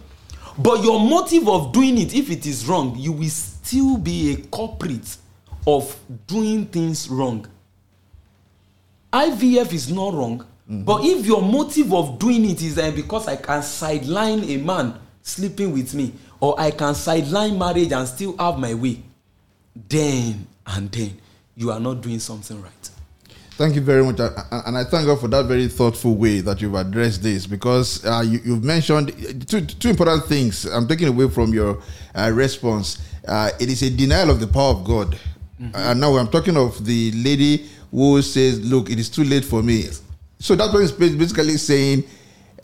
But 0.57 0.83
your 0.83 0.99
motive 0.99 1.47
of 1.47 1.71
doing 1.71 1.97
it, 1.97 2.13
if 2.13 2.29
it 2.29 2.45
is 2.45 2.67
wrong, 2.67 2.95
you 2.97 3.11
will 3.11 3.29
still 3.29 3.97
be 3.97 4.33
a 4.33 4.37
culprit 4.37 5.17
of 5.65 5.95
doing 6.27 6.65
things 6.65 7.09
wrong. 7.09 7.47
IVF 9.11 9.71
is 9.73 9.91
not 9.91 10.13
wrong, 10.13 10.45
but 10.67 11.05
if 11.05 11.25
your 11.25 11.41
motive 11.43 11.93
of 11.93 12.17
doing 12.17 12.49
it 12.49 12.61
is 12.61 12.79
uh, 12.79 12.91
because 12.91 13.27
I 13.27 13.35
can 13.35 13.61
sideline 13.61 14.43
a 14.45 14.57
man 14.57 14.99
sleeping 15.21 15.71
with 15.71 15.93
me, 15.93 16.13
or 16.39 16.59
I 16.59 16.71
can 16.71 16.95
sideline 16.95 17.57
marriage 17.57 17.91
and 17.91 18.07
still 18.07 18.35
have 18.37 18.57
my 18.57 18.73
way, 18.73 19.01
then 19.89 20.47
and 20.65 20.91
then 20.91 21.19
you 21.55 21.71
are 21.71 21.79
not 21.79 22.01
doing 22.01 22.19
something 22.19 22.59
right. 22.61 22.89
Thank 23.51 23.75
you 23.75 23.81
very 23.81 24.03
much, 24.03 24.19
and 24.19 24.77
I 24.77 24.83
thank 24.83 25.05
God 25.05 25.19
for 25.21 25.27
that 25.29 25.45
very 25.45 25.67
thoughtful 25.67 26.15
way 26.15 26.41
that 26.41 26.61
you've 26.61 26.73
addressed 26.73 27.23
this 27.23 27.47
because 27.47 28.03
uh, 28.03 28.21
you, 28.25 28.41
you've 28.43 28.63
mentioned 28.63 29.47
two, 29.47 29.61
two 29.65 29.89
important 29.89 30.25
things. 30.25 30.65
I'm 30.65 30.87
taking 30.87 31.07
away 31.07 31.29
from 31.29 31.53
your 31.53 31.81
uh, 32.15 32.31
response. 32.33 33.01
Uh, 33.25 33.51
it 33.59 33.69
is 33.69 33.81
a 33.83 33.89
denial 33.89 34.31
of 34.31 34.39
the 34.39 34.47
power 34.47 34.71
of 34.71 34.83
God, 34.83 35.17
and 35.59 36.01
now 36.01 36.17
I'm 36.17 36.27
talking 36.27 36.57
of 36.57 36.83
the 36.85 37.11
lady 37.11 37.69
who 37.91 38.21
says, 38.23 38.59
"Look, 38.65 38.89
it 38.89 38.99
is 38.99 39.09
too 39.09 39.23
late 39.23 39.45
for 39.45 39.61
me." 39.63 39.85
So 40.39 40.55
that 40.55 40.73
one 40.73 40.83
is 40.83 40.91
basically 40.91 41.57
saying. 41.57 42.03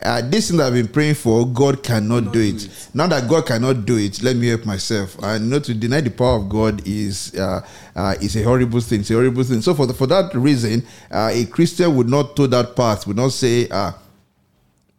Uh, 0.04 0.20
this 0.20 0.48
thing 0.48 0.56
that 0.56 0.66
I've 0.66 0.72
been 0.72 0.88
praying 0.88 1.14
for, 1.14 1.46
God 1.46 1.84
cannot 1.84 2.32
do 2.32 2.40
it. 2.40 2.88
Now 2.92 3.06
that 3.06 3.28
God 3.30 3.46
cannot 3.46 3.86
do 3.86 3.98
it, 3.98 4.20
let 4.20 4.34
me 4.34 4.48
help 4.48 4.66
myself. 4.66 5.16
And 5.22 5.44
you 5.44 5.50
know, 5.52 5.60
to 5.60 5.74
deny 5.74 6.00
the 6.00 6.10
power 6.10 6.38
of 6.40 6.48
God 6.48 6.84
is 6.84 7.32
uh, 7.36 7.64
uh, 7.94 8.16
is 8.20 8.34
a 8.34 8.42
horrible 8.42 8.80
thing. 8.80 9.00
It's 9.02 9.12
a 9.12 9.14
horrible 9.14 9.44
thing. 9.44 9.60
So 9.60 9.74
for 9.74 9.86
the, 9.86 9.94
for 9.94 10.08
that 10.08 10.34
reason, 10.34 10.84
uh, 11.08 11.30
a 11.32 11.44
Christian 11.44 11.94
would 11.94 12.08
not 12.08 12.34
toe 12.34 12.48
that 12.48 12.74
path. 12.74 13.06
Would 13.06 13.16
not 13.16 13.30
say, 13.30 13.68
uh, 13.68 13.92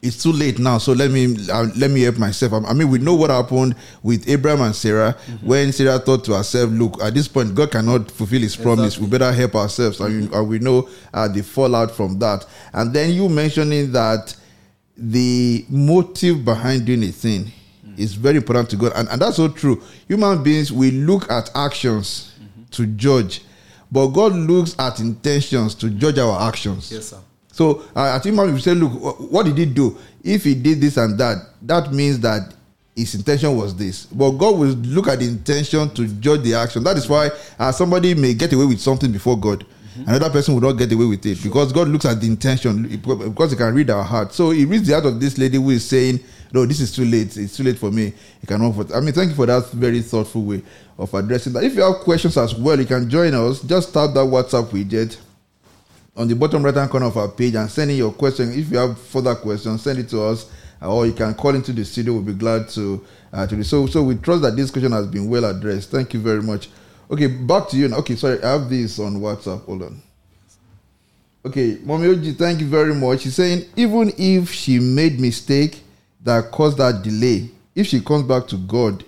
"It's 0.04 0.22
too 0.22 0.32
late 0.34 0.60
now." 0.60 0.78
So 0.78 0.92
let 0.94 1.10
me 1.12 1.36
uh, 1.50 1.68
let 1.76 1.90
me 1.92 2.02
help 2.02 2.18
myself. 2.18 2.54
I 2.68 2.74
mean, 2.74 2.90
we 2.90 3.00
know 3.00 3.16
what 3.16 3.30
happened 3.30 3.76
with 4.04 4.28
Abraham 4.30 4.62
and 4.62 4.76
Sarah 4.76 5.16
when 5.42 5.72
Sarah 5.72 5.98
thought 6.00 6.24
to 6.26 6.34
herself, 6.36 6.70
"Look, 6.72 7.02
at 7.02 7.14
this 7.14 7.28
point, 7.28 7.56
God 7.56 7.72
cannot 7.72 8.12
fulfill 8.12 8.42
His 8.42 8.56
promise. 8.56 8.98
We 9.00 9.08
better 9.08 9.32
help 9.32 9.56
ourselves." 9.56 10.00
And, 10.00 10.32
and 10.34 10.48
we 10.48 10.60
know 10.60 10.88
uh, 11.14 11.28
the 11.28 11.42
fallout 11.42 11.92
from 11.92 12.20
that. 12.20 12.46
And 12.74 12.94
then 12.94 13.12
you 13.14 13.30
mentioning 13.30 13.92
that 13.94 14.36
the 14.98 15.66
motive 15.70 16.46
behind 16.46 16.86
doing 16.86 17.04
a 17.04 17.12
thing 17.12 17.52
is 17.98 18.14
very 18.14 18.38
important 18.38 18.70
to 18.72 18.76
God. 18.76 18.92
And, 18.96 19.08
and 19.10 19.22
that's 19.22 19.38
so 19.38 19.48
true. 19.48 19.82
Human 20.08 20.44
beings, 20.44 20.72
we 20.72 20.92
look 20.92 21.30
at 21.32 21.50
actions 21.56 22.32
to 22.72 22.86
judge, 22.88 23.42
but 23.92 24.08
God 24.08 24.34
looks 24.34 24.76
at 24.80 25.00
intentions 25.00 25.76
to 25.76 25.90
judge 25.90 26.18
our 26.18 26.48
actions. 26.48 26.92
Yes, 26.92 27.10
sir. 27.10 27.18
So 27.54 27.84
uh, 27.96 28.16
I 28.16 28.20
think 28.20 28.36
man, 28.36 28.52
we 28.52 28.60
say, 28.60 28.74
look, 28.74 28.92
what 29.32 29.46
did 29.46 29.58
he 29.58 29.66
do? 29.68 29.96
If 30.24 30.44
he 30.44 30.56
did 30.56 30.82
this 30.82 30.98
and 30.98 31.18
that, 31.20 31.38
that 31.62 31.94
means 31.94 32.20
that 32.22 32.52
his 32.96 33.14
intention 33.14 33.56
was 33.56 33.76
this. 33.76 34.08
But 34.08 34.32
God 34.32 34.58
will 34.58 34.70
look 34.70 35.08
at 35.08 35.20
the 35.20 35.28
intention 35.28 35.90
to 35.92 36.08
judge 36.08 36.42
the 36.42 36.56
action. 36.56 36.84
That 36.84 36.98
is 36.98 37.08
why 37.08 37.30
uh, 37.60 37.72
somebody 37.72 38.16
may 38.16 38.34
get 38.34 38.52
away 38.54 38.66
with 38.66 38.80
something 38.80 39.12
before 39.12 39.40
God. 39.40 39.66
Another 40.08 40.32
person 40.32 40.56
will 40.56 40.62
not 40.62 40.74
get 40.74 40.92
away 40.92 41.06
with 41.06 41.24
it 41.28 41.44
because 41.44 41.72
God 41.72 41.88
looks 41.88 42.06
at 42.06 42.20
the 42.20 42.26
intention 42.26 42.88
because 42.88 43.52
He 43.52 43.58
can 43.58 43.76
read 43.76 43.92
our 43.92 44.04
heart. 44.04 44.34
So 44.34 44.50
He 44.50 44.66
reads 44.66 44.88
the 44.88 44.94
heart 44.94 45.06
of 45.06 45.20
this 45.20 45.38
lady 45.38 45.58
who 45.58 45.70
is 45.70 45.88
saying, 45.88 46.20
"No, 46.52 46.66
this 46.66 46.80
is 46.80 46.96
too 46.96 47.06
late. 47.06 47.38
It's 47.38 47.56
too 47.56 47.62
late 47.62 47.78
for 47.78 47.92
me. 47.92 48.12
He 48.42 48.48
cannot." 48.48 48.74
For 48.74 48.96
I 48.96 49.02
mean, 49.02 49.14
thank 49.14 49.30
you 49.30 49.36
for 49.36 49.46
that 49.46 49.70
very 49.70 50.02
thoughtful 50.02 50.42
way 50.46 50.64
of 50.98 51.14
addressing 51.14 51.54
that. 51.54 51.64
If 51.64 51.76
you 51.76 51.84
have 51.84 51.98
questions 51.98 52.36
as 52.38 52.56
well, 52.56 52.80
you 52.80 52.88
can 52.88 53.08
join 53.08 53.36
us. 53.36 53.62
Just 53.62 53.94
tap 53.94 54.16
that 54.16 54.26
WhatsApp 54.26 54.66
widget 54.70 55.16
on 56.16 56.28
the 56.28 56.36
bottom 56.36 56.64
right 56.64 56.76
hand 56.76 56.90
corner 56.90 57.08
of 57.08 57.18
our 57.18 57.28
page 57.30 57.56
and 57.56 57.70
send 57.70 57.92
in 57.92 57.98
your 57.98 58.12
question. 58.14 58.52
If 58.54 58.70
you 58.72 58.78
have 58.78 59.00
further 59.00 59.36
questions, 59.36 59.82
send 59.82 60.00
it 60.00 60.10
to 60.10 60.22
us, 60.24 60.50
or 60.82 61.06
you 61.06 61.14
can 61.14 61.34
call 61.34 61.56
into 61.56 61.74
the 61.74 61.84
studio. 61.84 62.14
We'll 62.14 62.22
be 62.24 62.34
glad 62.34 62.70
to 62.70 63.04
uh, 63.32 63.48
to 63.48 63.56
do 63.56 63.64
so. 63.64 63.88
So 63.88 64.04
we 64.04 64.16
trust 64.16 64.42
that 64.44 64.56
this 64.56 64.70
question 64.72 64.92
has 64.92 65.08
been 65.08 65.28
well 65.30 65.46
addressed. 65.46 65.90
Thank 65.92 66.14
you 66.14 66.20
very 66.20 66.42
much. 66.42 66.70
Okay, 67.10 67.28
back 67.28 67.68
to 67.70 67.78
you. 67.78 67.88
now. 67.90 67.98
Okay, 67.98 68.16
sorry, 68.16 68.42
I 68.44 68.52
have 68.52 68.70
this 68.70 69.00
on 69.00 69.16
WhatsApp. 69.16 69.64
Hold 69.66 69.84
on. 69.84 70.02
Okay, 71.46 71.78
Mommy 71.84 72.08
Oji, 72.08 72.36
thank 72.38 72.62
you 72.62 72.68
very 72.68 72.96
much. 72.96 73.22
She's 73.22 73.36
saying 73.36 73.66
even 73.76 74.14
if 74.18 74.50
she 74.52 74.80
made 74.80 75.20
mistake 75.20 75.82
that 76.24 76.52
caused 76.52 76.78
that 76.78 77.02
delay, 77.04 77.50
if 77.76 77.88
she 77.88 78.00
comes 78.00 78.24
back 78.24 78.48
to 78.48 78.58
God 78.58 79.04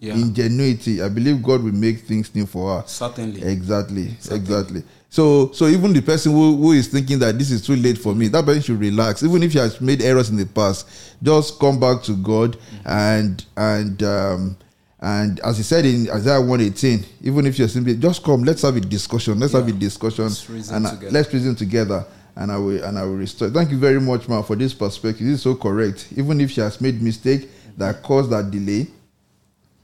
Yeah. 0.00 0.14
in 0.14 0.32
genuity, 0.32 1.04
I 1.04 1.08
believe 1.10 1.42
God 1.42 1.62
will 1.62 1.72
make 1.74 2.00
things 2.00 2.34
new 2.34 2.46
for 2.46 2.76
her. 2.80 2.84
Certainly. 2.86 3.42
Exactly, 3.42 4.16
exactly. 4.30 4.82
So, 5.14 5.52
so 5.52 5.68
even 5.68 5.92
the 5.92 6.02
person 6.02 6.32
who, 6.32 6.56
who 6.56 6.72
is 6.72 6.88
thinking 6.88 7.20
that 7.20 7.38
this 7.38 7.52
is 7.52 7.64
too 7.64 7.76
late 7.76 7.96
for 7.96 8.16
me, 8.16 8.26
that 8.26 8.44
person 8.44 8.62
should 8.62 8.80
relax. 8.80 9.22
Even 9.22 9.44
if 9.44 9.52
he 9.52 9.60
has 9.60 9.80
made 9.80 10.02
errors 10.02 10.28
in 10.28 10.36
the 10.36 10.44
past, 10.44 10.88
just 11.22 11.60
come 11.60 11.78
back 11.78 12.02
to 12.02 12.16
God 12.16 12.56
and 12.84 13.44
and 13.56 14.02
um, 14.02 14.56
and 14.98 15.38
as 15.40 15.58
he 15.58 15.62
said 15.62 15.84
in 15.84 16.10
Isaiah 16.10 16.40
one 16.40 16.60
eighteen, 16.60 17.04
even 17.22 17.46
if 17.46 17.60
you're 17.60 17.68
simply 17.68 17.94
just 17.94 18.24
come, 18.24 18.42
let's 18.42 18.62
have 18.62 18.74
a 18.74 18.80
discussion. 18.80 19.38
Let's 19.38 19.52
have 19.52 19.68
a 19.68 19.72
discussion 19.72 20.24
Let's 20.24 20.50
reason 20.50 20.74
and 20.74 20.86
together. 20.86 21.12
let's 21.12 21.32
reason 21.32 21.54
together. 21.54 22.04
And 22.34 22.50
I 22.50 22.56
will 22.56 22.82
and 22.82 22.98
I 22.98 23.04
will 23.04 23.14
restore. 23.14 23.50
Thank 23.50 23.70
you 23.70 23.78
very 23.78 24.00
much, 24.00 24.28
man, 24.28 24.42
for 24.42 24.56
this 24.56 24.74
perspective. 24.74 25.28
This 25.28 25.36
is 25.36 25.42
so 25.42 25.54
correct. 25.54 26.08
Even 26.16 26.40
if 26.40 26.50
she 26.50 26.60
has 26.60 26.80
made 26.80 27.00
mistake 27.00 27.48
that 27.78 28.02
caused 28.02 28.30
that 28.30 28.50
delay, 28.50 28.88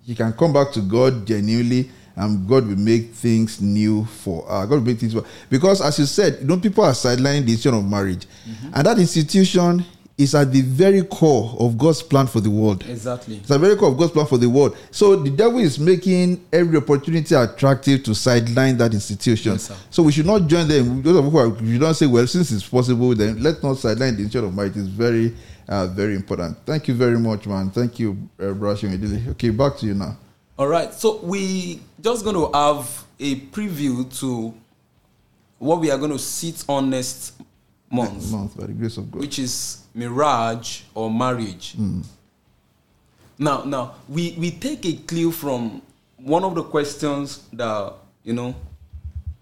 you 0.07 0.17
can 0.17 0.33
come 0.33 0.53
back 0.53 0.73
to 0.73 0.81
God 0.81 1.25
genuinely, 1.25 1.89
and 2.17 2.49
God 2.49 2.67
will 2.67 2.77
make 2.77 3.13
things 3.13 3.61
new 3.61 4.05
for 4.05 4.43
her. 4.43 4.67
God 4.67 4.71
will 4.71 4.81
make 4.81 4.99
things 4.99 5.15
because, 5.49 5.81
as 5.81 5.99
you 5.99 6.07
said, 6.07 6.39
you 6.41 6.47
know, 6.47 6.59
people 6.59 6.85
are 6.85 6.93
sidelining 6.93 7.47
the 7.47 7.53
institution 7.53 7.75
of 7.75 7.85
marriage, 7.85 8.27
and 8.75 8.87
that 8.87 8.99
institution 8.99 9.85
is 10.21 10.35
at 10.35 10.53
the 10.53 10.61
very 10.61 11.03
core 11.03 11.57
of 11.59 11.79
God's 11.79 12.03
plan 12.03 12.27
for 12.27 12.41
the 12.41 12.51
world. 12.51 12.85
Exactly. 12.87 13.37
It's 13.39 13.51
at 13.51 13.55
the 13.55 13.67
very 13.67 13.77
core 13.77 13.89
of 13.89 13.97
God's 13.97 14.13
plan 14.13 14.27
for 14.27 14.37
the 14.37 14.51
world. 14.51 14.77
So 14.91 15.17
the 15.17 15.31
devil 15.31 15.59
is 15.61 15.79
making 15.79 16.45
every 16.53 16.77
opportunity 16.77 17.35
attractive 17.35 18.03
to 18.03 18.15
sideline 18.15 18.77
that 18.79 18.93
institution. 18.93 19.53
Yes, 19.53 19.73
so 19.89 20.03
we 20.03 20.13
should 20.13 20.27
not 20.27 20.47
join 20.47 20.69
them. 20.69 21.01
Those 21.01 21.17
of 21.17 21.33
who 21.33 21.39
are, 21.39 21.57
you 21.63 21.79
don't 21.79 21.95
say, 21.95 22.05
well, 22.07 22.27
since 22.27 22.53
it's 22.53 22.69
possible, 22.69 23.15
then 23.15 23.43
let's 23.43 23.63
not 23.63 23.79
sideline 23.79 24.17
the 24.17 24.23
institution 24.25 24.49
of 24.49 24.55
marriage. 24.55 24.77
It's 24.77 24.89
very, 24.89 25.35
uh, 25.67 25.87
very 25.87 26.15
important. 26.17 26.59
Thank 26.67 26.89
you 26.89 26.95
very 26.95 27.19
much, 27.19 27.47
man. 27.47 27.71
Thank 27.71 27.99
you, 27.99 28.29
uh, 28.39 28.53
Brashing 28.53 29.29
Okay, 29.31 29.49
back 29.51 29.79
to 29.79 29.87
you 29.87 29.95
now. 29.95 30.19
All 30.61 30.69
right. 30.69 30.93
So 30.93 31.17
we 31.23 31.81
just 32.03 32.23
going 32.23 32.37
to 32.37 32.51
have 32.53 33.07
a 33.19 33.37
preview 33.47 34.05
to 34.21 34.53
what 35.59 35.81
we 35.81 35.91
are 35.91 35.97
going 35.97 36.11
to 36.11 36.19
sit 36.19 36.63
on 36.69 36.91
next 36.91 37.33
month, 37.91 38.31
Month 38.31 38.59
by 38.59 38.67
the 38.67 38.75
grace 38.75 38.99
of 38.99 39.11
God. 39.11 39.23
which 39.23 39.39
is 39.39 39.87
mirage 39.95 40.83
or 40.95 41.11
marriage. 41.11 41.73
Hmm. 41.77 42.03
Now, 43.39 43.65
now 43.65 43.95
we 44.07 44.37
we 44.39 44.51
take 44.51 44.85
a 44.85 44.97
clue 44.97 45.33
from 45.33 45.81
one 46.19 46.45
of 46.45 46.55
the 46.55 46.63
questions 46.63 47.43
that 47.55 47.95
you 48.23 48.35
know 48.35 48.55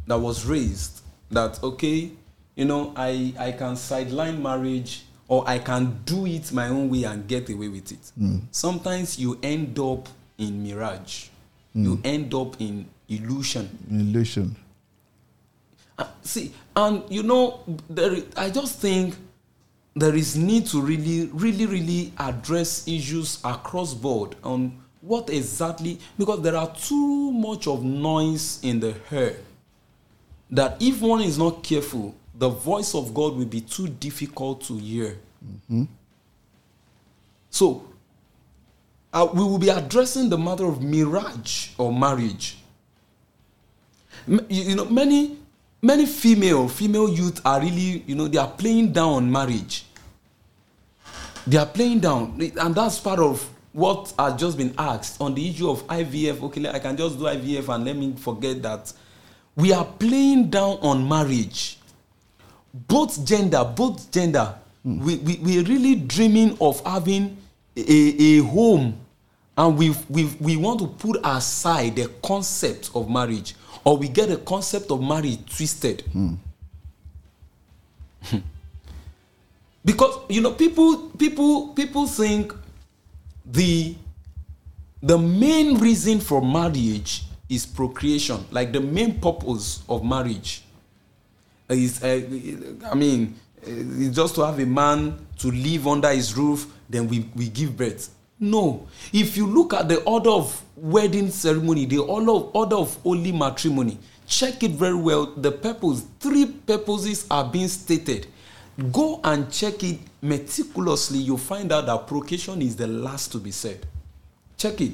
that 0.06 0.18
was 0.20 0.46
raised. 0.46 1.00
That 1.32 1.60
okay, 1.64 2.12
you 2.54 2.64
know, 2.64 2.92
I 2.94 3.34
I 3.36 3.50
can 3.50 3.74
sideline 3.74 4.40
marriage 4.40 5.02
or 5.26 5.42
I 5.48 5.58
can 5.58 5.98
do 6.04 6.26
it 6.26 6.52
my 6.52 6.68
own 6.68 6.88
way 6.90 7.02
and 7.02 7.26
get 7.26 7.50
away 7.50 7.66
with 7.66 7.90
it. 7.90 8.12
Hmm. 8.16 8.38
Sometimes 8.52 9.18
you 9.18 9.36
end 9.42 9.76
up 9.80 10.08
in 10.38 10.62
mirage. 10.62 11.28
You 11.74 12.00
end 12.02 12.34
up 12.34 12.60
in 12.60 12.86
illusion. 13.08 13.68
Illusion. 13.90 14.56
Uh, 15.98 16.06
see 16.22 16.52
and 16.76 17.02
you 17.10 17.22
know 17.24 17.60
there 17.90 18.12
i- 18.12 18.24
i 18.46 18.50
just 18.50 18.78
think 18.78 19.16
there 19.96 20.14
is 20.14 20.36
need 20.36 20.64
to 20.64 20.80
really 20.80 21.26
really 21.32 21.66
really 21.66 22.12
address 22.18 22.86
issues 22.86 23.40
across 23.44 23.94
board 23.94 24.36
on 24.44 24.72
what 25.00 25.28
exactly 25.28 25.98
because 26.16 26.40
there 26.42 26.54
are 26.56 26.72
too 26.76 27.32
much 27.32 27.66
of 27.66 27.82
noise 27.82 28.60
in 28.62 28.78
the 28.78 28.94
air 29.10 29.36
that 30.50 30.80
if 30.80 31.00
one 31.00 31.20
is 31.20 31.36
not 31.36 31.64
careful 31.64 32.14
the 32.38 32.48
voice 32.48 32.94
of 32.94 33.12
god 33.12 33.34
will 33.36 33.44
be 33.44 33.60
too 33.60 33.88
difficult 33.88 34.60
to 34.62 34.76
hear 34.78 35.18
so 37.50 37.82
uh, 39.12 39.28
we 39.32 39.40
will 39.42 39.58
be 39.58 39.68
addressing 39.68 40.28
the 40.28 40.38
matter 40.38 40.64
of 40.66 40.82
mirage 40.82 41.70
or 41.78 41.92
marriage. 41.92 42.58
M- 44.26 44.46
you, 44.48 44.74
know 44.76 44.84
many 44.86 45.38
many 45.80 46.06
female 46.06 46.68
female 46.68 47.08
youth 47.08 47.40
are 47.44 47.60
really 47.60 48.02
you 48.06 48.14
know 48.14 48.28
they 48.28 48.38
are 48.38 48.50
playing 48.50 48.92
down 48.92 49.12
on 49.14 49.32
marriage. 49.32 49.86
They 51.46 51.56
are 51.56 51.66
playing 51.66 52.00
down. 52.00 52.38
And 52.60 52.74
that's 52.74 52.98
part 52.98 53.20
of 53.20 53.48
what 53.72 54.12
has 54.18 54.34
just 54.38 54.58
been 54.58 54.74
asked 54.76 55.20
on 55.20 55.34
the 55.34 55.48
issue 55.48 55.70
of 55.70 55.86
ivf 55.86 56.42
okay 56.42 56.68
i 56.68 56.78
can 56.78 56.96
just 56.96 57.16
do 57.18 57.24
ivf 57.24 57.72
and 57.74 57.84
let 57.84 57.96
me 57.96 58.12
forget 58.16 58.60
that. 58.62 58.92
We 59.56 59.72
are 59.72 59.84
playing 59.84 60.50
down 60.50 60.78
on 60.82 61.08
marriage. 61.08 61.78
Both 62.72 63.24
gender 63.24 63.64
both 63.64 64.10
gender 64.10 64.54
we, 64.84 65.16
we 65.16 65.36
we 65.36 65.58
are 65.58 65.64
really 65.64 65.94
dreaming 65.96 66.56
of 66.60 66.80
having 66.84 67.36
a, 67.86 68.38
a 68.38 68.42
home 68.44 68.98
and 69.56 69.76
we 69.78 69.94
we 70.08 70.24
we 70.40 70.56
want 70.56 70.80
to 70.80 70.86
put 70.86 71.20
aside 71.24 71.96
the 71.96 72.08
concept 72.22 72.90
of 72.94 73.08
marriage 73.10 73.54
or 73.84 73.96
we 73.96 74.08
get 74.08 74.28
the 74.28 74.36
concept 74.38 74.90
of 74.90 75.02
marriage 75.02 75.38
twisted. 75.56 76.04
Because 79.84 80.18
you 80.28 80.40
know 80.40 80.52
people 80.52 81.08
people 81.16 81.68
people 81.68 82.06
think 82.06 82.52
the 83.46 83.96
the 85.02 85.16
main 85.16 85.78
reason 85.78 86.20
for 86.20 86.42
marriage 86.42 87.24
is 87.48 87.64
procreation. 87.64 88.44
Like 88.50 88.72
the 88.72 88.80
main 88.80 89.18
purpose 89.20 89.82
of 89.88 90.04
marriage 90.04 90.62
is 91.76 92.02
uh, 92.02 92.20
i 92.90 92.94
mean 92.94 93.34
uh, 93.66 94.10
just 94.12 94.34
to 94.34 94.44
have 94.44 94.58
a 94.58 94.66
man 94.66 95.18
to 95.38 95.50
live 95.50 95.86
under 95.86 96.08
his 96.10 96.36
roof 96.36 96.66
then 96.88 97.08
we 97.08 97.28
we 97.34 97.48
give 97.48 97.76
birth. 97.76 98.10
No. 98.40 98.86
If 99.12 99.36
you 99.36 99.46
look 99.46 99.74
at 99.74 99.88
the 99.88 100.02
order 100.04 100.30
of 100.30 100.62
wedding 100.76 101.30
ceremony 101.30 101.86
the 101.86 101.98
order 101.98 102.30
of, 102.30 102.50
order 102.54 102.76
of 102.76 102.94
holy 103.02 103.32
matrimony 103.32 103.98
check 104.28 104.62
it 104.62 104.72
very 104.72 104.94
well. 104.94 105.26
The 105.26 105.50
purpose 105.50 106.04
three 106.20 106.46
purposes 106.46 107.26
are 107.30 107.44
being 107.50 107.68
stated. 107.68 108.28
Go 108.92 109.20
and 109.24 109.50
check 109.50 109.82
it 109.82 109.98
meticulously. 110.22 111.18
You'll 111.18 111.38
find 111.38 111.72
out 111.72 111.86
that 111.86 112.06
procreation 112.06 112.62
is 112.62 112.76
the 112.76 112.86
last 112.86 113.32
to 113.32 113.38
be 113.38 113.50
said. 113.50 113.84
Check 114.56 114.80
it. 114.80 114.92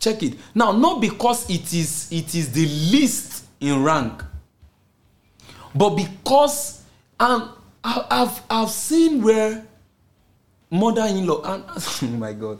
Check 0.00 0.22
it. 0.24 0.34
Now 0.54 0.72
not 0.72 1.00
because 1.00 1.48
it 1.48 1.72
is 1.72 2.10
it 2.10 2.34
is 2.34 2.50
the 2.52 2.66
least 2.66 3.44
in 3.60 3.84
rank 3.84 4.24
but 5.74 5.90
because 5.90 6.82
I, 7.20 7.52
I've 7.84 8.42
I've 8.50 8.70
seen 8.70 9.22
where 9.22 9.64
mother-in-law 10.72 11.42
and 11.54 11.64
oh 12.02 12.06
my 12.18 12.32
God, 12.32 12.58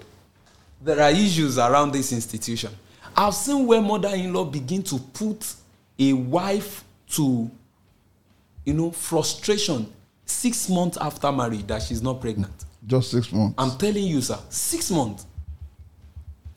there 0.81 1.01
are 1.01 1.11
issues 1.11 1.59
around 1.59 1.93
this 1.93 2.13
institution. 2.13 2.71
I've 3.17 3.35
seen 3.35 3.67
where 3.67 3.81
mother-in-law 3.81 4.45
begin 4.47 4.83
to 4.85 4.99
put 4.99 5.55
a 5.99 6.13
wife 6.13 6.85
to, 7.11 7.51
you 8.65 8.75
know, 8.75 8.91
frustration 8.91 9.91
six 10.27 10.69
months 10.69 10.97
after 11.01 11.33
marriage 11.33 11.67
that 11.67 11.83
she's 11.83 12.03
not 12.03 12.21
pregnant. 12.21 12.53
Just 12.87 13.11
six 13.11 13.33
months. 13.33 13.55
I'm 13.59 13.77
telling 13.79 14.05
you, 14.05 14.21
sir, 14.21 14.39
six 14.49 14.91
months. 14.91 15.27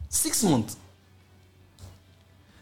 Six 0.09 0.43
months. 0.43 0.77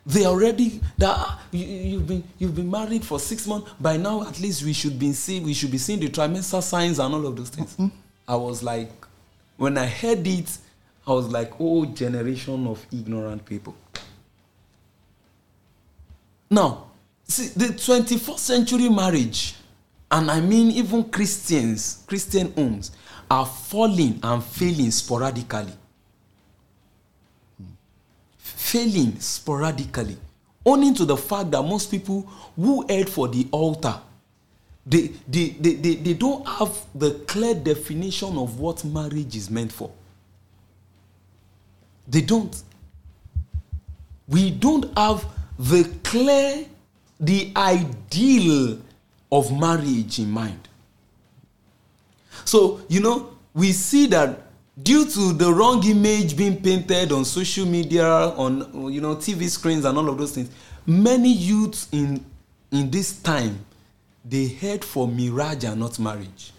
They 0.05 0.25
already 0.25 0.81
that 0.97 1.15
ah, 1.17 1.41
you, 1.51 1.65
you've 1.65 2.07
been 2.07 2.23
you've 2.37 2.55
been 2.55 2.69
married 2.69 3.05
for 3.05 3.19
six 3.19 3.47
months. 3.47 3.71
By 3.79 3.95
now, 3.95 4.27
at 4.27 4.37
least 4.41 4.63
we 4.63 4.73
should 4.73 4.99
be 4.99 5.13
see 5.13 5.39
we 5.39 5.53
should 5.53 5.71
be 5.71 5.77
seeing 5.77 5.99
the 6.01 6.09
trimester 6.09 6.61
signs 6.61 6.99
and 6.99 7.13
all 7.13 7.25
of 7.25 7.37
those 7.37 7.49
things. 7.49 7.73
Mm-hmm. 7.75 7.87
I 8.27 8.35
was 8.35 8.63
like, 8.63 8.91
when 9.57 9.77
I 9.77 9.85
heard 9.85 10.25
it, 10.25 10.57
I 11.05 11.11
was 11.11 11.27
like, 11.27 11.53
oh, 11.59 11.85
generation 11.85 12.65
of 12.67 12.85
ignorant 12.91 13.45
people. 13.45 13.75
Now, 16.49 16.91
see, 17.23 17.47
the 17.47 17.73
21st 17.73 18.37
century 18.39 18.89
marriage, 18.89 19.55
and 20.11 20.29
I 20.29 20.39
mean 20.39 20.71
even 20.71 21.05
Christians, 21.05 22.03
Christian 22.07 22.53
homes, 22.53 22.91
are 23.29 23.45
falling 23.45 24.19
and 24.21 24.43
failing 24.43 24.91
sporadically. 24.91 25.73
Failing 28.37 29.19
sporadically. 29.19 30.17
Owing 30.65 30.93
to 30.93 31.05
the 31.05 31.17
fact 31.17 31.51
that 31.51 31.61
most 31.63 31.91
people 31.91 32.21
who 32.55 32.85
head 32.87 33.09
for 33.09 33.27
the 33.27 33.47
altar, 33.51 33.99
they, 34.85 35.07
they, 35.27 35.49
they, 35.49 35.73
they, 35.75 35.95
they 35.95 36.13
don't 36.13 36.45
have 36.47 36.77
the 36.93 37.11
clear 37.27 37.55
definition 37.55 38.37
of 38.37 38.59
what 38.59 38.83
marriage 38.83 39.35
is 39.35 39.49
meant 39.49 39.71
for. 39.71 39.91
They 42.07 42.21
don't. 42.21 42.61
We 44.27 44.51
don't 44.51 44.97
have 44.97 45.25
the 45.57 45.89
clear, 46.03 46.65
the 47.19 47.51
ideal 47.55 48.79
of 49.31 49.57
marriage 49.57 50.19
in 50.19 50.29
mind. 50.29 50.67
So, 52.45 52.81
you 52.89 52.99
know, 52.99 53.35
we 53.53 53.71
see 53.71 54.07
that 54.07 54.41
due 54.81 55.05
to 55.05 55.33
the 55.33 55.53
wrong 55.53 55.85
image 55.85 56.35
being 56.35 56.61
painted 56.61 57.11
on 57.11 57.23
social 57.23 57.65
media, 57.65 58.05
on 58.05 58.91
you 58.91 58.99
know, 58.99 59.15
TV 59.15 59.49
screens 59.49 59.85
and 59.85 59.97
all 59.97 60.09
of 60.09 60.17
those 60.17 60.33
things, 60.33 60.49
many 60.85 61.31
youths 61.31 61.87
in 61.91 62.25
in 62.71 62.89
this 62.89 63.21
time 63.21 63.63
they 64.25 64.47
head 64.47 64.83
for 64.83 65.07
mirage 65.07 65.63
and 65.65 65.79
not 65.79 65.99
marriage. 65.99 66.51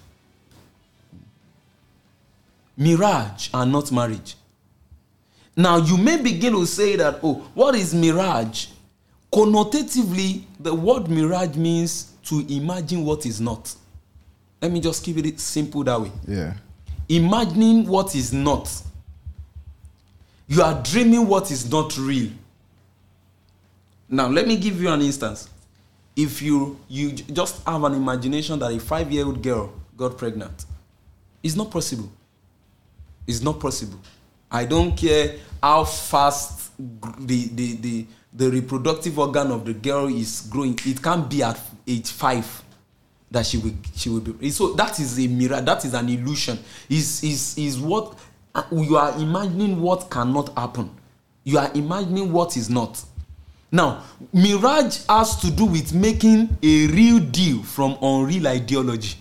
Mirage 2.76 3.48
and 3.54 3.72
not 3.72 3.90
marriage. 3.92 4.34
Now 5.56 5.76
you 5.76 5.96
may 5.96 6.20
begin 6.20 6.52
to 6.54 6.66
say 6.66 6.96
that, 6.96 7.20
oh, 7.22 7.46
what 7.54 7.74
is 7.74 7.94
mirage? 7.94 8.66
Connotatively, 9.32 10.42
the 10.60 10.74
word 10.74 11.08
mirage 11.08 11.56
means 11.56 12.12
to 12.24 12.44
imagine 12.48 13.04
what 13.04 13.24
is 13.26 13.40
not. 13.40 13.74
Let 14.60 14.72
me 14.72 14.80
just 14.80 15.04
keep 15.04 15.16
it 15.18 15.40
simple 15.40 15.84
that 15.84 16.00
way. 16.00 16.10
yeah. 16.26 16.54
Imagining 17.08 17.86
what 17.86 18.14
is 18.14 18.32
not. 18.32 18.70
You 20.48 20.62
are 20.62 20.82
dreaming 20.82 21.26
what 21.28 21.50
is 21.50 21.70
not 21.70 21.96
real. 21.98 22.30
Now, 24.08 24.28
let 24.28 24.46
me 24.46 24.56
give 24.56 24.80
you 24.80 24.88
an 24.88 25.02
instance. 25.02 25.48
If 26.16 26.42
you 26.42 26.78
you 26.88 27.12
just 27.12 27.64
have 27.66 27.82
an 27.84 27.94
imagination 27.94 28.58
that 28.60 28.72
a 28.72 28.78
five-year-old 28.78 29.42
girl 29.42 29.72
got 29.96 30.16
pregnant, 30.16 30.64
it's 31.42 31.56
not 31.56 31.70
possible. 31.70 32.10
It's 33.26 33.42
not 33.42 33.58
possible. 33.58 33.98
I 34.50 34.64
don't 34.64 34.96
care 34.96 35.36
how 35.62 35.84
fast 35.84 36.70
the 36.78 37.48
the 37.48 37.74
the, 37.76 38.06
the 38.32 38.50
reproductive 38.50 39.18
organ 39.18 39.50
of 39.50 39.64
the 39.64 39.74
girl 39.74 40.06
is 40.06 40.46
growing. 40.50 40.78
It 40.84 41.02
can't 41.02 41.28
be 41.28 41.42
at 41.42 41.58
age 41.86 42.10
five 42.10 42.62
that 43.30 43.44
she 43.46 43.58
will 43.58 43.74
she 43.94 44.08
will 44.08 44.20
be. 44.20 44.50
So 44.50 44.72
that 44.74 44.98
is 45.00 45.18
a 45.18 45.26
mirror. 45.26 45.60
That 45.60 45.84
is 45.84 45.94
an 45.94 46.08
illusion. 46.08 46.58
Is 46.88 47.24
is 47.24 47.58
is 47.58 47.78
what 47.80 48.16
uh, 48.54 48.62
you 48.72 48.96
are 48.96 49.12
imagining 49.18 49.80
what 49.80 50.08
cannot 50.10 50.56
happen. 50.56 50.90
You 51.42 51.58
are 51.58 51.70
imagining 51.74 52.32
what 52.32 52.56
is 52.56 52.70
not. 52.70 53.02
Now, 53.74 54.04
mirage 54.32 55.00
has 55.08 55.34
to 55.40 55.50
do 55.50 55.64
with 55.64 55.92
making 55.92 56.56
a 56.62 56.86
real 56.86 57.18
deal 57.18 57.60
from 57.64 57.98
unreal 58.00 58.46
ideology. 58.46 59.16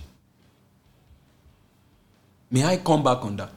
May 2.51 2.63
I 2.63 2.77
come 2.77 3.01
back 3.01 3.25
on 3.25 3.35
that? 3.37 3.49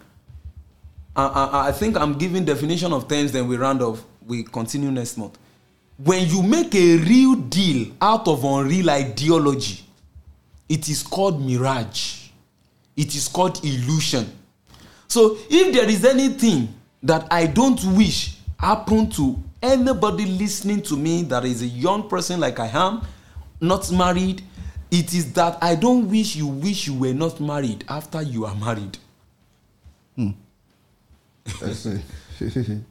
I, 1.14 1.26
I, 1.26 1.68
I 1.68 1.72
think 1.72 1.98
I'm 1.98 2.16
giving 2.16 2.46
definition 2.46 2.94
of 2.94 3.08
terms, 3.08 3.30
then 3.30 3.46
we 3.46 3.58
round 3.58 3.82
off. 3.82 4.02
We 4.26 4.44
continue 4.44 4.90
next 4.90 5.18
month. 5.18 5.36
When 6.02 6.26
you 6.28 6.42
make 6.42 6.74
a 6.74 6.96
real 6.96 7.34
deal 7.34 7.92
out 8.00 8.26
of 8.26 8.42
unreal 8.44 8.88
ideology, 8.88 9.84
it 10.66 10.88
is 10.88 11.02
called 11.02 11.44
mirage. 11.44 12.30
It 12.96 13.14
is 13.14 13.28
called 13.28 13.62
illusion. 13.62 14.32
So 15.08 15.36
if 15.50 15.74
there 15.74 15.90
is 15.90 16.06
anything 16.06 16.72
that 17.02 17.26
I 17.30 17.48
don't 17.48 17.84
wish 17.98 18.38
happen 18.58 19.10
to 19.10 19.42
anybody 19.62 20.26
listening 20.26 20.82
to 20.82 20.96
me 20.96 21.22
that 21.24 21.44
is 21.44 21.62
a 21.62 21.66
young 21.66 22.08
person 22.08 22.40
like 22.40 22.58
I 22.58 22.68
am, 22.68 23.02
not 23.60 23.90
married, 23.90 24.42
it 24.90 25.14
is 25.14 25.32
that 25.32 25.58
I 25.62 25.74
don't 25.74 26.08
wish 26.10 26.36
you 26.36 26.46
wish 26.46 26.86
you 26.86 26.94
were 26.94 27.14
not 27.14 27.40
married 27.40 27.84
after 27.88 28.22
you 28.22 28.44
are 28.46 28.54
married. 28.54 28.98
I 30.18 30.34
hmm. 31.48 31.72
see. 31.72 32.00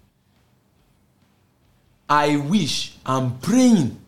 I 2.10 2.38
wish, 2.38 2.98
I'm 3.06 3.40
praying 3.40 4.00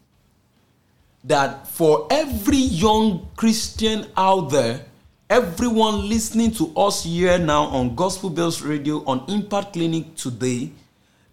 that 1.24 1.68
for 1.68 2.08
every 2.12 2.58
young 2.58 3.28
Christian 3.36 4.06
out 4.16 4.50
there 4.52 4.86
everyone 5.30 6.08
listening 6.08 6.52
to 6.52 6.74
us 6.78 7.04
here 7.04 7.38
now 7.38 7.64
on 7.64 7.94
Gospel 7.96 8.30
Bells 8.30 8.62
Radio 8.62 9.04
on 9.06 9.26
Impact 9.28 9.74
Clinic 9.74 10.16
today 10.16 10.72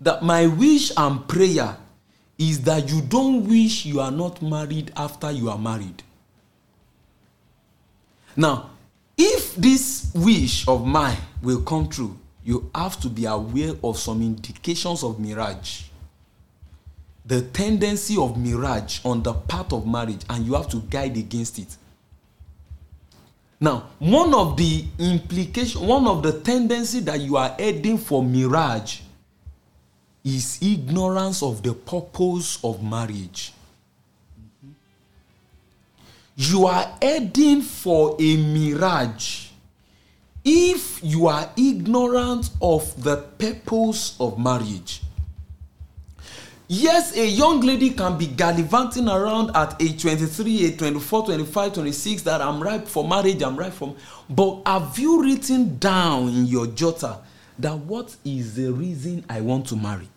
that 0.01 0.22
my 0.22 0.47
wish 0.47 0.92
and 0.97 1.26
prayer 1.28 1.76
is 2.38 2.62
that 2.62 2.90
you 2.90 3.01
don't 3.01 3.49
wish 3.49 3.86
you 3.86 4.01
are 4.01 4.11
not 4.11 4.42
married 4.42 4.92
after 4.97 5.30
you 5.30 5.49
are 5.49 5.59
married. 5.59 6.03
Now, 8.36 8.70
if 9.16 9.55
this 9.55 10.11
wish 10.14 10.66
of 10.66 10.84
mine 10.84 11.16
will 11.42 11.62
come 11.62 11.88
true, 11.88 12.18
you 12.45 12.70
have 12.74 13.01
to 13.01 13.09
be 13.09 13.26
aware 13.26 13.74
of 13.82 13.99
some 13.99 14.20
indications 14.20 15.05
of 15.05 15.20
mirage. 15.20 15.84
The 17.24 17.42
tendency 17.42 18.16
of 18.18 18.36
mirage 18.36 19.01
on 19.05 19.22
the 19.22 19.32
path 19.32 19.72
of 19.72 19.86
marriage, 19.86 20.22
and 20.28 20.45
you 20.45 20.55
have 20.55 20.68
to 20.70 20.78
guide 20.78 21.16
against 21.16 21.59
it. 21.59 21.76
Now, 23.61 23.90
one 23.99 24.34
of 24.34 24.57
the 24.57 24.84
implication, 24.99 25.86
one 25.86 26.07
of 26.07 26.22
the 26.22 26.40
tendency 26.40 27.01
that 27.01 27.20
you 27.20 27.36
are 27.36 27.51
heading 27.51 27.97
for 27.97 28.22
mirage 28.22 29.01
is 30.25 30.59
ignorance 30.62 31.43
of 31.43 31.62
the 31.62 31.75
purpose 31.75 32.59
of 32.64 32.83
marriage. 32.83 33.53
You 36.37 36.66
are 36.66 36.97
heading 37.01 37.61
for 37.61 38.16
a 38.18 38.37
mirage 38.37 39.49
if 40.45 41.01
you 41.03 41.27
are 41.27 41.51
ignorant 41.57 42.51
of 42.61 43.03
the 43.03 43.16
purpose 43.16 44.16
of 44.18 44.39
marriage. 44.39 45.03
Yes, 46.66 47.14
a 47.16 47.27
young 47.27 47.61
lady 47.61 47.91
can 47.91 48.16
be 48.16 48.27
gallivanting 48.27 49.07
around 49.07 49.55
at 49.55 49.81
age 49.81 50.01
23, 50.03 50.64
age 50.64 50.79
24, 50.79 51.27
25, 51.27 51.75
26 51.75 52.22
that 52.22 52.41
I'm 52.41 52.62
ripe 52.62 52.89
for 52.89 53.07
marriage, 53.07 53.43
I'm 53.43 53.57
ripe 53.57 53.75
for. 53.75 53.95
But 54.29 54.62
have 54.66 54.99
you 54.99 55.22
written 55.22 55.79
down 55.79 56.29
in 56.31 56.47
your 56.47 56.66
jotter 56.66 57.18
that 57.59 57.77
what 57.77 58.16
is 58.25 58.57
the 58.57 58.72
reason 58.72 59.25
I 59.29 59.43
want 59.43 59.66
to 59.68 59.77
marry? 59.77 60.09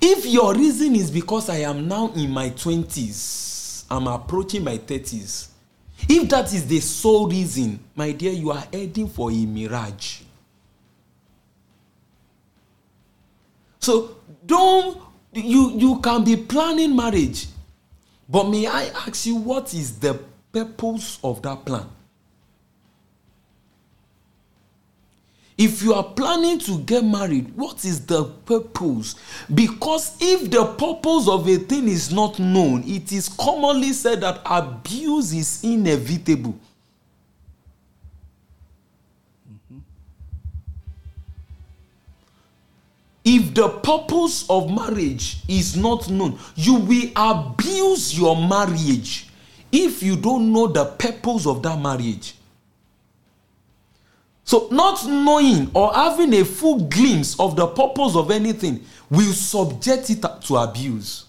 If 0.00 0.26
your 0.26 0.54
reason 0.54 0.94
is 0.94 1.10
because 1.10 1.48
I 1.48 1.58
am 1.58 1.88
now 1.88 2.12
in 2.14 2.30
my 2.30 2.50
20s, 2.50 3.84
I'm 3.90 4.06
approaching 4.06 4.64
my 4.64 4.78
30s, 4.78 5.48
if 6.08 6.28
that 6.28 6.52
is 6.52 6.66
the 6.66 6.80
sole 6.80 7.28
reason, 7.28 7.80
my 7.94 8.12
dear, 8.12 8.32
you 8.32 8.50
are 8.50 8.64
heading 8.72 9.08
for 9.08 9.30
a 9.30 9.46
mirage. 9.46 10.20
So 13.80 14.16
don't 14.44 14.98
you 15.32 15.70
you 15.72 16.00
can 16.00 16.24
be 16.24 16.36
planning 16.36 16.94
marriage, 16.94 17.46
but 18.28 18.44
may 18.44 18.66
I 18.66 18.84
ask 19.06 19.26
you 19.26 19.36
what 19.36 19.72
is 19.74 19.98
the 19.98 20.20
purpose 20.52 21.18
of 21.24 21.42
that 21.42 21.64
plan? 21.64 21.86
If 25.60 25.82
you 25.82 25.92
are 25.92 26.04
planning 26.04 26.58
to 26.60 26.78
get 26.78 27.04
married, 27.04 27.54
what 27.54 27.84
is 27.84 28.06
the 28.06 28.24
purpose? 28.24 29.14
Because 29.52 30.16
if 30.18 30.50
the 30.50 30.64
purpose 30.64 31.28
of 31.28 31.46
a 31.46 31.56
thing 31.58 31.86
is 31.86 32.10
not 32.10 32.38
known, 32.38 32.82
it 32.86 33.12
is 33.12 33.28
commonly 33.28 33.92
said 33.92 34.22
that 34.22 34.40
abuse 34.46 35.34
is 35.34 35.62
inevitable. 35.62 36.58
Mm-hmm. 39.52 39.80
If 43.26 43.52
the 43.52 43.68
purpose 43.68 44.48
of 44.48 44.70
marriage 44.70 45.42
is 45.46 45.76
not 45.76 46.08
known, 46.08 46.38
you 46.54 46.76
will 46.76 47.10
abuse 47.14 48.18
your 48.18 48.34
marriage 48.34 49.28
if 49.70 50.02
you 50.02 50.16
don't 50.16 50.54
know 50.54 50.68
the 50.68 50.86
purpose 50.86 51.46
of 51.46 51.62
that 51.64 51.78
marriage. 51.78 52.36
So, 54.50 54.66
not 54.72 55.06
knowing 55.06 55.70
or 55.74 55.94
having 55.94 56.34
a 56.34 56.44
full 56.44 56.80
glimpse 56.80 57.38
of 57.38 57.54
the 57.54 57.68
purpose 57.68 58.16
of 58.16 58.32
anything 58.32 58.84
will 59.08 59.32
subject 59.32 60.10
it 60.10 60.24
to 60.42 60.56
abuse. 60.56 61.26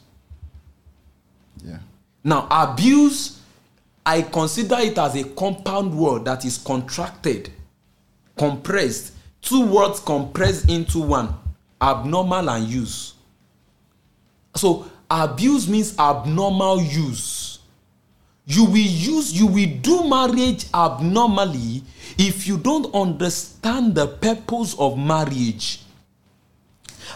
Yeah. 1.64 1.78
Now, 2.24 2.48
abuse, 2.50 3.40
I 4.04 4.24
consider 4.24 4.78
it 4.80 4.98
as 4.98 5.14
a 5.16 5.24
compound 5.24 5.96
word 5.96 6.26
that 6.26 6.46
is 6.46 6.58
contracted, 6.58 7.52
compressed, 8.36 9.14
two 9.44 9.68
words 9.68 10.00
compressed 10.00 10.68
into 10.68 10.98
one 10.98 11.32
abnormal 11.80 12.50
and 12.50 12.68
use. 12.68 13.14
So, 14.56 14.90
abuse 15.12 15.68
means 15.68 15.96
abnormal 16.00 16.82
use. 16.82 17.60
You 18.48 18.66
will 18.66 18.78
use, 18.78 19.32
you 19.40 19.46
will 19.46 19.78
do 19.80 20.10
marriage 20.10 20.66
abnormally 20.74 21.84
if 22.22 22.46
you 22.46 22.56
don't 22.56 22.94
understand 22.94 23.96
the 23.96 24.06
purpose 24.06 24.76
of 24.78 24.96
marriage. 24.96 25.82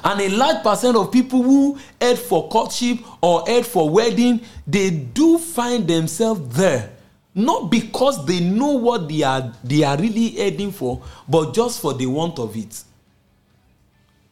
And 0.03 0.19
a 0.19 0.29
large 0.29 0.63
percent 0.63 0.97
of 0.97 1.11
people 1.11 1.43
who 1.43 1.77
head 2.01 2.17
for 2.17 2.49
courtship 2.49 2.97
or 3.21 3.45
head 3.45 3.67
for 3.67 3.87
wedding, 3.87 4.41
they 4.65 4.89
do 4.89 5.37
find 5.37 5.87
themselves 5.87 6.55
there. 6.57 6.91
Not 7.35 7.69
because 7.69 8.25
they 8.25 8.39
know 8.39 8.71
what 8.71 9.07
they 9.07 9.21
are 9.21 9.53
they 9.63 9.83
are 9.83 9.95
really 9.95 10.29
heading 10.29 10.71
for, 10.71 11.03
but 11.29 11.53
just 11.53 11.81
for 11.81 11.93
the 11.93 12.07
want 12.07 12.39
of 12.39 12.55
it. 12.57 12.73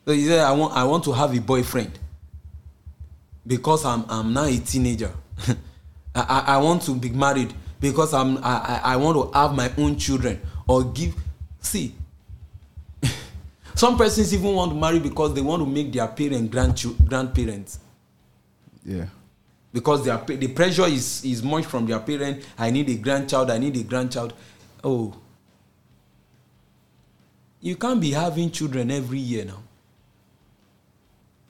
So 0.06 0.12
you 0.12 0.28
say, 0.30 0.40
I 0.40 0.54
want 0.54 0.74
I 0.74 0.84
want 0.86 1.04
to 1.04 1.12
have 1.12 1.36
a 1.38 1.42
boyfriend 1.42 2.00
because 3.46 3.86
I'm 3.86 4.06
I'm 4.10 4.34
now 4.34 4.46
a 4.46 4.58
teenager. 4.58 5.12
I, 6.16 6.44
I 6.48 6.58
want 6.58 6.82
to 6.84 6.96
be 6.96 7.10
married 7.10 7.54
because 7.80 8.14
I'm 8.14 8.38
I, 8.38 8.82
I 8.84 8.96
want 8.96 9.18
to 9.34 9.38
have 9.38 9.54
my 9.54 9.72
own 9.78 9.98
children 9.98 10.42
or 10.68 10.84
give 10.86 11.16
see 11.60 11.94
some 13.76 13.98
persons 13.98 14.34
even 14.34 14.54
want 14.54 14.72
to 14.72 14.78
marry 14.78 15.00
because 15.00 15.34
they 15.34 15.42
want 15.42 15.62
to 15.62 15.66
make 15.70 15.92
their 15.92 16.08
parents 16.08 16.50
grandchildren 16.52 17.06
grandparents. 17.08 17.80
Yeah. 18.86 19.06
because 19.74 20.06
their 20.06 20.18
the 20.18 20.48
pressure 20.50 20.86
is 20.86 21.26
is 21.26 21.42
much 21.42 21.66
from 21.66 21.86
their 21.88 22.00
parent. 22.00 22.46
I 22.58 22.70
need 22.70 22.88
a 22.90 22.96
grandchild 22.96 23.50
i 23.50 23.58
need 23.58 23.76
a 23.76 23.84
grandchild. 23.84 24.34
Oh. 24.84 25.16
You 27.60 27.76
can't 27.78 28.00
be 28.00 28.12
having 28.12 28.52
children 28.52 28.92
every 28.92 29.20
year 29.20 29.46
now. 29.46 29.64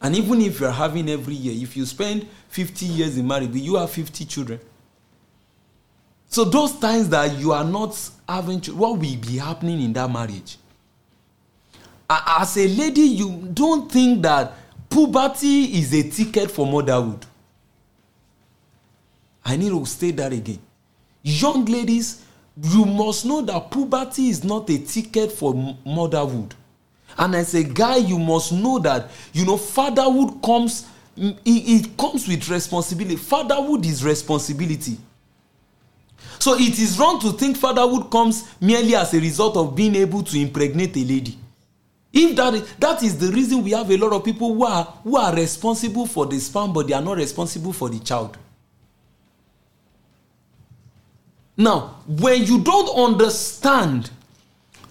And 0.01 0.15
even 0.15 0.41
if 0.41 0.59
you're 0.59 0.71
having 0.71 1.09
every 1.09 1.33
year 1.33 1.61
if 1.61 1.75
you 1.75 1.85
spend 1.85 2.27
50 2.49 2.85
years 2.85 3.17
in 3.17 3.27
marriage 3.27 3.53
you 3.55 3.75
have 3.75 3.89
50 3.91 4.25
children. 4.25 4.59
So 6.27 6.45
those 6.45 6.79
times 6.79 7.09
that 7.09 7.37
you 7.37 7.51
are 7.51 7.63
not 7.63 7.93
having 8.33 8.59
children 8.61 8.79
what 8.81 8.91
will 8.99 9.17
be 9.17 9.37
happening 9.37 9.81
in 9.81 9.93
that 9.93 10.09
marriage 10.09 10.57
as 12.09 12.57
a 12.57 12.67
lady 12.67 13.01
you 13.01 13.49
don't 13.53 13.91
think 13.91 14.21
that 14.21 14.53
puberty 14.89 15.63
is 15.79 15.93
a 15.93 16.03
ticket 16.09 16.51
for 16.51 16.65
motherhood 16.65 17.25
I 19.45 19.55
need 19.55 19.69
to 19.69 19.85
state 19.85 20.17
that 20.17 20.31
again. 20.33 20.59
Young 21.21 21.65
ladies, 21.65 22.23
you 22.61 22.85
must 22.85 23.25
know 23.25 23.41
that 23.41 23.71
puberty 23.71 24.29
is 24.29 24.43
not 24.43 24.69
a 24.69 24.77
ticket 24.77 25.31
for 25.31 25.53
motherhood. 25.85 26.53
And 27.17 27.35
as 27.35 27.53
a 27.53 27.63
guy, 27.63 27.97
you 27.97 28.17
must 28.19 28.51
know 28.51 28.79
that 28.79 29.09
you 29.33 29.45
know 29.45 29.57
fatherhood 29.57 30.41
comes 30.43 30.87
it, 31.15 31.37
it 31.45 31.97
comes 31.97 32.27
with 32.27 32.49
responsibility. 32.49 33.15
Fatherhood 33.17 33.85
is 33.85 34.03
responsibility. 34.03 34.97
So 36.39 36.55
it 36.55 36.79
is 36.79 36.99
wrong 36.99 37.19
to 37.21 37.31
think 37.33 37.57
fatherhood 37.57 38.11
comes 38.11 38.49
merely 38.59 38.95
as 38.95 39.13
a 39.13 39.19
result 39.19 39.57
of 39.57 39.75
being 39.75 39.95
able 39.95 40.23
to 40.23 40.39
impregnate 40.39 40.95
a 40.97 41.03
lady. 41.03 41.37
If 42.11 42.35
that 42.35 42.53
is, 42.53 42.73
that 42.75 43.01
is 43.01 43.17
the 43.17 43.31
reason 43.31 43.63
we 43.63 43.71
have 43.71 43.89
a 43.89 43.97
lot 43.97 44.13
of 44.13 44.23
people 44.23 44.53
who 44.53 44.65
are 44.65 44.83
who 45.03 45.17
are 45.17 45.35
responsible 45.35 46.05
for 46.05 46.27
the 46.27 46.39
sperm 46.39 46.71
but 46.71 46.87
they 46.87 46.93
are 46.93 47.01
not 47.01 47.17
responsible 47.17 47.73
for 47.73 47.89
the 47.89 47.99
child. 47.99 48.37
Now, 51.57 51.97
when 52.07 52.43
you 52.43 52.61
don't 52.63 52.89
understand 52.97 54.09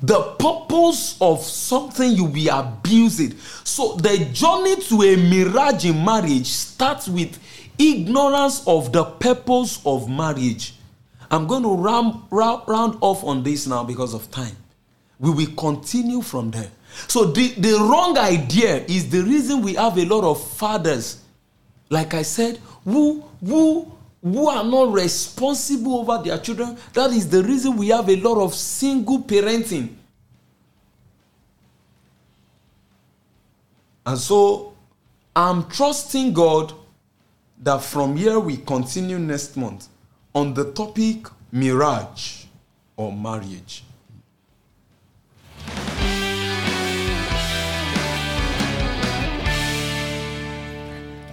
the 0.03 0.21
purpose 0.39 1.17
of 1.21 1.43
something, 1.43 2.11
you 2.11 2.25
will 2.25 2.51
abuse. 2.51 3.35
So, 3.65 3.97
the 3.97 4.19
journey 4.33 4.77
to 4.77 5.03
a 5.03 5.17
mirage 5.17 5.87
in 5.87 6.05
marriage 6.05 6.47
starts 6.47 7.09
with 7.09 7.39
ignorance 7.79 8.67
of 8.67 8.93
the 8.93 9.05
purpose 9.05 9.81
of 9.85 10.09
marriage. 10.09 10.75
I'm 11.33 11.47
going 11.47 11.63
to 11.63 11.75
round, 11.75 12.25
round, 12.31 12.63
round 12.69 12.99
off 13.01 13.25
on 13.25 13.43
this 13.43 13.67
now 13.67 13.83
because 13.83 14.13
of 14.13 14.31
time. 14.31 14.55
We 15.19 15.31
will 15.31 15.55
continue 15.57 16.21
from 16.21 16.51
there. 16.51 16.71
So, 17.09 17.25
the, 17.25 17.49
the 17.57 17.73
wrong 17.73 18.19
idea 18.19 18.85
is 18.85 19.09
the 19.09 19.23
reason 19.23 19.63
we 19.63 19.75
have 19.75 19.97
a 19.97 20.05
lot 20.05 20.25
of 20.25 20.47
fathers, 20.57 21.23
like 21.89 22.13
I 22.13 22.21
said, 22.21 22.59
who, 22.85 23.25
who 23.45 23.91
who 24.23 24.49
are 24.49 24.63
not 24.63 24.93
responsible 24.93 25.99
over 25.99 26.23
their 26.23 26.39
children. 26.39 26.77
That 26.93 27.11
is 27.11 27.29
the 27.29 27.43
reason 27.43 27.77
we 27.77 27.89
have 27.89 28.09
a 28.09 28.15
lot 28.17 28.41
of 28.41 28.55
single 28.55 29.21
parenting. 29.21 29.97
And 34.07 34.17
so 34.17 34.75
I'm 35.35 35.69
trusting 35.69 36.33
God 36.35 36.73
that 37.65 37.83
from 37.83 38.17
here 38.17 38.39
we 38.39 38.59
continue 38.59 39.19
next 39.19 39.57
month 39.57 39.89
on 40.35 40.55
the 40.55 40.73
topic 40.73 41.27
mirage. 41.51 42.45
or 42.97 43.13
marriage. 43.13 43.85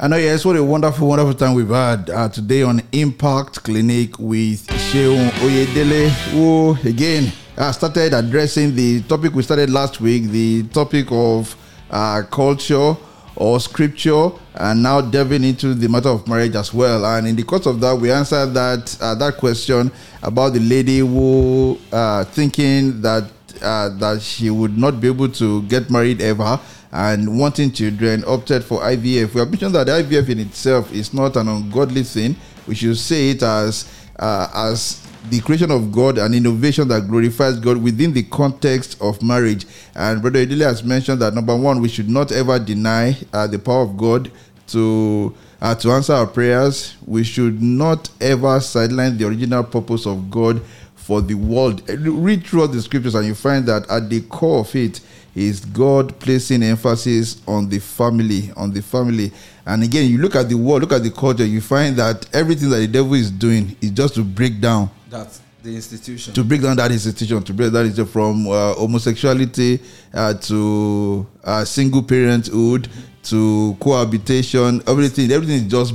I 0.01 0.07
know, 0.07 0.15
yes, 0.15 0.45
what 0.45 0.55
a 0.55 0.63
wonderful, 0.63 1.09
wonderful 1.09 1.33
time 1.33 1.53
we've 1.53 1.67
had 1.67 2.09
uh, 2.09 2.29
today 2.29 2.61
on 2.63 2.81
Impact 2.93 3.61
Clinic 3.63 4.17
with 4.17 4.65
Seun 4.67 5.29
Oyedele, 5.41 6.07
who 6.31 6.77
again 6.87 7.33
uh, 7.57 7.73
started 7.73 8.13
addressing 8.13 8.73
the 8.73 9.01
topic 9.03 9.33
we 9.33 9.43
started 9.43 9.69
last 9.69 9.99
week, 9.99 10.23
the 10.29 10.63
topic 10.69 11.07
of 11.11 11.53
uh, 11.91 12.21
culture 12.31 12.95
or 13.39 13.59
scripture, 13.59 14.29
and 14.55 14.83
now 14.83 15.01
delving 15.01 15.43
into 15.43 15.73
the 15.73 15.87
matter 15.87 16.09
of 16.09 16.27
marriage 16.27 16.55
as 16.55 16.73
well. 16.73 17.05
And 17.05 17.25
in 17.25 17.35
the 17.35 17.43
course 17.43 17.65
of 17.65 17.79
that, 17.79 17.95
we 17.95 18.11
answered 18.11 18.47
that 18.53 18.97
uh, 19.01 19.15
that 19.15 19.37
question 19.37 19.91
about 20.21 20.53
the 20.53 20.59
lady 20.59 20.99
who 20.99 21.79
uh, 21.91 22.25
thinking 22.25 23.01
that 23.01 23.23
uh, 23.61 23.89
that 23.97 24.21
she 24.21 24.49
would 24.49 24.77
not 24.77 25.01
be 25.01 25.07
able 25.07 25.29
to 25.29 25.63
get 25.63 25.89
married 25.89 26.21
ever 26.21 26.59
and 26.91 27.39
wanting 27.39 27.71
children 27.71 28.23
opted 28.25 28.63
for 28.63 28.81
IVF. 28.81 29.33
We 29.33 29.39
have 29.39 29.49
mentioned 29.49 29.75
that 29.75 29.87
IVF 29.87 30.29
in 30.29 30.39
itself 30.39 30.91
is 30.91 31.13
not 31.13 31.35
an 31.35 31.47
ungodly 31.47 32.03
thing. 32.03 32.35
We 32.67 32.75
should 32.75 32.97
say 32.97 33.31
it 33.31 33.43
as 33.43 33.89
uh, 34.17 34.49
as 34.53 35.05
the 35.29 35.41
creation 35.41 35.71
of 35.71 35.91
God 35.91 36.17
and 36.17 36.33
innovation 36.33 36.87
that 36.87 37.07
glorifies 37.07 37.59
God 37.59 37.77
within 37.77 38.13
the 38.13 38.23
context 38.23 39.01
of 39.01 39.21
marriage. 39.21 39.65
And 39.95 40.21
Brother 40.21 40.45
Edile 40.45 40.65
has 40.65 40.83
mentioned 40.83 41.21
that 41.21 41.33
number 41.33 41.55
one, 41.55 41.81
we 41.81 41.89
should 41.89 42.09
not 42.09 42.31
ever 42.31 42.57
deny 42.57 43.17
uh, 43.33 43.47
the 43.47 43.59
power 43.59 43.81
of 43.81 43.97
God 43.97 44.31
to 44.67 45.35
uh, 45.61 45.75
to 45.75 45.91
answer 45.91 46.13
our 46.13 46.27
prayers. 46.27 46.95
We 47.05 47.23
should 47.23 47.61
not 47.61 48.09
ever 48.21 48.59
sideline 48.61 49.17
the 49.17 49.27
original 49.27 49.63
purpose 49.63 50.05
of 50.05 50.31
God 50.31 50.61
for 50.95 51.21
the 51.21 51.33
world. 51.33 51.87
Read 51.89 52.45
throughout 52.45 52.71
the 52.71 52.81
scriptures, 52.81 53.15
and 53.15 53.25
you 53.25 53.35
find 53.35 53.65
that 53.65 53.89
at 53.89 54.09
the 54.09 54.21
core 54.21 54.59
of 54.61 54.75
it 54.75 55.01
is 55.35 55.65
God 55.65 56.17
placing 56.19 56.63
emphasis 56.63 57.41
on 57.47 57.67
the 57.69 57.79
family, 57.79 58.51
on 58.55 58.71
the 58.71 58.81
family. 58.81 59.31
And 59.65 59.83
again, 59.83 60.09
you 60.09 60.17
look 60.17 60.35
at 60.35 60.49
the 60.49 60.55
world, 60.55 60.81
look 60.81 60.91
at 60.91 61.03
the 61.03 61.11
culture, 61.11 61.45
you 61.45 61.61
find 61.61 61.95
that 61.97 62.27
everything 62.33 62.69
that 62.69 62.77
the 62.77 62.87
devil 62.87 63.13
is 63.13 63.29
doing 63.29 63.75
is 63.81 63.91
just 63.91 64.15
to 64.15 64.23
break 64.23 64.61
down. 64.61 64.89
That's 65.09 65.41
the 65.63 65.75
institution. 65.75 66.33
To 66.33 66.43
break 66.43 66.61
down 66.61 66.77
that 66.77 66.91
institution, 66.91 67.43
to 67.43 67.53
break 67.53 67.71
that 67.71 68.05
from 68.11 68.47
uh, 68.47 68.73
homosexuality 68.75 69.81
uh, 70.13 70.33
to 70.35 71.27
uh, 71.43 71.65
single 71.65 72.03
parenthood 72.03 72.87
to 73.23 73.75
cohabitation, 73.79 74.81
everything, 74.87 75.31
everything 75.31 75.65
is 75.65 75.71
just 75.71 75.93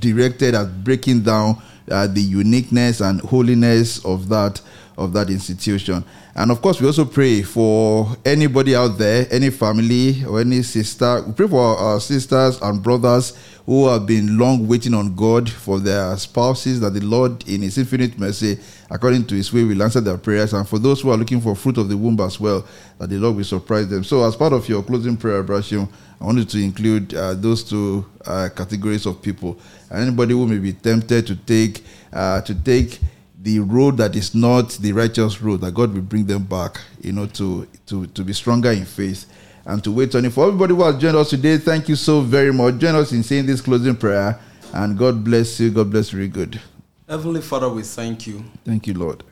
directed 0.00 0.54
at 0.54 0.84
breaking 0.84 1.22
down 1.22 1.62
uh, 1.90 2.06
the 2.06 2.20
uniqueness 2.20 3.00
and 3.00 3.20
holiness 3.22 4.04
of 4.04 4.28
that 4.28 4.60
of 4.98 5.12
that 5.12 5.28
institution. 5.28 6.02
And 6.34 6.50
of 6.50 6.62
course, 6.62 6.80
we 6.80 6.86
also 6.86 7.04
pray 7.04 7.42
for 7.42 8.16
anybody 8.24 8.74
out 8.74 8.98
there, 8.98 9.26
any 9.30 9.50
family 9.50 10.24
or 10.24 10.40
any 10.40 10.62
sister. 10.62 11.22
We 11.26 11.32
pray 11.32 11.48
for 11.48 11.76
our 11.76 12.00
sisters 12.00 12.60
and 12.62 12.82
brothers 12.82 13.34
who 13.66 13.88
have 13.88 14.06
been 14.06 14.38
long 14.38 14.68
waiting 14.68 14.94
on 14.94 15.14
God 15.16 15.50
for 15.50 15.80
their 15.80 16.16
spouses, 16.16 16.78
that 16.80 16.94
the 16.94 17.00
Lord, 17.00 17.46
in 17.48 17.62
His 17.62 17.76
infinite 17.76 18.16
mercy, 18.16 18.60
according 18.88 19.26
to 19.26 19.34
His 19.34 19.52
way, 19.52 19.64
will 19.64 19.82
answer 19.82 20.00
their 20.00 20.16
prayers. 20.16 20.52
And 20.52 20.66
for 20.68 20.78
those 20.78 21.00
who 21.00 21.10
are 21.10 21.16
looking 21.16 21.40
for 21.40 21.56
fruit 21.56 21.76
of 21.76 21.88
the 21.88 21.96
womb 21.96 22.18
as 22.20 22.38
well, 22.38 22.64
that 22.98 23.10
the 23.10 23.18
Lord 23.18 23.36
will 23.36 23.44
surprise 23.44 23.88
them. 23.88 24.04
So, 24.04 24.24
as 24.24 24.36
part 24.36 24.52
of 24.52 24.68
your 24.68 24.84
closing 24.84 25.16
prayer, 25.16 25.42
Brashim, 25.42 25.88
I 26.20 26.24
wanted 26.24 26.48
to 26.50 26.62
include 26.62 27.12
uh, 27.12 27.34
those 27.34 27.64
two 27.64 28.06
uh, 28.24 28.48
categories 28.54 29.04
of 29.04 29.20
people. 29.20 29.58
Anybody 29.90 30.32
who 30.32 30.46
may 30.46 30.58
be 30.58 30.72
tempted 30.72 31.26
to 31.26 31.34
take 31.34 31.84
uh, 32.12 32.40
to 32.42 32.54
take 32.54 33.00
the 33.42 33.58
road 33.58 33.96
that 33.96 34.14
is 34.14 34.32
not 34.32 34.70
the 34.80 34.92
righteous 34.92 35.42
road, 35.42 35.60
that 35.62 35.74
God 35.74 35.92
will 35.92 36.02
bring 36.02 36.24
them 36.24 36.44
back, 36.44 36.80
you 37.00 37.12
know, 37.12 37.26
to 37.26 37.66
to 37.86 38.06
to 38.06 38.22
be 38.22 38.32
stronger 38.32 38.70
in 38.70 38.84
faith 38.84 39.26
and 39.66 39.82
to 39.84 39.92
wait 39.92 40.14
on 40.14 40.24
Him. 40.24 40.30
For 40.30 40.46
everybody 40.46 40.74
who 40.74 40.82
has 40.84 40.96
joined 40.96 41.16
us 41.16 41.30
today, 41.30 41.58
thank 41.58 41.88
you 41.88 41.96
so 41.96 42.20
very 42.20 42.52
much. 42.52 42.78
Join 42.78 42.94
us 42.94 43.12
in 43.12 43.22
saying 43.22 43.46
this 43.46 43.60
closing 43.60 43.96
prayer, 43.96 44.38
and 44.72 44.96
God 44.96 45.22
bless 45.22 45.60
you. 45.60 45.70
God 45.70 45.90
bless 45.90 46.12
you 46.12 46.18
very 46.18 46.28
good. 46.28 46.60
Heavenly 47.08 47.42
Father, 47.42 47.68
we 47.68 47.82
thank 47.82 48.26
you. 48.26 48.44
Thank 48.64 48.86
you, 48.86 48.94
Lord. 48.94 49.22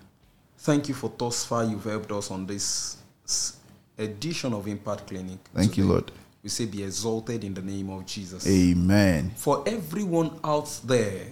Thank 0.58 0.88
you 0.88 0.94
for 0.94 1.12
thus 1.16 1.44
far 1.44 1.64
you've 1.64 1.84
helped 1.84 2.10
us 2.12 2.30
on 2.30 2.46
this 2.46 2.98
edition 3.96 4.52
of 4.52 4.66
Impact 4.66 5.06
Clinic. 5.06 5.38
Thank 5.54 5.70
today. 5.70 5.82
you, 5.82 5.88
Lord. 5.88 6.12
We 6.42 6.50
say, 6.50 6.66
be 6.66 6.82
exalted 6.82 7.42
in 7.42 7.54
the 7.54 7.62
name 7.62 7.88
of 7.90 8.04
Jesus. 8.04 8.46
Amen. 8.46 9.32
For 9.34 9.64
everyone 9.66 10.38
out 10.44 10.78
there 10.84 11.26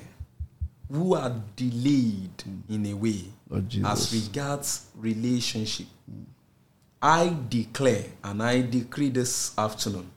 who 0.91 1.15
are 1.15 1.35
delayed 1.55 2.45
in 2.69 2.87
a 2.87 2.95
way 2.95 3.25
as 3.85 4.13
regards 4.13 4.87
relationship. 4.97 5.87
I 7.03 7.37
declare 7.49 8.05
and 8.23 8.43
I 8.43 8.63
decree 8.63 9.09
this 9.09 9.57
afternoon 9.59 10.09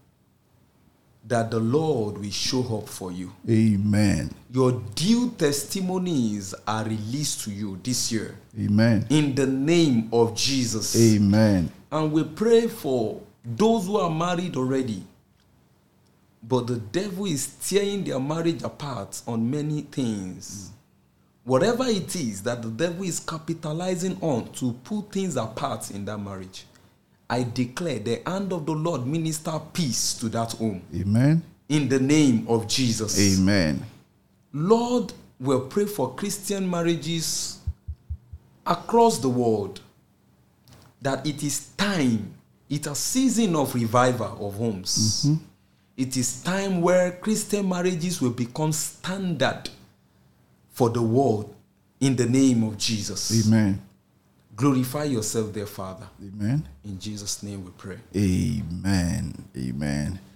that 1.28 1.50
the 1.50 1.60
Lord 1.60 2.20
will 2.20 2.30
show 2.30 2.78
up 2.78 2.88
for 2.88 3.12
you. 3.12 3.34
Amen. 3.50 4.30
Your 4.52 4.74
due 4.94 5.32
testimonies 5.32 6.54
are 6.68 6.84
released 6.84 7.46
to 7.46 7.52
you 7.52 7.80
this 7.84 8.12
year. 8.12 8.38
Amen. 8.60 9.08
In 9.10 9.34
the 9.34 9.48
name 9.48 10.10
of 10.14 10.36
Jesus. 10.36 10.96
Amen. 11.16 11.72
And 11.92 12.12
we 12.12 12.24
pray 12.24 12.68
for 12.68 13.22
those 13.44 13.88
who 13.88 13.98
are 13.98 14.10
married 14.10 14.56
already 14.56 15.04
but 16.48 16.68
the 16.68 16.78
devil 16.78 17.26
is 17.26 17.48
tearing 17.48 18.04
their 18.04 18.20
marriage 18.20 18.62
apart 18.62 19.22
on 19.28 19.50
many 19.50 19.82
things. 19.82 20.70
Mm. 20.70 20.72
Whatever 21.46 21.86
it 21.86 22.16
is 22.16 22.44
that 22.44 22.62
the 22.62 22.70
devil 22.70 23.04
is 23.04 23.20
capitalizing 23.20 24.18
on 24.22 24.52
to 24.54 24.74
put 24.84 25.12
things 25.12 25.38
apart 25.38 25.92
in 25.92 26.06
that 26.06 26.18
marriage, 26.18 26.66
I 27.30 27.43
declare 27.43 27.99
the 27.99 28.21
hand 28.26 28.53
of 28.53 28.65
the 28.65 28.73
Lord 28.73 29.05
minister 29.05 29.59
peace 29.73 30.13
to 30.15 30.30
that 30.30 30.53
home. 30.53 30.82
Amen. 30.95 31.43
In 31.69 31.89
the 31.89 31.99
name 31.99 32.45
of 32.47 32.67
Jesus. 32.67 33.39
Amen. 33.39 33.84
Lord, 34.53 35.13
we'll 35.39 35.67
pray 35.67 35.86
for 35.86 36.13
Christian 36.15 36.69
marriages 36.69 37.59
across 38.65 39.19
the 39.19 39.30
world 39.30 39.82
that 41.01 41.26
it 41.26 41.43
is 41.43 41.67
time, 41.78 42.34
it's 42.69 42.88
a 42.88 42.95
season 42.95 43.55
of 43.55 43.73
revival 43.76 44.47
of 44.47 44.55
homes. 44.55 45.26
Mm-hmm 45.26 45.43
it 45.97 46.17
is 46.17 46.41
time 46.43 46.82
where 46.82 47.11
Christian 47.11 47.69
marriages 47.69 48.21
will 48.21 48.32
become 48.32 48.71
standard 48.71 49.69
for 50.71 50.89
the 50.89 51.01
world 51.01 51.55
in 52.01 52.15
the 52.15 52.26
name 52.26 52.63
of 52.63 52.78
Jesus. 52.78 53.47
Amen. 53.47 53.82
Glorify 54.56 55.03
yourself 55.06 55.51
there, 55.53 55.66
Father. 55.66 56.08
Amen. 56.22 56.68
In 56.86 56.97
Jesus' 56.97 57.43
name 57.43 57.66
we 57.66 57.72
pray. 57.72 57.97
Amen. 58.16 59.34
Amen. 59.58 60.20